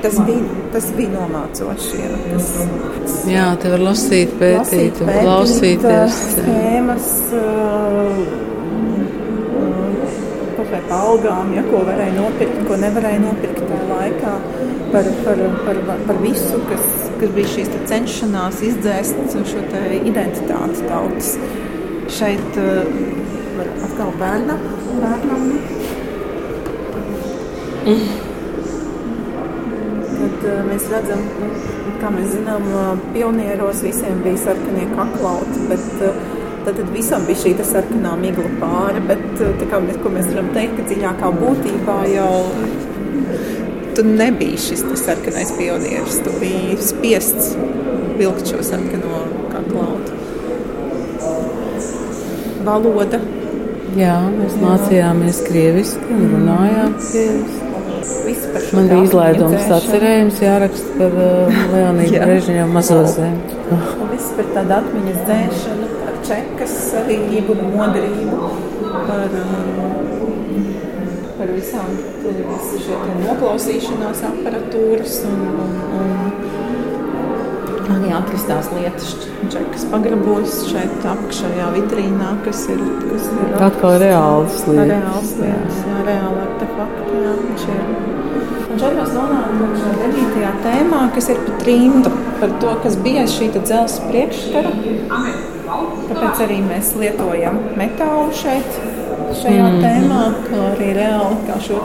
Tas 0.00 0.16
bija, 0.24 0.56
tas 0.72 0.86
bija 0.96 1.10
nomācoši. 1.12 1.98
Jā, 2.00 2.10
tas, 2.24 3.16
jā 3.28 3.46
te 3.60 3.72
var 3.74 3.84
lasīt, 3.90 4.32
pētīt, 4.40 5.00
lasīt, 5.04 5.20
klausīties. 5.26 6.20
Schēmas, 6.38 7.10
uh, 7.36 8.22
kaut 10.56 10.72
vai 10.72 10.82
pa 10.88 11.00
algām, 11.10 11.52
ja, 11.56 11.64
ko 11.68 11.84
varēja 11.88 12.16
nopirkt, 12.16 12.62
ko 12.68 12.80
nevarēja 12.80 13.20
nopirkt 13.26 13.60
laikā. 14.00 14.34
Par, 14.90 15.06
par, 15.22 15.44
par, 15.66 15.84
par 16.08 16.18
visu, 16.24 16.58
kas 16.66 17.00
kas 17.20 17.32
bija 17.36 17.48
šīs 17.52 17.70
cenšanās 17.88 18.62
izdzēst 18.64 19.34
šo 19.50 19.62
identitāti 20.08 20.86
tautas. 20.88 21.34
Šeit 22.10 22.56
uh, 22.58 22.86
atkal 23.84 24.14
bērna, 24.18 24.56
bērnam. 25.02 25.44
Tad, 30.16 30.48
uh, 30.48 30.64
mēs 30.70 30.88
redzam, 30.94 31.22
nu, 31.42 31.52
kā 32.00 32.10
mēs 32.16 32.32
zinām, 32.38 32.68
uh, 32.72 32.90
pionieros 33.14 33.84
visiem 33.84 34.24
bija 34.24 34.40
sarkanie 34.46 34.88
kaklauti, 34.96 35.68
bet 35.70 35.86
tad, 36.00 36.74
tad 36.80 36.94
visam 36.96 37.28
bija 37.28 37.44
šī 37.44 37.56
sarkanā 37.60 38.16
migla 38.22 38.48
pāri. 38.64 39.04
Bet 39.12 39.44
kā 39.68 39.84
mēs, 39.84 40.00
mēs 40.16 40.32
varam 40.32 40.52
teikt, 40.56 40.78
ka 40.80 40.88
dziļākā 40.88 41.34
būtībā 41.44 42.00
jau 42.16 42.32
tu 44.00 44.08
nebija 44.08 44.56
šis 44.56 44.84
sarkanais 45.04 45.52
pionieris. 45.58 46.20
Tu 46.24 46.30
biji 46.40 46.76
spiests 46.80 47.56
vilkt 48.18 48.48
šo 48.48 48.62
sarkano 48.62 49.24
klaudu. 49.72 50.12
Valoda. 52.64 53.20
Jā, 53.98 54.16
mēs 54.30 54.54
mācījāmies 54.62 55.40
krieviski 55.48 56.14
un 56.14 56.28
runājām 56.36 56.94
krieviski. 57.02 57.66
Man 58.76 58.88
bija 58.88 59.02
izlaidums 59.04 59.72
atcerējums 59.76 60.38
jāraksta 60.44 60.94
par 61.00 61.16
uh, 61.20 61.58
Leonīdu 61.74 62.16
Jā. 62.16 62.28
Brežņovu 62.28 62.74
mazo 62.76 63.00
zemi. 63.10 63.58
Oh. 63.74 63.90
Viss 64.12 64.30
par 64.38 64.52
tādu 64.54 64.76
atmiņas 64.78 65.18
dzēšanu, 65.26 65.90
par 66.04 66.20
čekas 66.28 66.76
svarību, 66.86 67.58
modrību, 67.74 68.52
par 69.10 69.40
uh, 69.42 69.90
par 71.40 71.50
visām 71.56 71.92
šīm 72.84 73.22
noklausīšanās 73.24 74.18
aparatūras 74.28 75.14
un, 75.24 75.38
un, 75.64 75.70
un 76.00 76.10
arī 77.94 78.10
atrastās 78.12 78.68
lietas, 78.74 79.14
čekas 79.52 79.86
pagrabos 79.92 80.58
šeit 80.68 81.06
apakšējā 81.14 81.70
vitrīnā, 81.78 82.34
kas 82.44 82.66
ir, 82.74 82.82
kas 83.06 83.30
ir 83.32 83.56
atkal 83.70 83.96
reāls 84.02 84.60
lietas. 84.68 84.92
Reāls 84.92 85.32
lietas, 85.40 85.80
jā, 85.88 86.04
reāli 86.10 86.44
artefakti, 86.44 87.24
jā, 87.24 87.34
šie 87.64 87.80
Un 88.70 88.78
šeit 88.78 88.94
mēs 88.94 89.10
nonākam 89.16 89.72
šajā 89.80 89.94
devītajā 89.98 90.50
tēmā, 90.62 91.00
kas 91.16 91.26
ir 91.32 91.40
par 91.42 91.56
trimdu, 91.64 92.12
par 92.38 92.52
to, 92.62 92.74
kas 92.84 93.00
bija 93.02 93.24
šī 93.28 93.48
dzelzs 93.56 93.96
priekšskara. 94.04 94.70
Tāpēc 96.10 96.44
arī 96.44 96.60
mēs 96.68 96.92
lietojam 97.00 97.58
metālu 97.78 98.30
šeit, 98.36 98.78
šajā 99.36 99.66
mm. 99.68 99.80
tēmā, 99.84 100.22
kā 100.46 100.64
arī 100.72 100.90
reāli 100.96 101.38
kā 101.46 101.58
šo 101.64 101.80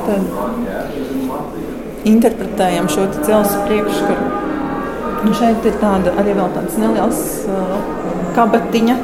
interpretējam 2.05 2.89
šo 2.91 3.07
dzelzceļa 3.15 3.67
priekšskaru. 3.67 4.25
Un 5.25 5.33
šeit 5.33 5.65
ir 5.65 5.77
tāda 5.81 6.13
arī 6.21 6.35
vēl 6.37 6.51
tāds 6.53 6.75
neliels 6.77 7.21
uh, 7.49 7.77
kabatiņa 8.35 8.97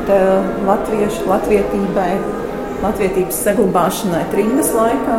latviešu 0.68 1.26
latvietībai, 1.30 2.12
latvietības 2.84 3.40
saglabāšanai 3.48 4.26
trījus 4.34 4.74
laikā. 4.76 5.18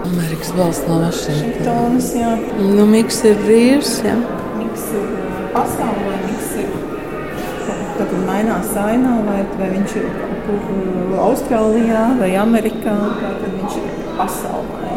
Amerikas 0.00 0.50
balss 0.56 0.82
no 0.88 0.98
Vašingtonas. 1.04 2.10
Nu, 2.58 2.86
Miks 2.88 3.20
ir 3.28 3.38
brīvs. 3.44 3.98
Jā. 4.06 4.16
Miks 4.58 4.86
ir 4.96 5.10
pasaulē, 5.54 6.16
Miks 6.24 6.54
ir 6.62 6.69
mainās 8.26 8.74
ainā, 8.78 9.16
vai, 9.26 9.40
vai 9.58 9.70
viņš 9.76 9.96
ir 10.00 10.06
kur 10.46 11.18
Austrālijā 11.20 12.04
vai 12.20 12.30
Amerikā, 12.40 12.94
tad 13.20 13.42
viņš 13.46 13.76
ir 13.80 13.90
pasaulē. 14.18 14.94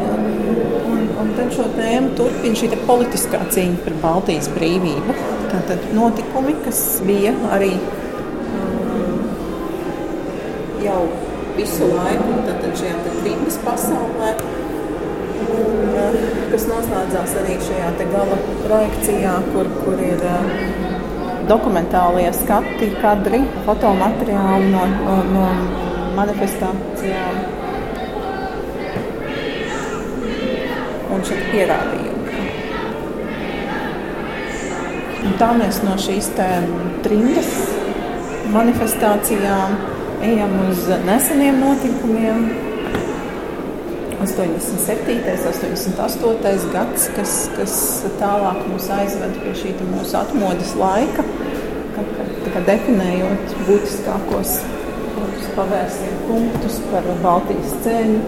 Un, 0.93 1.03
un 1.21 1.33
tad 1.37 1.51
šo 1.55 1.67
tēmu 1.75 2.13
turpina 2.19 2.59
šī 2.59 2.71
politiskā 2.87 3.41
cīņa 3.53 3.83
par 3.85 3.97
Baltijas 4.03 4.49
brīvību. 4.55 5.17
Tātad 5.53 5.85
notikumi, 5.95 6.55
kas 6.65 6.81
bija 7.05 7.35
arī 7.53 7.73
um, 7.77 9.19
jau 10.83 11.03
visu 11.57 11.91
laiku 11.93 12.39
šajā 12.79 12.95
trījus 13.05 13.59
pasaulē. 13.65 14.33
Un, 15.53 15.93
uh, 15.93 16.17
kas 16.53 16.65
noslēdzās 16.69 17.37
arī 17.43 17.59
šajā 17.67 17.93
gala 18.15 18.39
projekcijā, 18.63 19.37
kur, 19.53 19.69
kur 19.83 20.01
ir 20.01 20.25
uh, 20.25 20.92
dokumentālie 21.49 22.29
skati, 22.35 22.89
kadri, 23.01 23.41
fotomateriāli 23.67 24.71
no, 24.73 24.85
no, 25.33 25.45
manifestācijām 26.17 27.39
un 31.13 31.23
šeit 31.27 31.47
pierādījumi. 31.51 32.11
Un 35.23 35.35
tā 35.39 35.49
mēs 35.55 35.79
no 35.85 35.95
šīs 36.01 36.29
trimdas 37.05 37.51
manifestācijām 38.53 39.77
ejam 40.23 40.53
uz 40.67 40.87
neseniem 41.07 41.59
notikumiem, 41.63 42.43
87. 44.23 45.19
un 45.19 45.95
88. 45.97 46.71
gads, 46.71 47.09
kas, 47.15 47.33
kas 47.57 47.73
tālāk 48.21 48.61
mūs 48.69 48.87
aizved 48.95 49.35
pie 49.43 49.51
šī 49.59 49.73
mūsu 49.89 50.15
atmodas 50.15 50.71
laika, 50.79 51.25
kad, 51.97 52.13
kad 52.53 52.69
definējot 52.69 53.57
būtiskākos 53.67 54.55
pavērsienu 55.57 56.21
punktus 56.29 56.79
par 56.91 57.09
Baltijas 57.23 57.75
ceļu. 57.83 58.21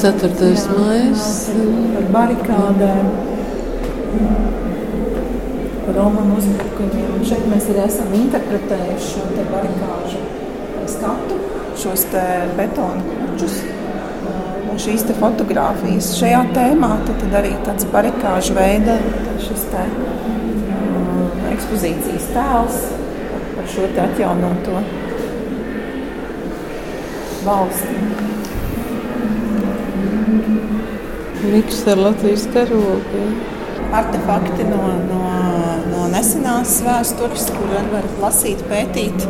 4. 0.00 0.30
maija. 0.78 1.26
Par 1.96 2.06
barikādēm, 2.14 3.10
par 5.82 5.98
romanu 5.98 6.38
uzbrukumiem. 6.38 7.10
Un 7.18 7.26
šeit 7.26 7.46
mēs 7.50 7.70
arī 7.72 7.84
esam 7.88 8.14
interpretējuši 8.22 9.10
šo 9.16 9.46
barikāžu 9.50 10.22
skatu, 10.94 11.40
šos 11.82 12.06
betonu 12.56 13.02
kuģus 13.10 13.58
šīs 14.80 15.06
fotogrāfijas 15.20 16.12
šajā 16.18 16.42
tēmā, 16.56 16.92
tad, 17.06 17.16
tad 17.22 17.40
arī 17.40 17.54
tāds 17.66 17.88
barikāžu 17.92 18.56
veida 18.56 18.98
šis 19.42 19.66
te, 19.72 19.82
um, 20.76 21.26
ekspozīcijas 21.52 22.30
tēls 22.34 22.80
šo 23.66 23.88
atjaunoto 24.02 24.80
valsti. 27.46 27.94
Miks 31.52 31.82
ar 31.86 31.98
Latvijas 31.98 32.46
karogu. 32.54 33.26
Artefakti 33.94 34.64
no, 34.66 34.80
no, 35.08 35.20
no 35.92 36.06
nesenās 36.10 36.80
vēstures, 36.84 37.46
kur 37.54 37.74
var 37.92 38.08
lasīt, 38.22 38.64
pētīt. 38.70 39.28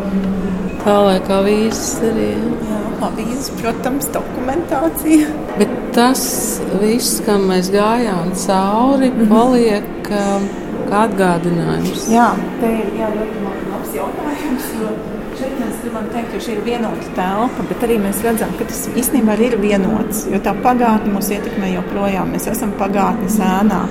Tā 0.85 0.97
lai 1.05 1.19
kā 1.27 1.43
vīzes 1.45 1.99
arī. 2.09 2.31
Jā, 2.71 2.86
avīzes, 3.05 3.51
protams, 3.61 4.09
dokumentācija. 4.15 5.33
Bet 5.61 5.75
tas 5.97 6.23
viss, 6.81 7.21
kam 7.27 7.49
mēs 7.51 7.71
gājām 7.75 8.33
cauri, 8.47 9.11
paliek 9.31 10.11
um, 10.13 10.47
kā 10.91 11.05
atgādinājums. 11.09 12.09
Jā, 12.13 12.31
te 12.61 12.73
ir 12.81 12.97
jā, 13.01 13.11
ļoti 13.17 13.45
labs 13.73 13.95
jautājums. 13.97 14.73
Šeit 15.37 15.59
mēs 15.61 15.81
gribam 15.83 16.07
teikt, 16.15 16.31
ka 16.33 16.39
šī 16.41 16.55
ir 16.55 16.63
vienota 16.65 17.11
telpa, 17.17 17.65
bet 17.69 17.83
arī 17.85 17.99
mēs 18.01 18.23
redzam, 18.25 18.55
ka 18.57 18.69
tas 18.71 18.87
īstenībā 18.97 19.37
ir 19.45 19.59
vienots. 19.61 20.25
Jo 20.33 20.41
tā 20.45 20.55
pagātne 20.65 21.13
mūs 21.13 21.29
ietekmē 21.37 21.75
joprojām. 21.75 22.33
Mēs 22.33 22.49
esam 22.53 22.73
pagātnes 22.81 23.37
ēnā. 23.45 23.83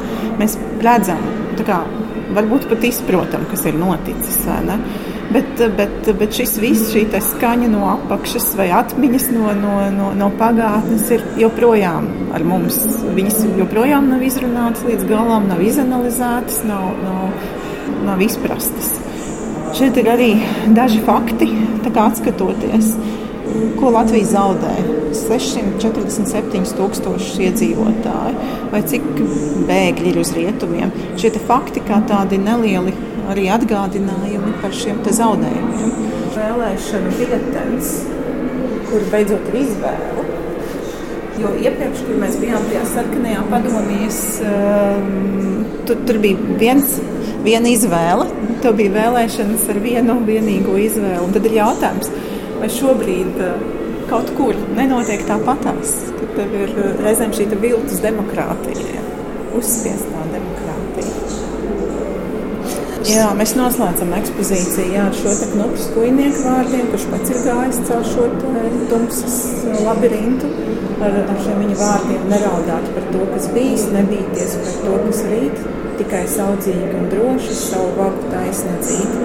Mēs 0.41 0.57
redzam, 0.81 1.21
kā, 1.61 1.83
varbūt 2.33 2.65
pat 2.71 2.87
izprotam, 2.89 3.45
kas 3.51 3.67
ir 3.69 3.77
noticis. 3.77 4.41
Bet, 5.33 5.61
bet, 5.77 6.09
bet 6.19 6.35
šis 6.37 6.57
viss, 6.61 6.91
šī 6.93 7.05
skaņa 7.09 7.67
no 7.71 7.87
apakšas 7.95 8.51
vai 8.59 8.67
atmiņas 8.77 9.25
no, 9.33 9.47
no, 9.57 9.73
no, 9.95 10.11
no 10.17 10.27
pagātnes 10.39 11.09
ir 11.15 11.21
joprojām 11.41 12.03
ar 12.35 12.41
mums. 12.45 12.77
Viņas 13.17 13.37
joprojām 13.57 14.09
nav 14.11 14.21
izrunātas 14.25 14.85
līdz 14.85 15.03
galam, 15.09 15.47
nav 15.49 15.59
izanalizētas, 15.65 16.57
nav, 16.69 16.85
nav, 17.01 17.21
nav 18.05 18.21
izprastas. 18.21 18.87
Šeit 19.75 19.97
ir 19.99 20.07
arī 20.13 20.31
daži 20.77 20.99
fakti, 21.03 21.47
atskatoties, 21.89 22.93
ko 23.79 23.89
Latvija 23.95 24.25
zaudēja. 24.35 24.85
647,000 25.15 27.39
iedzīvotāji, 27.45 28.33
vai 28.71 28.81
cik 28.83 29.03
bēgļi 29.69 30.07
ir 30.11 30.17
uz 30.19 30.31
rietumiem. 30.35 30.89
Šie 31.19 31.29
fakti 31.47 31.79
kā 31.87 31.97
tādi 32.09 32.37
nelieli 32.41 32.93
arī 33.31 33.47
atgādinājumi 33.53 34.53
par 34.61 34.73
šiem 34.75 35.01
zaudējumiem. 35.05 35.93
Vēlēšanu 36.35 37.13
biļetens, 37.19 37.91
kur 38.89 39.05
beidzot 39.11 39.51
ir 39.51 39.59
izvēle. 39.63 40.25
Jo 41.35 41.51
iepriekš, 41.59 42.03
kad 42.07 42.19
mēs 42.21 42.37
bijām 42.39 42.67
tajā 42.69 42.83
sarkanajā 42.93 43.41
padomjas, 43.51 44.19
um, 44.47 45.65
tur, 45.87 45.99
tur 46.07 46.19
bija 46.23 46.57
viens, 46.61 46.95
viena 47.43 47.71
izvēle. 47.73 48.29
Tev 48.63 48.77
bija 48.79 48.93
vēlēšanas 48.95 49.65
ar 49.73 49.81
vienu 49.83 50.15
vienīgo 50.27 50.77
izvēli. 50.79 51.23
Un 51.25 51.35
tad 51.35 51.49
ir 51.49 51.57
jautājums, 51.59 52.11
vai 52.61 52.71
šobrīd 52.71 53.41
uh, 53.43 53.65
kaut 54.11 54.31
kur 54.37 54.55
nenotiek 54.77 55.27
tāpatās, 55.27 55.97
ka 56.15 56.31
tev 56.37 56.55
ir 56.61 56.75
uh, 56.77 56.93
reizēm 57.03 57.35
šī 57.35 57.49
viltus 57.57 57.99
demokrātija, 58.05 59.03
demokrātija. 59.55 60.14
Jā, 63.05 63.25
mēs 63.37 63.51
noslēdzam 63.53 64.13
ekspozīciju 64.17 64.95
jā, 64.95 65.03
ar 65.11 65.13
šo 65.13 65.33
knupu 65.51 65.77
skujnieku 65.77 66.41
vārdiem, 66.41 66.87
kurš 66.89 67.03
pats 67.11 67.33
ir 67.35 67.43
gājis 67.45 67.77
caur 67.85 68.07
šo 68.09 68.25
tumsas 68.89 69.35
labirintu. 69.85 70.49
Ar, 71.05 71.19
ar 71.21 71.41
šiem 71.43 71.59
viņa 71.61 71.77
vārdiem 71.77 72.25
neraudāt 72.31 72.87
par 72.95 73.05
to, 73.11 73.21
kas 73.33 73.49
bijis, 73.53 73.85
nebīties 73.93 74.55
par 74.63 74.77
to, 74.85 74.97
kas 75.05 75.21
rīt, 75.29 75.61
tikai 75.99 76.23
saudzīgi 76.33 76.93
un 76.97 77.09
droši 77.11 77.57
savu 77.59 77.91
vagu 77.99 78.29
taisnedzīt. 78.31 79.17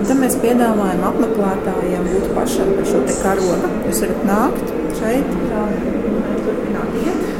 Un 0.00 0.08
tad 0.08 0.22
mēs 0.24 0.38
piedāvājam 0.42 1.04
apmeklētājiem 1.12 2.08
būt 2.10 2.32
pašam 2.34 2.72
par 2.78 2.88
šo 2.88 3.04
te 3.06 3.18
karogu. 3.20 3.74
Jūs 3.86 4.02
varat 4.06 4.26
nākt 4.32 4.74
šeit, 4.98 5.36
turpināt 6.48 6.98
iet. 7.04 7.39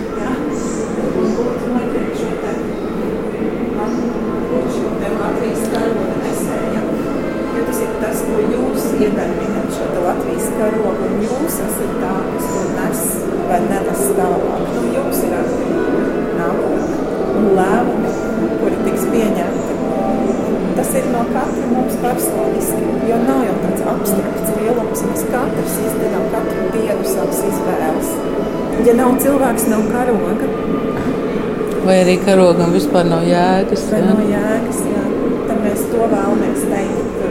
Vai 31.91 31.97
arī 32.05 32.13
karogam 32.23 32.71
vispār 32.71 33.09
nav 33.11 33.25
jēgas? 33.27 33.81
Vai 33.91 33.99
nav 34.05 34.21
jēgas, 34.23 34.77
jā. 34.87 35.01
Tad 35.49 35.57
mēs 35.65 35.81
to 35.91 36.05
vēlamies 36.13 36.61
teikt. 36.71 37.25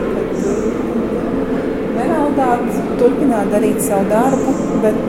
Neraldāt, 1.94 2.66
turpināt 3.00 3.48
darīt 3.54 3.80
savu 3.86 4.10
darbu, 4.10 4.52
bet 4.82 5.00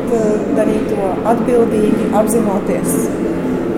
darīt 0.55 0.87
to 0.93 1.09
atbildīgi, 1.33 2.07
apzinoties 2.21 2.95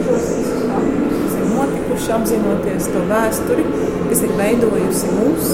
šos 0.06 0.30
visus 0.36 0.62
faktus, 0.70 1.18
kas 1.24 1.40
ir 1.40 1.50
notikuši, 1.56 2.14
apzinoties 2.20 2.92
to 2.94 3.04
vēsturi, 3.10 3.66
kas 4.12 4.24
ir 4.28 4.38
veidojusi 4.44 5.18
mūs, 5.18 5.52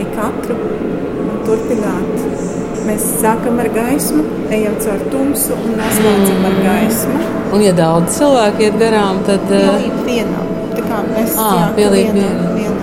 ik 0.00 0.16
katru, 0.16 0.56
un 1.28 1.44
turpināt. 1.44 2.51
Mēs 2.82 3.04
sākam 3.20 3.60
ar 3.62 3.68
gaismu, 3.70 4.24
ejam 4.50 4.74
caur 4.82 5.02
tumsu 5.12 5.54
un 5.54 5.76
noslēdzam 5.78 6.46
ar 6.48 6.56
gaismu. 6.64 7.18
Un, 7.52 7.62
ja 7.62 7.74
daudz 7.78 8.16
cilvēku 8.16 8.66
iet 8.66 8.78
garām, 8.80 9.20
tad 9.28 9.44
pielīp 9.50 10.00
vienam. 10.08 10.48
Tā 10.72 10.82
kā 10.88 11.02
mēs 11.06 11.36
pielīp 11.78 12.16
vienam, 12.16 12.56
vienam. 12.56 12.82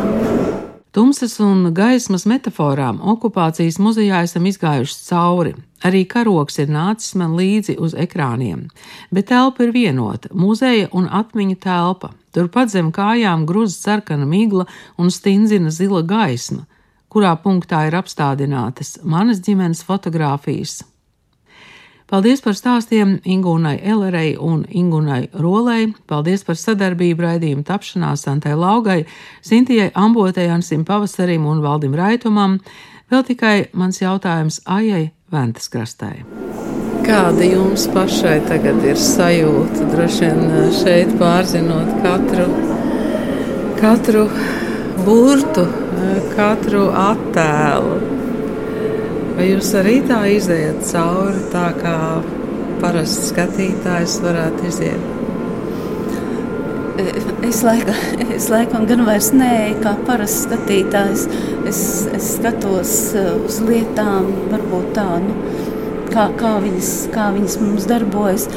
Tumsas 0.95 1.35
un 1.43 1.67
gaismas 1.75 2.23
metaforām 2.25 2.97
okupācijas 3.11 3.75
muzejā 3.83 4.23
esam 4.25 4.47
izgājuši 4.49 4.95
cauri. 5.09 5.53
Arī 5.85 6.05
karoks 6.09 6.57
ir 6.63 6.71
nācis 6.71 7.13
man 7.19 7.35
līdzi 7.39 7.75
uz 7.79 7.93
ekrāniem, 7.93 8.65
bet 9.11 9.29
telpa 9.29 9.67
ir 9.67 9.75
vienota- 9.75 10.31
muzeja 10.43 10.87
un 10.91 11.05
atmiņu 11.07 11.59
telpa. 11.59 12.09
Turpat 12.33 12.71
zem 12.71 12.91
kājām 12.91 13.45
grūz 13.45 13.75
sarkana 13.75 14.25
migla 14.25 14.65
un 14.97 15.11
stindzina 15.11 15.69
zila 15.69 16.01
gaisma, 16.01 16.65
kurā 17.09 17.33
punktā 17.41 17.85
ir 17.89 17.97
apstādinātas 17.99 18.99
manas 19.03 19.41
ģimenes 19.45 19.83
fotogrāfijas. 19.87 20.83
Paldies 22.09 22.41
par 22.41 22.55
stāstiem 22.57 23.19
Ingūnai 23.21 23.75
Elerei 23.85 24.31
un 24.41 24.63
Ingūnai 24.65 25.27
Rolei. 25.37 25.91
Paldies 26.09 26.41
par 26.47 26.57
sadarbību 26.57 27.21
raidījumu 27.21 27.61
tapšanā 27.67 28.15
Santai 28.17 28.55
Laugai, 28.57 29.03
Sintijai 29.45 29.91
Ambotei, 29.93 30.47
Ansim 30.49 30.87
Pavasarim 30.87 31.45
un 31.45 31.61
Valdim 31.61 31.93
Raitumam. 31.93 32.57
Vēl 33.13 33.25
tikai 33.27 33.53
mans 33.77 34.01
jautājums 34.01 34.57
Ajai 34.65 35.11
Ventas 35.29 35.69
krastai. 35.69 36.23
Kāda 37.05 37.45
jums 37.45 37.85
pašai 37.93 38.39
tagad 38.49 38.81
ir 38.85 38.97
sajūta? 38.97 39.85
Droši 39.93 40.31
vien 40.31 40.73
šeit 40.81 41.13
pārzinot 41.21 41.93
katru, 42.01 42.47
katru 43.77 44.25
burtu, 45.05 45.67
katru 46.35 46.87
attēlu. 46.95 47.99
Vai 49.37 49.53
jūs 49.53 49.69
arī 49.79 49.99
tā 50.03 50.23
iziet 50.33 50.81
cauri, 50.89 51.45
tā 51.53 51.69
kā 51.79 51.95
parasts 52.81 53.29
skatītājs 53.31 54.17
varētu 54.23 54.67
iziet? 54.67 55.15
Es, 57.47 57.61
laika, 57.63 57.93
es 58.35 58.49
laikam 58.51 58.83
gan 58.89 59.05
vairs 59.07 59.29
nē, 59.31 59.79
kā 59.83 59.93
parasts 60.07 60.43
skatītājs. 60.47 61.23
Es, 61.69 61.79
es 62.15 62.33
skatos 62.35 62.93
uz 63.47 63.61
lietām, 63.63 64.27
varbūt 64.51 64.91
tādu. 64.97 65.37
Kā, 66.09 66.25
kā, 66.35 66.55
viņas, 66.63 66.91
kā 67.13 67.29
viņas 67.35 67.55
mums 67.61 67.87
darbojas, 67.87 68.47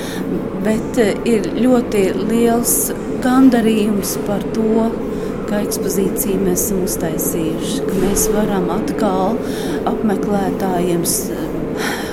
bet 0.64 0.98
ir 1.28 1.50
ļoti 1.60 2.06
liels 2.24 2.76
gandarījums 3.22 4.16
par 4.26 4.42
to, 4.56 4.88
ka 5.48 5.62
ekspozīciju 5.66 6.42
mēs 6.46 6.66
esam 6.66 6.84
uztaisījuši, 6.86 7.82
ka 7.88 7.98
mēs 8.04 8.28
varam 8.34 8.70
atkal 8.74 9.38
apmeklētājiem 9.90 11.06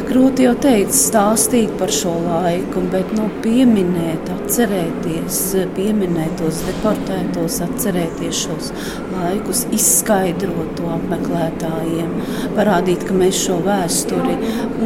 grūti 0.09 0.45
jau 0.45 0.53
teikt, 0.57 0.93
stāstīt 0.97 1.73
par 1.79 1.91
šo 1.93 2.11
laiku, 2.23 2.81
bet 2.89 3.11
nu, 3.17 3.27
pieminēt, 3.43 4.29
atcerēties, 4.33 5.39
pieminēt 5.77 6.39
tos 6.41 6.63
deportētos, 6.65 7.59
atcerēties 7.65 8.43
šos 8.45 8.71
laikus, 9.13 9.65
izskaidrot 9.75 10.73
to 10.79 10.89
apmeklētājiem, 10.95 12.15
parādīt, 12.57 13.05
ka 13.05 13.17
mēs 13.21 13.43
šo 13.45 13.59
vēsturi 13.65 14.37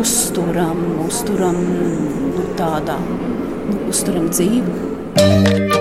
uzturam, 0.02 0.84
uzturam 1.08 1.62
nu, 1.70 2.50
tādā, 2.60 3.00
nu, 3.70 3.80
uzturam 3.94 4.28
dzīvu. 4.34 5.73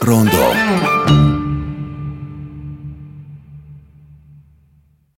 Rondo. 0.00 0.69